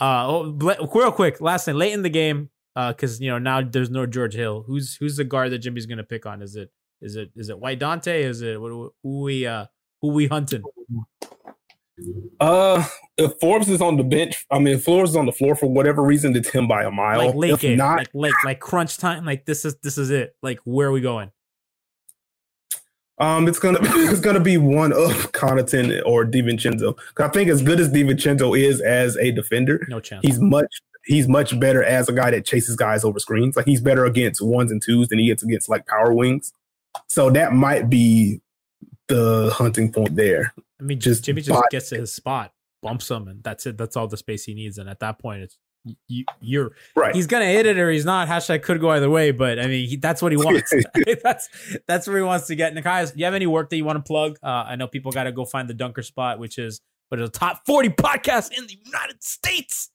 Uh, 0.00 0.24
oh, 0.26 0.88
real 0.94 1.12
quick, 1.12 1.42
last 1.42 1.66
thing, 1.66 1.74
late 1.74 1.92
in 1.92 2.00
the 2.00 2.08
game, 2.08 2.48
uh, 2.76 2.92
because 2.92 3.20
you 3.20 3.30
know 3.30 3.38
now 3.38 3.60
there's 3.62 3.90
no 3.90 4.06
George 4.06 4.34
Hill. 4.34 4.64
Who's 4.66 4.96
who's 4.96 5.16
the 5.16 5.24
guard 5.24 5.50
that 5.52 5.58
Jimmy's 5.58 5.86
gonna 5.86 6.04
pick 6.04 6.26
on? 6.26 6.42
Is 6.42 6.56
it 6.56 6.70
Is 7.00 7.16
it 7.16 7.30
is 7.36 7.48
it 7.48 7.58
White 7.58 7.78
Dante? 7.78 8.22
Is 8.22 8.42
it 8.42 8.60
what, 8.60 8.92
who 9.02 9.22
we 9.22 9.46
uh 9.46 9.66
who 10.02 10.08
we 10.08 10.26
hunting? 10.26 10.62
Uh, 12.40 12.82
if 13.18 13.32
Forbes 13.40 13.68
is 13.68 13.82
on 13.82 13.98
the 13.98 14.02
bench, 14.04 14.46
I 14.50 14.58
mean, 14.58 14.76
if 14.76 14.84
Forbes 14.84 15.10
is 15.10 15.16
on 15.16 15.26
the 15.26 15.32
floor 15.32 15.54
for 15.54 15.66
whatever 15.66 16.02
reason, 16.02 16.34
it's 16.34 16.48
him 16.48 16.66
by 16.66 16.84
a 16.84 16.90
mile. 16.90 17.26
Like 17.26 17.34
late 17.34 17.50
if 17.52 17.60
game, 17.60 17.76
not, 17.76 17.98
like 17.98 18.08
late, 18.14 18.34
like 18.42 18.58
crunch 18.60 18.96
time. 18.96 19.26
Like 19.26 19.44
this 19.44 19.66
is 19.66 19.76
this 19.82 19.98
is 19.98 20.10
it. 20.10 20.34
Like 20.42 20.60
where 20.64 20.88
are 20.88 20.92
we 20.92 21.02
going? 21.02 21.30
um, 23.18 23.46
it's 23.48 23.58
gonna 23.58 23.78
it's 23.82 24.20
gonna 24.20 24.40
be 24.40 24.56
one 24.56 24.92
of 24.92 25.32
Connaughton 25.32 26.02
or 26.06 26.24
Divincenzo. 26.24 26.98
I 27.18 27.28
think 27.28 27.50
as 27.50 27.60
good 27.62 27.78
as 27.78 27.90
Divincenzo 27.90 28.58
is 28.58 28.80
as 28.80 29.16
a 29.18 29.30
defender, 29.30 29.86
No 29.90 30.00
chance. 30.00 30.22
he's 30.24 30.40
much 30.40 30.70
he's 31.10 31.26
much 31.28 31.58
better 31.58 31.82
as 31.82 32.08
a 32.08 32.12
guy 32.12 32.30
that 32.30 32.46
chases 32.46 32.76
guys 32.76 33.02
over 33.04 33.18
screens. 33.18 33.56
Like 33.56 33.66
he's 33.66 33.80
better 33.80 34.04
against 34.04 34.40
ones 34.40 34.70
and 34.70 34.80
twos 34.80 35.08
than 35.08 35.18
he 35.18 35.26
gets 35.26 35.42
against 35.42 35.68
like 35.68 35.86
power 35.86 36.14
wings. 36.14 36.52
So 37.08 37.30
that 37.30 37.52
might 37.52 37.90
be 37.90 38.40
the 39.08 39.52
hunting 39.52 39.92
point 39.92 40.14
there. 40.14 40.54
I 40.80 40.84
mean, 40.84 41.00
just 41.00 41.24
Jimmy 41.24 41.42
just 41.42 41.62
gets 41.70 41.88
to 41.90 41.96
his 41.96 42.12
spot, 42.12 42.52
bumps 42.80 43.10
him, 43.10 43.26
and 43.26 43.42
that's 43.42 43.66
it. 43.66 43.76
That's 43.76 43.96
all 43.96 44.06
the 44.06 44.16
space 44.16 44.44
he 44.44 44.54
needs. 44.54 44.78
And 44.78 44.88
at 44.88 45.00
that 45.00 45.18
point, 45.18 45.42
it's 45.42 45.58
you, 46.06 46.24
you're 46.40 46.72
Right. 46.94 47.14
he's 47.14 47.26
gonna 47.26 47.46
hit 47.46 47.66
it 47.66 47.76
or 47.78 47.90
he's 47.90 48.04
not. 48.04 48.28
Hashtag 48.28 48.62
could 48.62 48.80
go 48.80 48.90
either 48.90 49.10
way, 49.10 49.32
but 49.32 49.58
I 49.58 49.66
mean, 49.66 49.88
he, 49.88 49.96
that's 49.96 50.22
what 50.22 50.30
he 50.30 50.38
wants. 50.38 50.72
that's 51.24 51.48
that's 51.88 52.06
where 52.06 52.18
he 52.18 52.22
wants 52.22 52.46
to 52.46 52.54
get. 52.54 52.74
Nikai, 52.74 53.12
do 53.12 53.18
you 53.18 53.24
have 53.24 53.34
any 53.34 53.46
work 53.46 53.70
that 53.70 53.76
you 53.76 53.84
want 53.84 53.96
to 53.96 54.02
plug? 54.06 54.38
Uh, 54.42 54.64
I 54.68 54.76
know 54.76 54.86
people 54.86 55.10
got 55.10 55.24
to 55.24 55.32
go 55.32 55.44
find 55.44 55.68
the 55.68 55.74
Dunker 55.74 56.02
Spot, 56.02 56.38
which 56.38 56.56
is 56.58 56.80
but 57.10 57.18
it's 57.18 57.28
a 57.28 57.32
top 57.32 57.62
forty 57.66 57.88
podcast 57.88 58.52
in 58.56 58.66
the 58.66 58.78
United 58.84 59.22
States. 59.24 59.90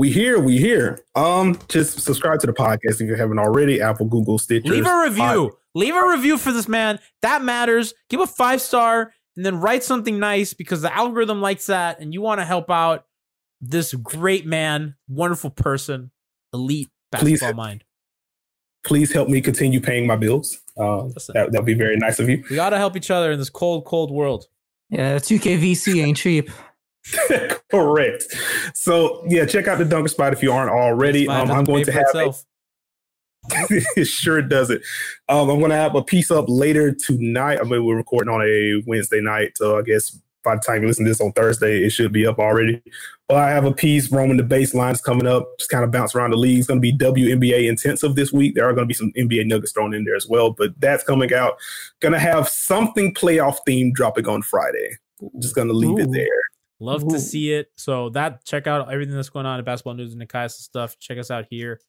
We 0.00 0.10
here, 0.10 0.40
we 0.40 0.56
here. 0.56 1.04
Um, 1.14 1.58
just 1.68 2.00
subscribe 2.00 2.40
to 2.40 2.46
the 2.46 2.54
podcast 2.54 2.94
if 2.94 3.00
you 3.02 3.16
haven't 3.16 3.38
already. 3.38 3.82
Apple, 3.82 4.06
Google, 4.06 4.38
Stitcher. 4.38 4.72
Leave 4.72 4.86
a 4.86 5.02
review. 5.02 5.58
Leave 5.74 5.94
a 5.94 6.08
review 6.08 6.38
for 6.38 6.52
this 6.52 6.66
man. 6.66 6.98
That 7.20 7.42
matters. 7.44 7.92
Give 8.08 8.20
a 8.20 8.26
five 8.26 8.62
star 8.62 9.12
and 9.36 9.44
then 9.44 9.60
write 9.60 9.84
something 9.84 10.18
nice 10.18 10.54
because 10.54 10.80
the 10.80 10.90
algorithm 10.96 11.42
likes 11.42 11.66
that 11.66 12.00
and 12.00 12.14
you 12.14 12.22
want 12.22 12.40
to 12.40 12.46
help 12.46 12.70
out 12.70 13.04
this 13.60 13.92
great 13.92 14.46
man, 14.46 14.94
wonderful 15.06 15.50
person, 15.50 16.12
elite 16.54 16.88
Please. 17.16 17.40
basketball 17.40 17.62
mind. 17.62 17.84
Please 18.86 19.12
help 19.12 19.28
me 19.28 19.42
continue 19.42 19.82
paying 19.82 20.06
my 20.06 20.16
bills. 20.16 20.60
Uh, 20.78 21.08
that 21.34 21.52
that'd 21.52 21.66
be 21.66 21.74
very 21.74 21.98
nice 21.98 22.18
of 22.18 22.26
you. 22.30 22.42
We 22.48 22.56
got 22.56 22.70
to 22.70 22.78
help 22.78 22.96
each 22.96 23.10
other 23.10 23.32
in 23.32 23.38
this 23.38 23.50
cold, 23.50 23.84
cold 23.84 24.10
world. 24.10 24.46
Yeah, 24.88 25.16
2KVC 25.16 26.02
ain't 26.02 26.16
cheap. 26.16 26.50
Correct. 27.70 28.24
So 28.74 29.24
yeah, 29.28 29.46
check 29.46 29.68
out 29.68 29.78
the 29.78 29.84
Dunker 29.84 30.08
Spot 30.08 30.32
if 30.32 30.42
you 30.42 30.52
aren't 30.52 30.70
already. 30.70 31.28
Um, 31.40 31.50
I'm 31.50 31.64
going 31.64 31.84
to 31.84 31.92
have 31.92 32.06
itself. 32.12 32.44
it 33.96 34.04
sure 34.06 34.42
does 34.42 34.68
it. 34.70 34.82
Um, 35.28 35.48
I'm 35.48 35.58
going 35.58 35.70
to 35.70 35.76
have 35.76 35.94
a 35.94 36.02
piece 36.02 36.30
up 36.30 36.46
later 36.48 36.92
tonight. 36.92 37.58
I 37.60 37.62
mean, 37.62 37.84
we're 37.84 37.96
recording 37.96 38.32
on 38.32 38.42
a 38.42 38.82
Wednesday 38.86 39.20
night, 39.20 39.52
so 39.56 39.78
I 39.78 39.82
guess 39.82 40.18
by 40.42 40.54
the 40.54 40.60
time 40.60 40.82
you 40.82 40.88
listen 40.88 41.04
to 41.04 41.10
this 41.10 41.20
on 41.20 41.32
Thursday, 41.32 41.84
it 41.84 41.90
should 41.90 42.12
be 42.12 42.26
up 42.26 42.38
already. 42.38 42.82
But 43.28 43.38
I 43.38 43.50
have 43.50 43.64
a 43.64 43.72
piece 43.72 44.10
roaming 44.10 44.38
the 44.38 44.42
baselines 44.42 45.02
coming 45.02 45.26
up, 45.26 45.46
just 45.58 45.70
kind 45.70 45.84
of 45.84 45.90
bounce 45.90 46.14
around 46.14 46.30
the 46.30 46.36
league. 46.36 46.58
It's 46.58 46.66
going 46.66 46.80
to 46.80 46.82
be 46.82 46.96
WNBA 46.96 47.68
intensive 47.68 48.14
this 48.16 48.32
week. 48.32 48.54
There 48.54 48.68
are 48.68 48.72
going 48.72 48.84
to 48.84 48.88
be 48.88 48.94
some 48.94 49.12
NBA 49.16 49.46
nuggets 49.46 49.72
thrown 49.72 49.94
in 49.94 50.04
there 50.04 50.16
as 50.16 50.26
well, 50.28 50.50
but 50.50 50.72
that's 50.80 51.04
coming 51.04 51.32
out. 51.32 51.54
Going 52.00 52.12
to 52.12 52.18
have 52.18 52.48
something 52.48 53.14
playoff 53.14 53.58
themed 53.68 53.92
dropping 53.92 54.28
on 54.28 54.42
Friday. 54.42 54.96
Just 55.38 55.54
going 55.54 55.68
to 55.68 55.74
leave 55.74 55.98
it 55.98 56.10
there. 56.12 56.26
Love 56.80 57.04
Ooh. 57.04 57.10
to 57.10 57.20
see 57.20 57.52
it. 57.52 57.68
So 57.76 58.08
that 58.10 58.44
check 58.44 58.66
out 58.66 58.90
everything 58.92 59.14
that's 59.14 59.28
going 59.28 59.46
on 59.46 59.58
in 59.58 59.64
basketball 59.64 59.94
news 59.94 60.14
and 60.14 60.26
Nekias 60.26 60.52
stuff. 60.52 60.98
Check 60.98 61.18
us 61.18 61.30
out 61.30 61.46
here. 61.50 61.80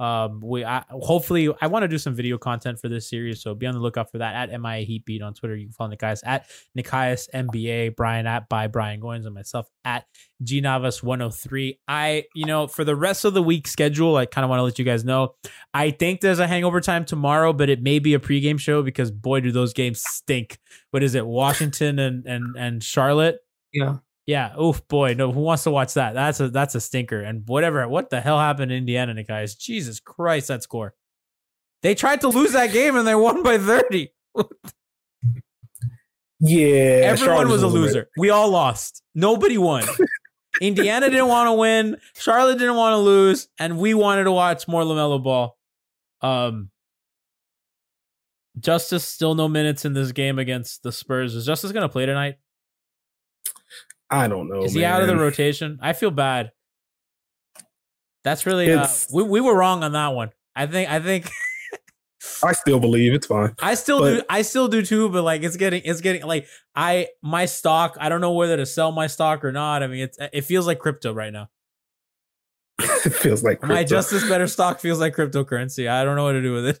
Um, 0.00 0.40
we 0.42 0.64
I, 0.64 0.82
hopefully 0.88 1.52
I 1.60 1.66
want 1.66 1.82
to 1.82 1.88
do 1.88 1.98
some 1.98 2.14
video 2.14 2.38
content 2.38 2.80
for 2.80 2.88
this 2.88 3.06
series, 3.06 3.42
so 3.42 3.54
be 3.54 3.66
on 3.66 3.74
the 3.74 3.80
lookout 3.80 4.10
for 4.10 4.16
that 4.16 4.34
at 4.34 4.60
MIA 4.60 4.86
Heatbeat 4.86 5.20
on 5.20 5.34
Twitter. 5.34 5.54
You 5.54 5.66
can 5.66 5.74
follow 5.74 5.94
Nikias 5.94 6.22
at 6.24 6.46
Nekias 6.76 7.28
NBA, 7.34 7.96
Brian 7.96 8.26
at 8.26 8.48
by 8.48 8.66
Brian 8.66 8.98
Goins, 8.98 9.26
and 9.26 9.34
myself 9.34 9.68
at 9.84 10.06
G 10.42 10.62
Navas 10.62 11.02
103. 11.02 11.80
I, 11.86 12.24
you 12.34 12.46
know, 12.46 12.66
for 12.66 12.82
the 12.82 12.96
rest 12.96 13.26
of 13.26 13.34
the 13.34 13.42
week 13.42 13.68
schedule, 13.68 14.16
I 14.16 14.24
kind 14.24 14.42
of 14.42 14.48
want 14.48 14.60
to 14.60 14.64
let 14.64 14.78
you 14.78 14.86
guys 14.86 15.04
know. 15.04 15.34
I 15.74 15.90
think 15.90 16.22
there's 16.22 16.38
a 16.38 16.46
hangover 16.46 16.80
time 16.80 17.04
tomorrow, 17.04 17.52
but 17.52 17.68
it 17.68 17.82
may 17.82 17.98
be 17.98 18.14
a 18.14 18.18
pregame 18.18 18.58
show 18.58 18.82
because 18.82 19.10
boy, 19.10 19.40
do 19.40 19.52
those 19.52 19.74
games 19.74 20.02
stink. 20.02 20.58
What 20.92 21.02
is 21.02 21.14
it? 21.14 21.26
Washington 21.26 21.98
and 21.98 22.24
and 22.24 22.56
and 22.56 22.82
Charlotte. 22.82 23.40
Yeah. 23.70 23.98
Yeah. 24.30 24.56
Oof, 24.60 24.86
boy. 24.86 25.14
No, 25.14 25.32
who 25.32 25.40
wants 25.40 25.64
to 25.64 25.72
watch 25.72 25.94
that? 25.94 26.14
That's 26.14 26.38
a 26.38 26.48
that's 26.50 26.76
a 26.76 26.80
stinker. 26.80 27.20
And 27.20 27.42
whatever. 27.48 27.88
What 27.88 28.10
the 28.10 28.20
hell 28.20 28.38
happened 28.38 28.70
in 28.70 28.78
Indiana, 28.78 29.24
guys? 29.24 29.56
Jesus 29.56 29.98
Christ, 29.98 30.46
that 30.48 30.62
score. 30.62 30.94
They 31.82 31.96
tried 31.96 32.20
to 32.20 32.28
lose 32.28 32.52
that 32.52 32.72
game 32.72 32.94
and 32.94 33.04
they 33.08 33.16
won 33.16 33.42
by 33.42 33.58
thirty. 33.58 34.12
Yeah, 36.42 37.02
Everyone 37.04 37.48
was 37.50 37.62
a 37.62 37.66
bit- 37.66 37.72
loser. 37.74 38.08
We 38.16 38.30
all 38.30 38.48
lost. 38.48 39.02
Nobody 39.14 39.58
won. 39.58 39.84
Indiana 40.62 41.10
didn't 41.10 41.28
want 41.28 41.48
to 41.48 41.52
win. 41.52 41.98
Charlotte 42.16 42.58
didn't 42.58 42.76
want 42.76 42.94
to 42.94 42.98
lose, 42.98 43.48
and 43.58 43.76
we 43.78 43.92
wanted 43.92 44.24
to 44.24 44.32
watch 44.32 44.66
more 44.66 44.82
LaMelo 44.82 45.22
Ball. 45.22 45.54
Um, 46.22 46.70
Justice 48.58 49.04
still 49.04 49.34
no 49.34 49.48
minutes 49.48 49.84
in 49.84 49.92
this 49.92 50.12
game 50.12 50.38
against 50.38 50.82
the 50.82 50.92
Spurs. 50.92 51.34
Is 51.34 51.44
Justice 51.44 51.72
going 51.72 51.82
to 51.82 51.90
play 51.92 52.06
tonight? 52.06 52.36
I 54.10 54.28
don't 54.28 54.48
know. 54.48 54.64
Is 54.64 54.74
he 54.74 54.84
out 54.84 55.02
of 55.02 55.08
the 55.08 55.16
rotation? 55.16 55.78
I 55.80 55.92
feel 55.92 56.10
bad. 56.10 56.52
That's 58.24 58.44
really 58.44 58.72
uh, 58.72 58.86
we 59.12 59.22
we 59.22 59.40
were 59.40 59.56
wrong 59.56 59.82
on 59.82 59.92
that 59.92 60.08
one. 60.08 60.30
I 60.54 60.66
think 60.66 60.90
I 60.90 61.00
think 61.00 61.30
I 62.42 62.52
still 62.52 62.80
believe 62.80 63.14
it's 63.14 63.26
fine. 63.26 63.54
I 63.62 63.74
still 63.74 64.00
do 64.00 64.22
I 64.28 64.42
still 64.42 64.68
do 64.68 64.82
too, 64.82 65.08
but 65.08 65.22
like 65.22 65.42
it's 65.42 65.56
getting 65.56 65.82
it's 65.84 66.00
getting 66.00 66.26
like 66.26 66.46
I 66.74 67.08
my 67.22 67.46
stock, 67.46 67.96
I 67.98 68.08
don't 68.08 68.20
know 68.20 68.32
whether 68.32 68.56
to 68.56 68.66
sell 68.66 68.92
my 68.92 69.06
stock 69.06 69.44
or 69.44 69.52
not. 69.52 69.82
I 69.82 69.86
mean 69.86 70.00
it's 70.00 70.18
it 70.32 70.42
feels 70.42 70.66
like 70.66 70.78
crypto 70.78 71.14
right 71.14 71.32
now. 71.32 71.48
it 72.78 73.14
feels 73.14 73.42
like 73.42 73.62
My 73.62 73.68
crypto. 73.68 73.96
Justice 73.96 74.28
Better 74.28 74.46
stock 74.46 74.80
feels 74.80 75.00
like 75.00 75.14
cryptocurrency. 75.14 75.88
I 75.88 76.04
don't 76.04 76.16
know 76.16 76.24
what 76.24 76.32
to 76.32 76.42
do 76.42 76.52
with 76.52 76.66
it. 76.66 76.80